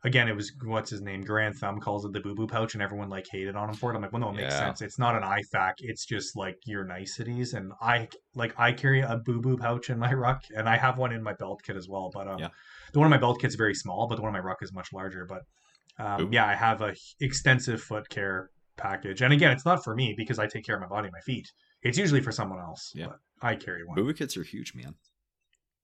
[0.04, 1.22] Again, it was what's his name?
[1.22, 3.90] Grand Thumb calls it the boo boo pouch, and everyone like hated on him for
[3.92, 3.96] it.
[3.96, 4.66] I'm like, well, no, it makes Yeah.
[4.66, 4.80] sense.
[4.82, 5.72] It's not an IFAK.
[5.78, 7.54] It's just like your niceties.
[7.54, 10.96] And I like I carry a boo boo pouch in my ruck, and I have
[10.96, 12.10] one in my belt kit as well.
[12.12, 12.48] But um, Yeah.
[12.92, 14.72] the one in my belt kit's very small, but the one in my ruck is
[14.72, 15.26] much larger.
[15.26, 15.42] But
[15.98, 20.14] um, yeah, I have a extensive foot care package, and again, it's not for me
[20.16, 21.46] because I take care of my body and my feet.
[21.88, 22.92] It's usually for someone else.
[22.94, 23.06] Yeah.
[23.06, 23.94] but I carry one.
[23.96, 24.94] booby kits are huge, man.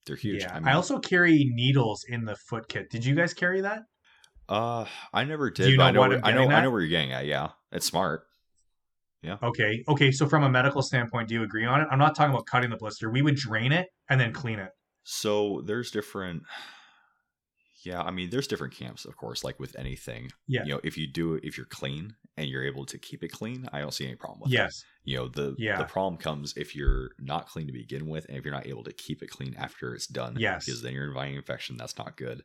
[0.06, 0.42] They're huge.
[0.42, 2.90] Yeah, I I, also carry needles in the foot kit.
[2.90, 3.82] Did you guys carry that?
[4.48, 5.72] uh, I never Do did.
[5.72, 6.08] you but I know know.
[6.08, 6.48] Where, I know.
[6.50, 7.26] I know where you're getting at.
[7.26, 8.24] Yeah, it's smart.
[9.22, 9.36] Yeah.
[9.40, 10.10] Okay, okay.
[10.10, 11.86] So from a medical standpoint, do you agree on it?
[11.92, 13.08] I'm not talking about cutting the blister.
[13.10, 14.70] We would drain it and then clean it.
[15.04, 16.42] So there's different.
[17.84, 19.42] Yeah, I mean, there's different camps, of course.
[19.44, 20.64] Like with anything, Yeah.
[20.64, 23.68] you know, if you do, if you're clean and you're able to keep it clean,
[23.72, 24.54] I don't see any problem with it.
[24.56, 24.84] Yes.
[25.04, 25.78] You know, the Yeah.
[25.78, 28.84] the problem comes if you're not clean to begin with, and if you're not able
[28.84, 30.36] to keep it clean after it's done.
[30.38, 30.64] Yes.
[30.66, 31.76] because then you're inviting infection.
[31.76, 32.44] That's not good.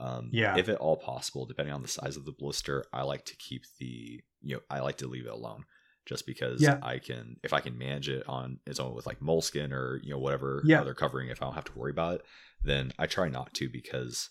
[0.00, 0.56] Um, Yeah.
[0.56, 3.64] If at all possible, depending on the size of the blister, I like to keep
[3.78, 5.64] the you know I like to leave it alone,
[6.04, 6.78] just because Yeah.
[6.82, 10.10] I can if I can manage it on its own with like moleskin or you
[10.10, 10.80] know whatever Yeah.
[10.80, 12.26] other covering, if I don't have to worry about it,
[12.62, 14.30] then I try not to because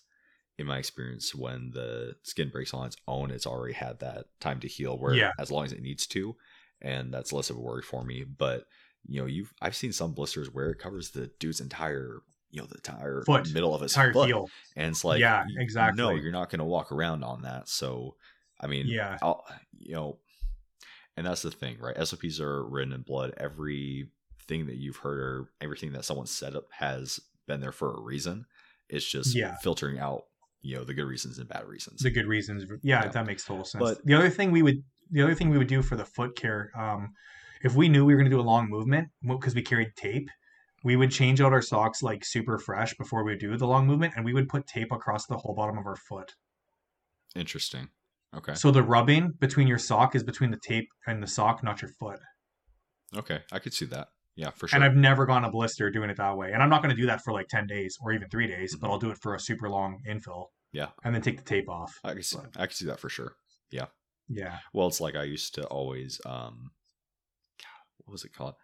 [0.57, 4.59] in my experience, when the skin breaks on its own, it's already had that time
[4.59, 4.97] to heal.
[4.97, 5.31] Where Yeah.
[5.39, 6.35] as long as it needs to,
[6.81, 8.23] and that's less of a worry for me.
[8.23, 8.65] But
[9.07, 12.21] you know, you've I've seen some blisters where it covers the dude's entire
[12.51, 13.51] you know the entire Foot.
[13.51, 14.47] middle of his Entire foot, heel.
[14.75, 15.97] and it's like Yeah, exactly.
[16.03, 17.67] No, you're not going to walk around on that.
[17.67, 18.15] So
[18.59, 19.17] I mean, Yeah.
[19.23, 19.43] I'll,
[19.79, 20.19] you know,
[21.17, 21.97] And that's the thing, right?
[22.07, 23.33] SOPs are written in blood.
[23.37, 27.99] Everything that you've heard or everything that someone set up has been there for a
[28.01, 28.45] reason.
[28.89, 29.55] It's just Yeah.
[29.57, 30.25] filtering out,
[30.63, 32.01] you know, the good reasons and bad reasons.
[32.01, 32.63] the good reasons.
[32.81, 33.09] Yeah, Yeah.
[33.09, 33.81] that makes total sense.
[33.83, 36.35] But- the other thing we would the other thing we would do for the foot
[36.35, 37.13] care, um,
[37.61, 40.27] if we knew we were going to do a long movement because we carried tape,
[40.83, 44.13] we would change out our socks like super fresh before we do the long movement,
[44.15, 46.33] and we would put tape across the whole bottom of our foot.
[47.35, 47.89] Interesting.
[48.33, 48.55] Okay.
[48.55, 51.91] So the rubbing between your sock is between the tape and the sock, not your
[51.99, 52.19] foot.
[53.15, 53.41] Okay.
[53.51, 54.07] I could see that.
[54.35, 54.77] Yeah, for sure.
[54.77, 56.51] And I've never gone a blister doing it that way.
[56.53, 58.75] And I'm not going to do that for like 10 days or even three days,
[58.75, 58.91] but Mhm.
[58.91, 60.47] I'll do it for a super long infill.
[60.71, 60.89] Yeah.
[61.03, 61.93] And then take the tape off.
[62.03, 63.35] I can see, But- I could see that for sure.
[63.69, 63.87] Yeah.
[64.27, 64.59] Yeah.
[64.73, 66.71] Well, it's like I used to always um
[67.59, 67.67] God,
[68.05, 68.55] what was it called?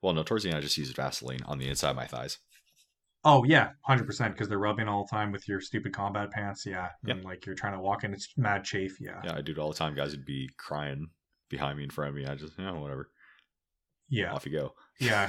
[0.00, 2.38] Well, no, towards the end I just used Vaseline on the inside of my thighs.
[3.24, 4.34] Oh yeah, hundred percent.
[4.34, 6.64] Because they're rubbing all the time with your stupid combat pants.
[6.64, 7.16] Yeah, Yep.
[7.16, 9.00] and like you're trying to walk in, it's mad chafe.
[9.00, 9.94] Yeah, Yeah, I do it all the time.
[9.96, 11.10] Guys would be crying
[11.48, 12.26] behind me in front of me.
[12.26, 13.10] I just, you know, whatever.
[14.08, 14.74] Yeah, Off you go.
[15.00, 15.26] yeah,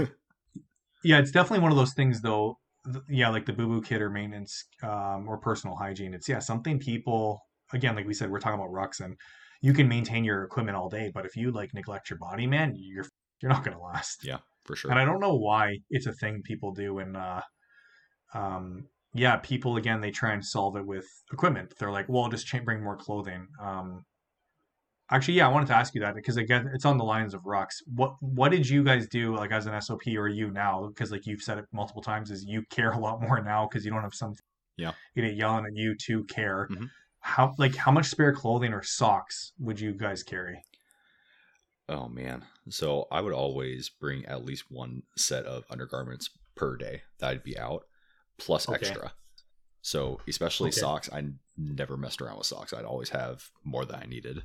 [1.04, 1.20] yeah.
[1.20, 2.58] It's definitely one of those things, though.
[3.10, 6.14] Yeah, like the boo boo kit or maintenance um, or personal hygiene.
[6.14, 7.42] It's yeah something people
[7.74, 9.16] again, like we said, we're talking about rucks, and
[9.62, 12.74] you can maintain your equipment all day, but if you like neglect your body, man,
[12.76, 13.06] you're
[13.42, 14.26] you're not gonna last.
[14.26, 14.92] Yeah, for sure.
[14.92, 17.00] And I don't know why it's a thing people do.
[17.00, 17.42] And uh,
[18.34, 21.74] um, yeah, people again they try and solve it with equipment.
[21.78, 23.48] They're like, well, just bring more clothing.
[23.62, 24.06] Um,
[25.12, 27.42] actually, yeah, I wanted to ask you that because again, it's on the lines of
[27.44, 27.76] rucks.
[27.96, 30.88] What what did you guys do like as an SOP or you now?
[30.88, 33.86] Because like you've said it multiple times, is you care a lot more now because
[33.86, 34.36] you don't have some
[34.78, 34.94] Yeah.
[35.16, 36.68] you know yelling at you to care.
[36.72, 36.90] Mhm.
[37.22, 40.64] How like how much spare clothing or socks would you guys carry?
[41.88, 42.46] Oh man.
[42.70, 47.44] So I would always bring at least one set of undergarments per day that I'd
[47.44, 47.86] be out,
[48.38, 48.76] plus Okay.
[48.78, 49.14] extra.
[49.82, 50.80] So especially Okay.
[50.82, 51.24] socks, I
[51.58, 52.74] never messed around with socks.
[52.74, 54.44] I'd always have more than I needed.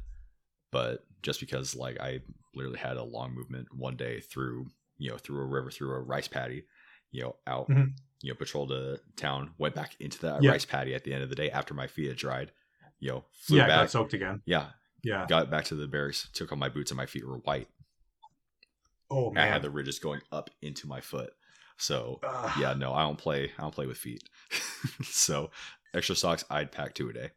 [0.74, 2.18] But just because like I
[2.52, 4.66] literally had a long movement one day through,
[4.98, 6.64] you know, through a river, through a rice paddy,
[7.12, 7.92] you know, out, Mhm.
[8.22, 10.50] you know, patrolled a town, went back into that Yeah.
[10.50, 12.50] rice paddy at the end of the day after my feet had dried,
[12.98, 14.42] you know, flew yeah, it got soaked again.
[14.46, 14.70] yeah,
[15.04, 15.26] Yeah.
[15.28, 17.68] got back to the barracks, took off my boots, and my feet were white.
[19.12, 21.32] Oh man, I had the ridges going up into my foot.
[21.76, 22.52] So Ugh.
[22.58, 23.52] yeah, no, I don't play.
[23.56, 24.24] I don't play with feet.
[25.04, 25.52] so
[25.94, 27.30] extra socks, I'd pack two a day,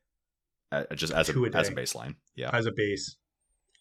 [0.71, 2.15] uh, just as a, a as a baseline.
[2.35, 3.15] Yeah, as a base.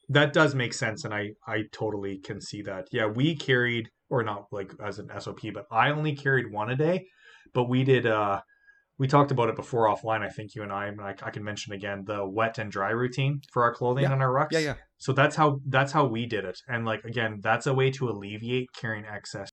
[0.08, 2.86] That does make sense, and I I totally can see that.
[2.92, 6.76] Yeah, we carried or not like as an SOP, but I only carried one a
[6.76, 7.06] day.
[7.52, 8.06] But we did.
[8.06, 8.40] uh
[8.98, 10.22] We talked about it before offline.
[10.22, 12.90] I think you and I, and I, I can mention again the wet and dry
[12.90, 14.12] routine for our clothing Yeah.
[14.12, 14.52] and our rucks.
[14.52, 14.74] yeah, yeah.
[14.98, 18.08] So that's how that's how we did it, and like again, that's a way to
[18.08, 19.48] alleviate carrying excess.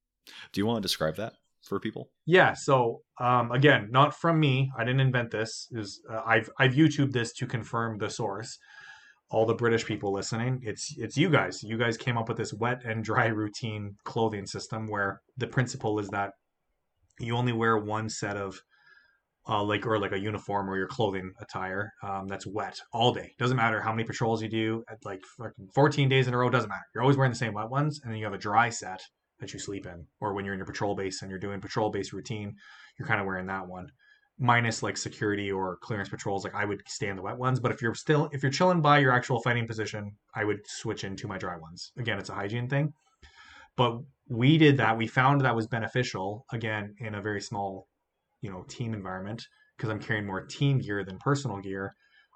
[0.53, 1.33] Do you want to describe that
[1.67, 2.03] for people?
[2.25, 2.53] Yeah.
[2.53, 4.71] So um, again, not from me.
[4.77, 5.67] I didn't invent this.
[5.71, 8.57] Is uh, I've I've YouTubed this to confirm the source.
[9.29, 11.63] All the British people listening, it's it's you guys.
[11.63, 15.97] You guys came up with this wet and dry routine clothing system where the principle
[15.99, 16.31] is that
[17.19, 18.61] you only wear one set of
[19.47, 23.33] uh, like or like a uniform or your clothing attire um, that's wet all day.
[23.37, 25.21] Doesn't matter how many patrols you do at like
[25.75, 26.49] 14 days in a row.
[26.49, 26.85] Doesn't matter.
[26.93, 29.01] You're always wearing the same wet ones, and then you have a dry set
[29.39, 31.89] that you sleep in, or when you're in your patrol base and you're doing patrol
[31.89, 32.55] base routine,
[32.97, 33.87] you're kind of wearing that one.
[34.39, 37.59] Minus like security or clearance patrols, like I would stay in the wet ones.
[37.59, 41.03] But if you're still if you're chilling by your actual fighting position, I would switch
[41.03, 41.91] into my dry ones.
[41.97, 42.93] Again, it's a hygiene thing.
[43.75, 44.97] But we did that.
[44.97, 47.87] We found that was beneficial again in a very small,
[48.41, 49.45] you know, team environment
[49.77, 51.93] because I'm carrying more team gear than personal gear.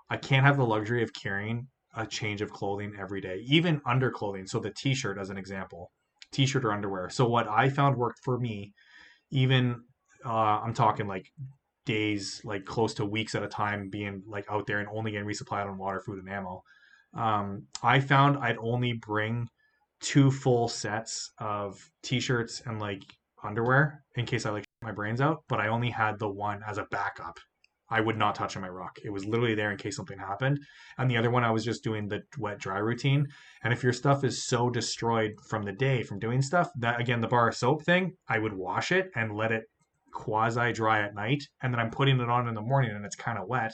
[0.10, 4.48] I can't have the luxury of carrying a change of clothing every day, even underclothing.
[4.48, 5.91] So the t-shirt as an example,
[6.32, 7.10] t-shirt or underwear.
[7.10, 8.74] So what I found worked for me,
[9.32, 9.84] even
[10.26, 11.32] uh, I'm talking like
[11.88, 15.27] days, like close to weeks at a time, being like out there and only getting
[15.27, 16.61] resupplied on water, food, and ammo.
[17.15, 19.49] Um, I found I'd only bring
[19.99, 23.03] two full sets of t-shirts and like
[23.43, 26.77] underwear in case I like my brains out, but I only had the one as
[26.77, 27.39] a backup.
[27.89, 28.99] I would not touch on my ruck.
[29.03, 30.59] It was literally there in case something happened.
[30.97, 33.26] And the other one, I was just doing the wet dry routine.
[33.64, 37.22] And if your stuff is so destroyed from the day from doing stuff, that again,
[37.22, 39.64] the bar soap thing, I would wash it and let it
[40.12, 41.44] quasi dry at night.
[41.62, 43.74] And then I'm putting it on in the morning and it's kind of wet,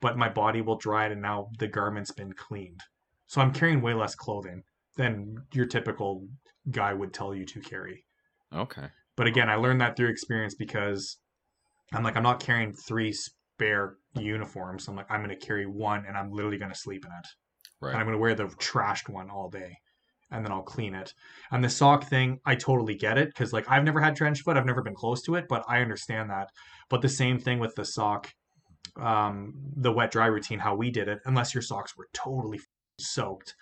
[0.00, 2.80] but my body will dry it and now the garment's been cleaned.
[3.26, 4.62] So I'm carrying way less clothing
[4.96, 6.26] than your typical
[6.70, 8.04] guy would tell you to carry.
[8.54, 8.88] Okay.
[9.16, 11.18] But again, I learned that through experience because
[11.92, 14.88] I'm like, I'm not carrying three spare uniforms.
[14.88, 17.26] I'm like, I'm going to carry one and I'm literally going to sleep in it.
[17.92, 19.76] And I'm going to wear the trashed one all day
[20.32, 21.14] and then I'll clean it.
[21.50, 24.56] And the sock thing, I totally get it because like I've never had trench foot.
[24.56, 26.48] I've never been close to it, but I understand that.
[26.88, 28.32] But the same thing with the sock,
[29.00, 32.60] um, the wet dry routine, how we did it, unless your socks were totally
[32.98, 33.54] soaked.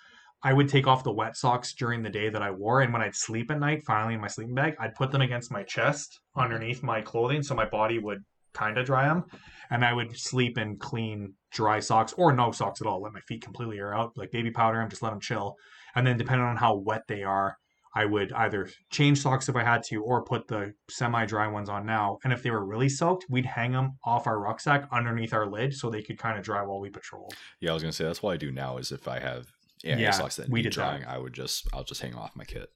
[0.42, 3.02] I would take off the wet socks during the day that I wore, and when
[3.02, 6.18] I'd sleep at night, finally in my sleeping bag, I'd put them against my chest
[6.34, 8.24] underneath my clothing, so my body would
[8.54, 9.24] kind of dry them,
[9.70, 13.02] and I would sleep in clean, dry socks or no socks at all.
[13.02, 15.56] Let my feet completely air out, like baby powder them, just let them chill,
[15.94, 17.56] and then depending on how wet they are,
[17.94, 21.84] I would either change socks if I had to, or put the semi-dry ones on
[21.86, 22.18] now.
[22.22, 25.74] And if they were really soaked, we'd hang them off our rucksack underneath our lid
[25.74, 27.34] so they could kind of dry while we patrolled.
[27.60, 28.76] Yeah, I was gonna say that's what I do now.
[28.78, 29.48] Is if I have
[29.82, 30.76] yeah, Yeah, socks that we need did that.
[30.76, 32.68] drying, I would just I'll just hang off my kit,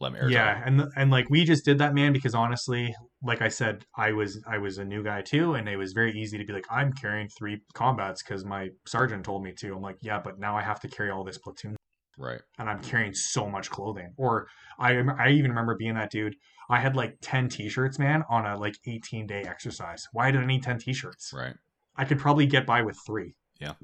[0.00, 0.62] let them air yeah dry.
[0.66, 4.42] and and like we just did that man because honestly like i said i was
[4.46, 6.92] i was a new guy too and it was very easy to be like i'm
[6.92, 10.62] carrying three combats because my sergeant told me to i'm like yeah but now i
[10.62, 11.76] have to carry all this platoon
[12.18, 12.40] Right.
[12.58, 16.36] and i'm carrying so much clothing or i i even remember being that dude
[16.70, 20.46] i had like 10 t-shirts man on a like 18 day exercise why did i
[20.46, 21.54] need 10 t-shirts Right.
[21.96, 23.36] I could probably get by with three.
[23.60, 23.74] Yeah.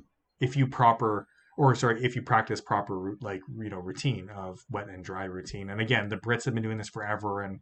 [0.40, 4.88] If you proper or sorry, if you practice proper like you know routine of wet
[4.88, 5.70] and dry routine.
[5.70, 7.60] And again, the Brits have been doing this forever, and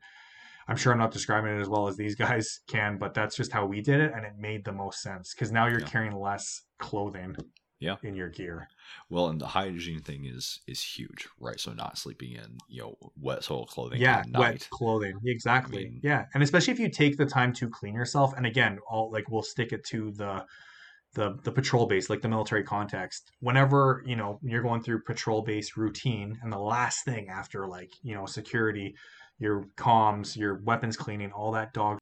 [0.67, 3.53] I'm sure I'm not describing it as well as these guys can, but that's just
[3.53, 5.87] how we did it, and it made the most sense because now you're Yeah.
[5.87, 7.37] carrying less clothing.
[7.81, 7.97] Yeah.
[8.03, 8.69] In your gear.
[9.09, 11.61] Well, and the hygiene thing is is huge, right?
[11.61, 15.15] So not sleeping in you know wet soil clothing yeah, wet clothing.
[15.25, 15.79] Exactly.
[15.79, 18.35] I mean- yeah, and especially if you take the time to clean yourself.
[18.37, 20.45] And again, all like we'll stick it to the
[21.15, 23.31] the the patrol base, like the military context.
[23.41, 27.93] Whenever you know you're going through patrol base routine, and the last thing after like
[28.03, 28.95] you know security,
[29.39, 31.99] your comms, your weapons cleaning, all that dog.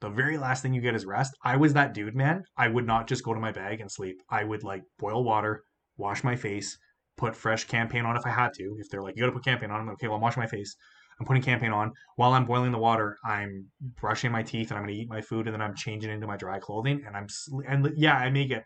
[0.00, 1.36] The very last thing you get is rest.
[1.44, 2.42] I was that dude, man.
[2.56, 4.22] I would not just go to my bag and sleep.
[4.30, 5.62] I would like boil water,
[5.98, 6.78] wash my face,
[7.18, 8.76] put fresh cam paint on if I had to.
[8.78, 10.42] If they're like, you gotta put cam paint on, I'm like, okay, well, I'm washing
[10.42, 10.74] my face.
[11.20, 11.92] I'm putting cam paint on.
[12.16, 13.66] While I'm boiling the water, I'm
[14.00, 16.38] brushing my teeth and I'm gonna eat my food and then I'm changing into my
[16.38, 17.26] dry clothing and I'm
[17.68, 18.64] and yeah, I may get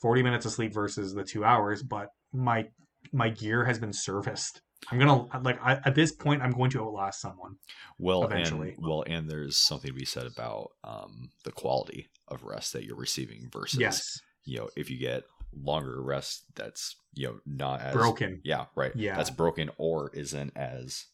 [0.00, 2.66] 40 minutes of sleep versus the two hours, but my
[3.12, 4.62] my gear has been serviced.
[4.90, 7.56] I'm gonna like I, at this point, I'm going to outlast someone.
[7.98, 8.74] Well, eventually.
[8.76, 12.84] and well, and there's something to be said about um, the quality of rest that
[12.84, 17.80] you're receiving versus Yes, you know if you get longer rest that's you know not
[17.80, 18.40] as broken.
[18.44, 18.92] Yeah, right.
[18.96, 19.16] Yeah.
[19.16, 21.04] that's broken or isn't as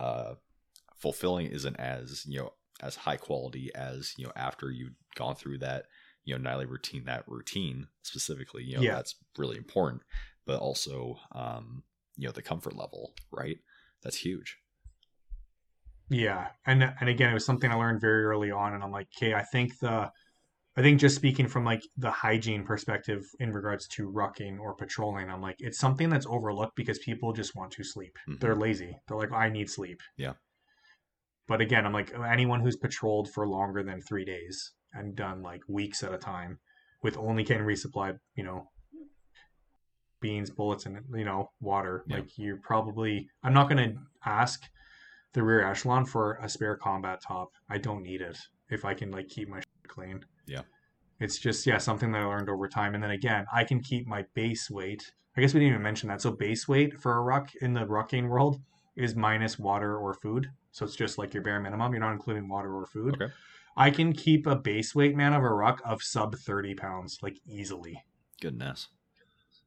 [0.00, 0.34] uh,
[0.96, 2.52] fulfilling, isn't as you know
[2.82, 5.86] as high quality as you know after you've gone through that
[6.24, 7.04] you know nightly routine.
[7.06, 8.96] That routine specifically, you know, Yeah.
[8.96, 10.02] that's really important.
[10.44, 11.82] But also, um,
[12.16, 13.58] you know, the comfort level, right?
[14.02, 14.58] That's huge.
[16.08, 19.08] Yeah, and and again, it was something I learned very early on, and I'm like,
[19.16, 20.10] okay, I think the,
[20.76, 25.28] I think just speaking from like the hygiene perspective in regards to rucking or patrolling,
[25.28, 28.16] I'm like, it's something that's overlooked because people just want to sleep.
[28.28, 28.38] Mhm.
[28.40, 28.96] They're lazy.
[29.08, 30.00] They're like, I need sleep.
[30.16, 30.34] Yeah.
[31.48, 35.62] But again, I'm like, anyone who's patrolled for longer than three days and done like
[35.68, 36.58] weeks at a time
[37.02, 38.68] with only can resupply, you know,
[40.20, 42.04] beans, bullets, and you know, water.
[42.06, 42.16] Yeah.
[42.16, 43.28] Like you're probably.
[43.42, 43.94] I'm not gonna
[44.24, 44.62] ask
[45.32, 47.52] the rear echelon for a spare combat top.
[47.70, 48.38] I don't need it
[48.70, 50.24] if I can like keep my clean.
[50.46, 50.62] Yeah.
[51.20, 54.06] It's just yeah something that I learned over time, and then again I can keep
[54.06, 55.12] my base weight.
[55.36, 56.22] I guess we didn't even mention that.
[56.22, 58.60] So base weight for a ruck in the rucking world
[58.96, 60.50] is minus water or food.
[60.70, 61.92] So it's just like your bare minimum.
[61.92, 63.14] You're not including water or food.
[63.20, 63.32] Okay.
[63.76, 67.38] I can keep a base weight man of a ruck of sub 30 pounds like
[67.46, 68.02] easily
[68.40, 68.88] Goodness.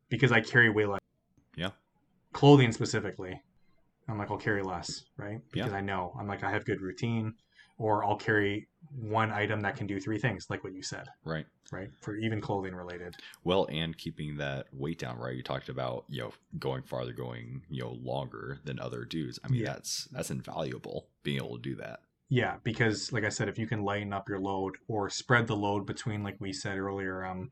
[0.09, 0.99] Because I carry way less.
[1.55, 1.71] Yeah.
[2.33, 3.41] Clothing specifically.
[4.07, 5.39] I'm like, I'll carry less, right?
[5.53, 5.63] Yeah.
[5.65, 7.33] Because I know I'm like, I have good routine,
[7.77, 8.67] or I'll carry
[8.99, 11.45] one item that can do three things, like what you said, Right.
[11.71, 11.89] right?
[12.01, 13.15] For even clothing related.
[13.43, 15.35] Well, and keeping that weight down, right?
[15.35, 19.39] You talked about, you know, going farther, going, you know, longer than other dudes.
[19.43, 19.73] I mean, Yeah.
[19.73, 21.99] that's that's invaluable being able to do that.
[22.29, 25.55] Yeah, because like I said, if you can lighten up your load or spread the
[25.55, 27.49] load between, like we said earlier, um,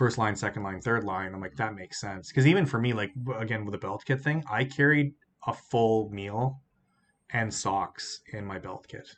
[0.00, 2.28] first line, second line, third line, I'm like that makes sense.
[2.28, 5.12] Because even for me, like again with the belt kit thing, I carried
[5.46, 6.58] a full meal
[7.34, 9.14] and socks in my belt kit,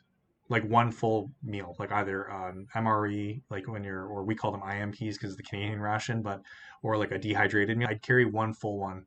[0.49, 4.59] like one full meal, like either um, MRE, like when you're, or we call them
[4.59, 6.41] IMPs because the Canadian ration, but
[6.81, 7.87] or like a dehydrated meal.
[7.89, 9.05] I'd carry one full one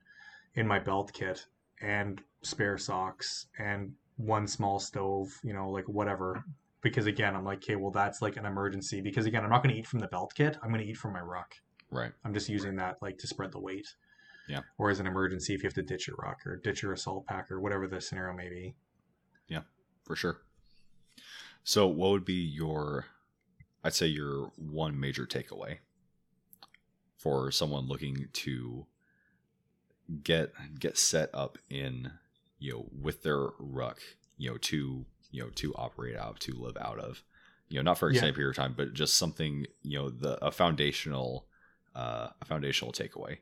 [0.55, 1.45] in my belt kit
[1.83, 6.43] and spare socks and one small stove, you know, like whatever.
[6.81, 9.03] Because again, I'm like, okay, well, that's like an emergency.
[9.03, 10.57] Because again, I'm not going to eat from the belt kit.
[10.63, 11.55] I'm going to eat from my ruck.
[11.91, 12.13] Right.
[12.25, 13.87] I'm just using that like to spread the weight.
[14.49, 14.61] Yeah.
[14.79, 17.27] Or as an emergency if you have to ditch your ruck or ditch your assault
[17.27, 18.75] pack or whatever the scenario may be.
[19.49, 19.63] Yeah,
[20.05, 20.43] for sure.
[21.65, 23.07] So, what would be your,
[23.83, 25.79] I'd say, your one major takeaway
[27.17, 28.87] for someone looking to
[30.23, 32.13] get get set up in,
[32.61, 34.01] you know, with their ruck,
[34.39, 37.25] you know, to you know to operate out, to live out of,
[37.69, 38.19] you know, not for an Yeah.
[38.19, 41.47] extended period of time, but just something, you know, the a foundational,
[41.97, 43.39] uh, a foundational takeaway.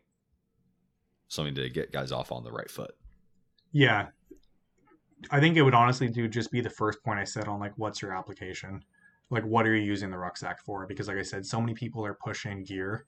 [1.29, 2.95] something to get guys off on the right foot.
[3.73, 4.07] Yeah.
[5.31, 7.73] I think it would honestly do just be the first point I said on like
[7.77, 8.85] what's your application?
[9.31, 10.87] Like what are you using the rucksack for?
[10.87, 13.07] Because like I said, so many people are pushing gear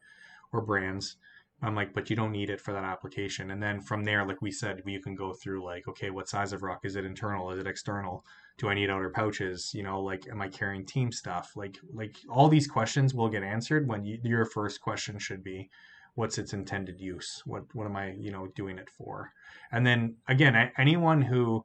[0.52, 1.16] or brands.
[1.62, 3.50] I'm like, but you don't need it for that application.
[3.50, 6.52] And then from there, like we said, you can go through like, okay, what size
[6.52, 6.84] of ruck?
[6.84, 7.50] Is it internal?
[7.50, 8.26] Is it external?
[8.58, 9.72] Do I need outer pouches?
[9.74, 11.52] You know, like, am I carrying team stuff?
[11.56, 15.70] Like, like all these questions will get answered when you, your first question should be,
[16.14, 17.42] what's its intended use?
[17.46, 19.32] What, what am I, you know, doing it for?
[19.72, 21.64] And then again, anyone who,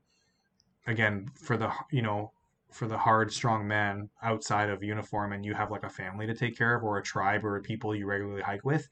[0.88, 2.32] again, for the, you know,
[2.72, 6.34] for the hard, strong man outside of uniform and you have like a family to
[6.34, 8.88] take care of or a tribe or people you regularly hike with,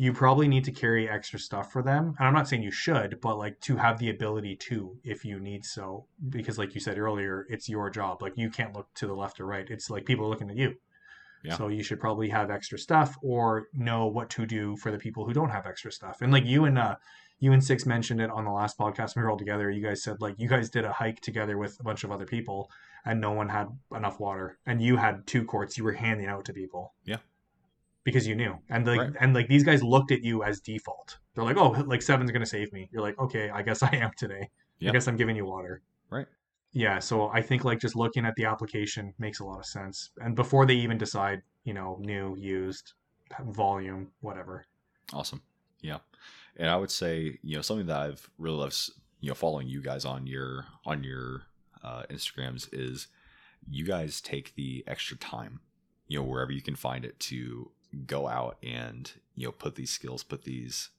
[0.00, 2.14] you probably need to carry extra stuff for them.
[2.18, 5.40] And I'm not saying you should, but like to have the ability to if you
[5.40, 6.06] need so.
[6.28, 8.22] Because like you said earlier, it's your job.
[8.22, 9.66] Like you can't look to the left or right.
[9.68, 10.76] It's like people are looking at you.
[11.42, 11.56] Yeah.
[11.56, 15.26] So you should probably have extra stuff or know what to do for the people
[15.26, 16.18] who don't have extra stuff.
[16.22, 16.96] And like you and uh
[17.40, 19.68] you and Six mentioned it on the last podcast we were all together.
[19.68, 22.26] You guys said like you guys did a hike together with a bunch of other
[22.26, 22.70] people
[23.04, 24.58] and no one had enough water.
[24.64, 26.94] And you had two quarts you were handing out to people.
[27.04, 27.16] Yeah
[28.08, 28.56] because you knew.
[28.70, 29.12] And like right.
[29.20, 31.18] and like these guys looked at you as default.
[31.34, 32.88] They're like oh like seven's gonna save me.
[32.90, 34.48] You're like okay i guess i am today.
[34.78, 34.90] Yep.
[34.90, 35.82] i guess i'm giving you water.
[36.10, 36.26] Right.
[36.72, 40.10] Yeah so i think like just looking at the application makes a lot of sense.
[40.22, 42.94] And before they even decide you know new used
[43.44, 44.64] volume whatever.
[45.12, 45.42] Awesome.
[45.82, 45.98] Yeah.
[46.56, 48.90] And i would say you know something that i've really loved
[49.20, 51.42] you know following you guys on your on your
[51.84, 53.08] uh, instagrams is
[53.70, 55.60] you guys take the extra time
[56.08, 57.70] you know wherever you can find it to
[58.06, 60.90] go out and you know put these skills put these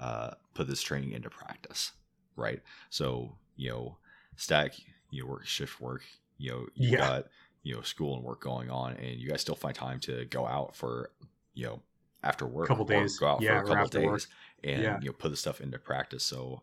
[0.00, 1.92] uh, put this training into practice
[2.36, 2.60] right
[2.90, 3.96] so you know
[4.36, 4.74] stack
[5.10, 6.02] you know work shift work
[6.36, 6.96] you know you yeah.
[6.98, 7.24] got
[7.62, 10.46] you know school and work going on and you guys still find time to go
[10.46, 11.10] out for
[11.54, 11.80] you know
[12.22, 14.22] after work couple days go out yeah, for a couple days work.
[14.64, 14.98] and yeah.
[15.00, 16.62] you know put the stuff into practice so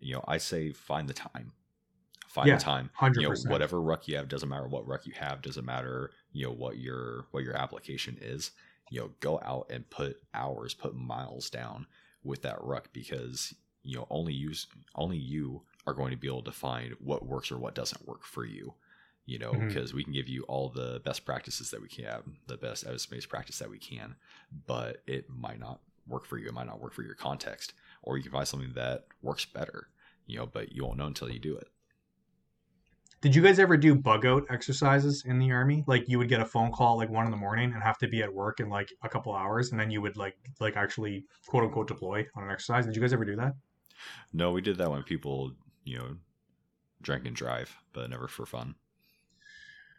[0.00, 1.52] you know i say find the time
[2.26, 3.16] find yeah, the time 100%.
[3.16, 6.44] you know whatever ruck you have doesn't matter what ruck you have doesn't matter you
[6.44, 8.50] know what your what your application is
[8.90, 11.86] you know, go out and put hours, put miles down
[12.22, 14.52] with that ruck because you know only you
[14.94, 18.24] only you are going to be able to find what works or what doesn't work
[18.24, 18.74] for you.
[19.24, 19.96] You know, because mm-hmm.
[19.96, 23.06] we can give you all the best practices that we can have, the best evidence
[23.06, 24.14] based practice that we can,
[24.68, 26.46] but it might not work for you.
[26.46, 27.72] It might not work for your context,
[28.04, 29.88] or you can find something that works better.
[30.28, 31.66] You know, but you won't know until you do it.
[33.22, 35.84] Did you guys ever do bug out exercises in the army?
[35.86, 38.08] Like you would get a phone call like one in the morning and have to
[38.08, 41.24] be at work in like a couple hours, and then you would like like actually
[41.46, 42.86] quote unquote deploy on an exercise.
[42.86, 43.54] Did you guys ever do that?
[44.32, 45.52] No, we did that when people
[45.84, 46.16] you know
[47.02, 48.74] drank and drive, but never for fun.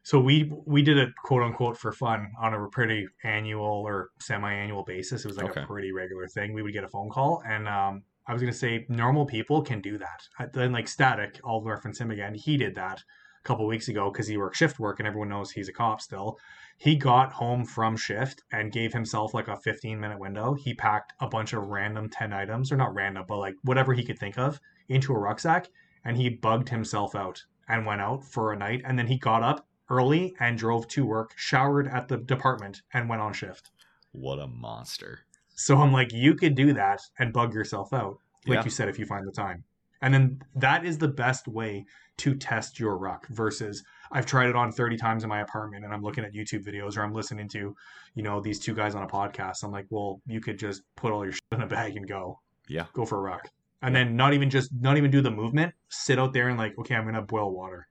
[0.04, 4.54] So we we did it quote unquote for fun on a pretty annual or semi
[4.54, 5.26] annual basis.
[5.26, 5.64] It was like okay.
[5.64, 6.54] a pretty regular thing.
[6.54, 9.62] We would get a phone call and um, I was going to say normal people
[9.62, 10.52] can do that.
[10.54, 12.34] Then like Static, I'll reference him again.
[12.34, 15.52] He did that a couple weeks ago because he worked shift work and everyone knows
[15.52, 16.38] he's a cop still.
[16.78, 20.54] He got home from shift and gave himself like a 15 minute window.
[20.54, 24.04] He packed a bunch of random 10 items, or not random, but like whatever he
[24.04, 24.60] could think of
[24.90, 25.70] into a rucksack
[26.04, 28.82] and he bugged himself out and went out for a night.
[28.86, 33.10] And then he got up early and drove to work, showered at the department, and
[33.10, 33.72] went on shift.
[34.12, 35.27] What a monster.
[35.58, 38.64] So I'm like, you could do that and bug yourself out, like yeah.
[38.64, 39.64] you said, if you find the time.
[40.04, 41.84] And then that is the best way
[42.18, 45.92] to test your ruck versus I've tried it on 30 times in my apartment and
[45.92, 47.76] I'm looking at YouTube videos or I'm listening to,
[48.14, 49.64] you know, these two guys on a podcast.
[49.64, 52.40] I'm like, well, you could just put all your shit in a bag and go.
[52.68, 52.86] Yeah.
[52.94, 53.50] Go for a ruck.
[53.82, 56.78] And then not even just not even do the movement, sit out there and like,
[56.78, 57.88] okay, I'm gonna boil water.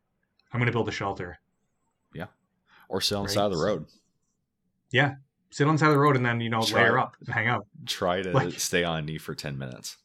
[0.52, 1.40] I'm gonna build a shelter.
[2.14, 2.26] Yeah.
[2.88, 3.28] Or sit on right?
[3.28, 3.86] the side of the road.
[4.93, 5.16] Yeah
[5.51, 7.35] sit on the side of the road and then you know try, layer up and
[7.35, 7.66] hang out.
[7.86, 9.97] Try to like, stay on knee for ten minutes.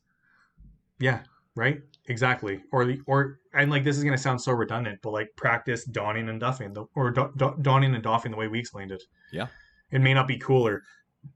[1.00, 1.22] Yeah,
[1.56, 1.82] right.
[2.08, 2.62] Exactly.
[2.72, 6.30] Or the or and like this is gonna sound so redundant, but like practice donning
[6.30, 9.04] and duffing the or do, do, donning and doffing the way we explained it.
[9.32, 9.48] Yeah.
[9.92, 10.84] It may not be cool or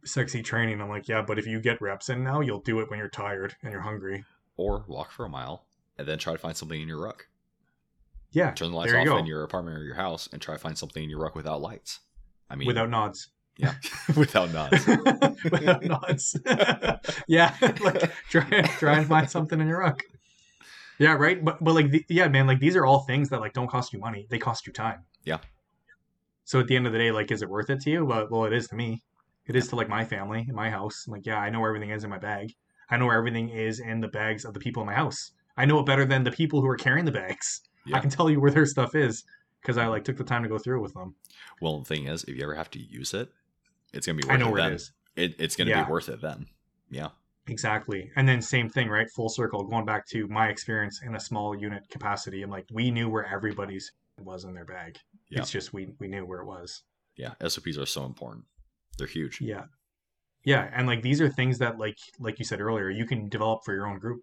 [0.06, 0.82] sexy training.
[0.82, 3.10] I'm like, yeah, but if you get reps in now, you'll do it when you're
[3.10, 4.24] tired and you're hungry.
[4.58, 5.66] Or walk for a mile
[5.98, 7.28] and then try to find something in your ruck.
[8.32, 8.52] Yeah.
[8.52, 11.04] Turn the lights off in your apartment or your house and try to find something
[11.04, 12.00] in your ruck without lights.
[12.50, 13.30] I mean, without nods.
[13.58, 13.74] Yeah,
[14.18, 14.86] without nods.
[15.44, 16.38] without nods.
[17.28, 20.02] yeah, like try try and find something in your ruck.
[21.00, 21.44] Yeah, right.
[21.44, 23.94] But but like the, yeah, man, like these are all things that like don't cost
[23.94, 24.28] you money.
[24.30, 25.04] They cost you time.
[25.24, 25.40] Yeah.
[26.44, 28.06] So at the end of the day, like, is it worth it to you?
[28.06, 29.04] Well, well, it is to me.
[29.48, 31.06] It is to like my family in my house.
[31.08, 32.54] I'm like, yeah, I know where everything is in my bag.
[32.90, 35.32] I know where everything is in the bags of the people in my house.
[35.58, 37.62] I know it better than the people who are carrying the bags.
[37.86, 37.98] Yeah.
[37.98, 39.24] I can tell you where their stuff is
[39.62, 41.16] because I like took the time to go through with them.
[41.62, 43.30] Well, the thing is, if you ever have to use it,
[43.96, 44.28] it's gonna be.
[44.28, 44.72] Worth I know it where then.
[44.72, 44.92] it is.
[45.16, 45.84] It, it's gonna yeah.
[45.84, 46.48] be worth it then.
[46.90, 47.10] Yeah.
[47.48, 48.12] Exactly.
[48.16, 49.08] And then same thing, right?
[49.12, 52.42] Full circle, going back to my experience in a small unit capacity.
[52.42, 54.98] I'm like we knew where everybody's was in their bag.
[55.30, 55.40] Yeah.
[55.40, 56.84] It's just we we knew where it was.
[57.18, 58.46] Yeah, SOPs are so important.
[58.98, 59.40] They're huge.
[59.42, 59.66] Yeah.
[60.44, 60.70] Yeah.
[60.74, 63.74] And like these are things that like like you said earlier, you can develop for
[63.74, 64.22] your own group,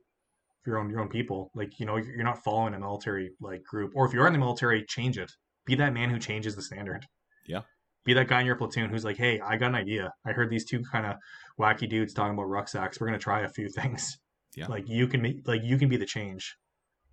[0.62, 1.50] for your own your own people.
[1.54, 3.92] Like, you know, you're not following a military like group.
[3.94, 5.32] Or if you are in the military, change it.
[5.64, 7.06] Be that man who changes the standard.
[7.46, 7.62] Yeah.
[8.04, 10.12] Be that guy in your platoon who's like, hey, I got an idea.
[10.26, 11.16] I heard these two kind of
[11.60, 13.00] wacky dudes talking about rucksacks.
[13.00, 14.18] We're gonna try a few things.
[14.56, 14.66] Yeah.
[14.66, 16.56] Like you can make like you can be the change.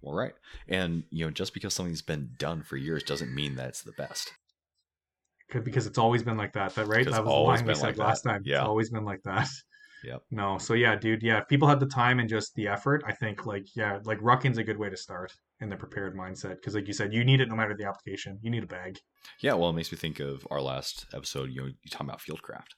[0.01, 0.33] Well, right.
[0.67, 3.91] And, you know, just because something's been done for years doesn't mean that it's the
[3.91, 4.31] best.
[5.51, 6.73] Because it's always been like that.
[6.75, 6.99] That right?
[6.99, 8.03] Because That was the always line we said like that.
[8.03, 8.41] last time.
[8.45, 8.59] Yeah.
[8.59, 9.47] It's always been like that.
[10.01, 10.21] Yep.
[10.31, 10.57] No.
[10.57, 11.21] So yeah, dude.
[11.21, 11.39] Yeah.
[11.39, 14.57] If people had the time and just the effort, I think like yeah, like Ruckin's
[14.57, 16.55] a good way to start in the prepared mindset.
[16.55, 18.39] Because like you said, you need it no matter the application.
[18.41, 18.99] You need a bag.
[19.41, 21.49] Yeah, well, it makes me think of our last episode.
[21.49, 22.75] You know, you talking about fieldcraft.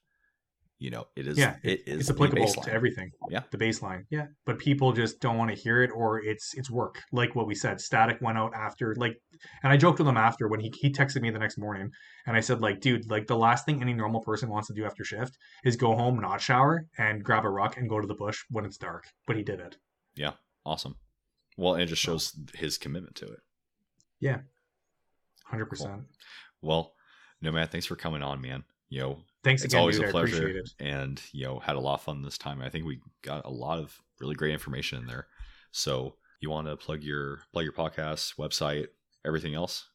[0.81, 1.37] You know, it is.
[1.37, 3.11] Yeah, it is It's applicable to everything.
[3.29, 3.41] Yeah.
[3.51, 4.05] The baseline.
[4.09, 4.25] Yeah.
[4.47, 7.03] But people just don't want to hear it or it's it's work.
[7.11, 7.79] Like what we said.
[7.79, 9.13] Static went out after like
[9.61, 11.91] and I joked with him after when he he texted me the next morning
[12.25, 14.83] and I said like, dude, like the last thing any normal person wants to do
[14.83, 18.15] after shift is go home, not shower, and grab a ruck and go to the
[18.15, 19.03] bush when it's dark.
[19.27, 19.77] But he did it.
[20.15, 20.31] Yeah.
[20.65, 20.95] Awesome.
[21.57, 23.39] Well, and it just shows his commitment to it.
[24.19, 24.39] Yeah.
[25.45, 26.03] Hundred percent.
[26.61, 26.93] Well,
[27.41, 28.63] no man, thanks for coming on, man.
[28.89, 30.09] You know, Thanks it's again, always dude.
[30.09, 30.69] a pleasure, it.
[30.79, 32.61] and you know, had a lot of fun this time.
[32.61, 35.27] I think we got a lot of really great information in there.
[35.71, 38.87] So, you want to plug your plug your podcast, website,
[39.25, 39.87] everything else?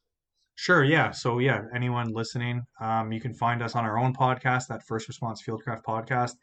[0.55, 1.11] Sure, yeah.
[1.11, 5.07] So yeah, anyone listening, um, you can find us on our own podcast, that First
[5.07, 6.33] Response Fieldcraft podcast.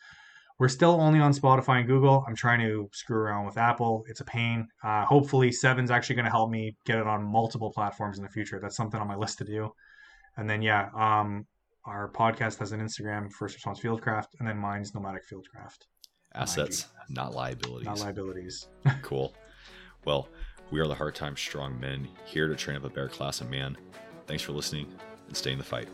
[0.58, 2.24] We're still only on Spotify and Google.
[2.28, 4.04] I'm trying to screw around with Apple.
[4.08, 4.68] It's a pain.
[4.84, 8.30] Uh, hopefully, Seven's actually going to help me get it on multiple platforms in the
[8.30, 8.60] future.
[8.62, 9.72] That's something on my list to do.
[10.36, 11.46] And then yeah, um,
[11.84, 15.86] our podcast has an Instagram, First Response Fieldcraft, and then mine's Nomadic Fieldcraft,
[16.34, 17.86] Assets, not liabilities.
[17.86, 18.68] not liabilities.
[19.02, 19.34] cool.
[20.04, 20.28] Well,
[20.70, 23.50] we are the Hard Times Strong Men here to train up a bear class of
[23.50, 23.76] man.
[24.26, 24.92] Thanks for listening
[25.28, 25.88] and stay in the fight.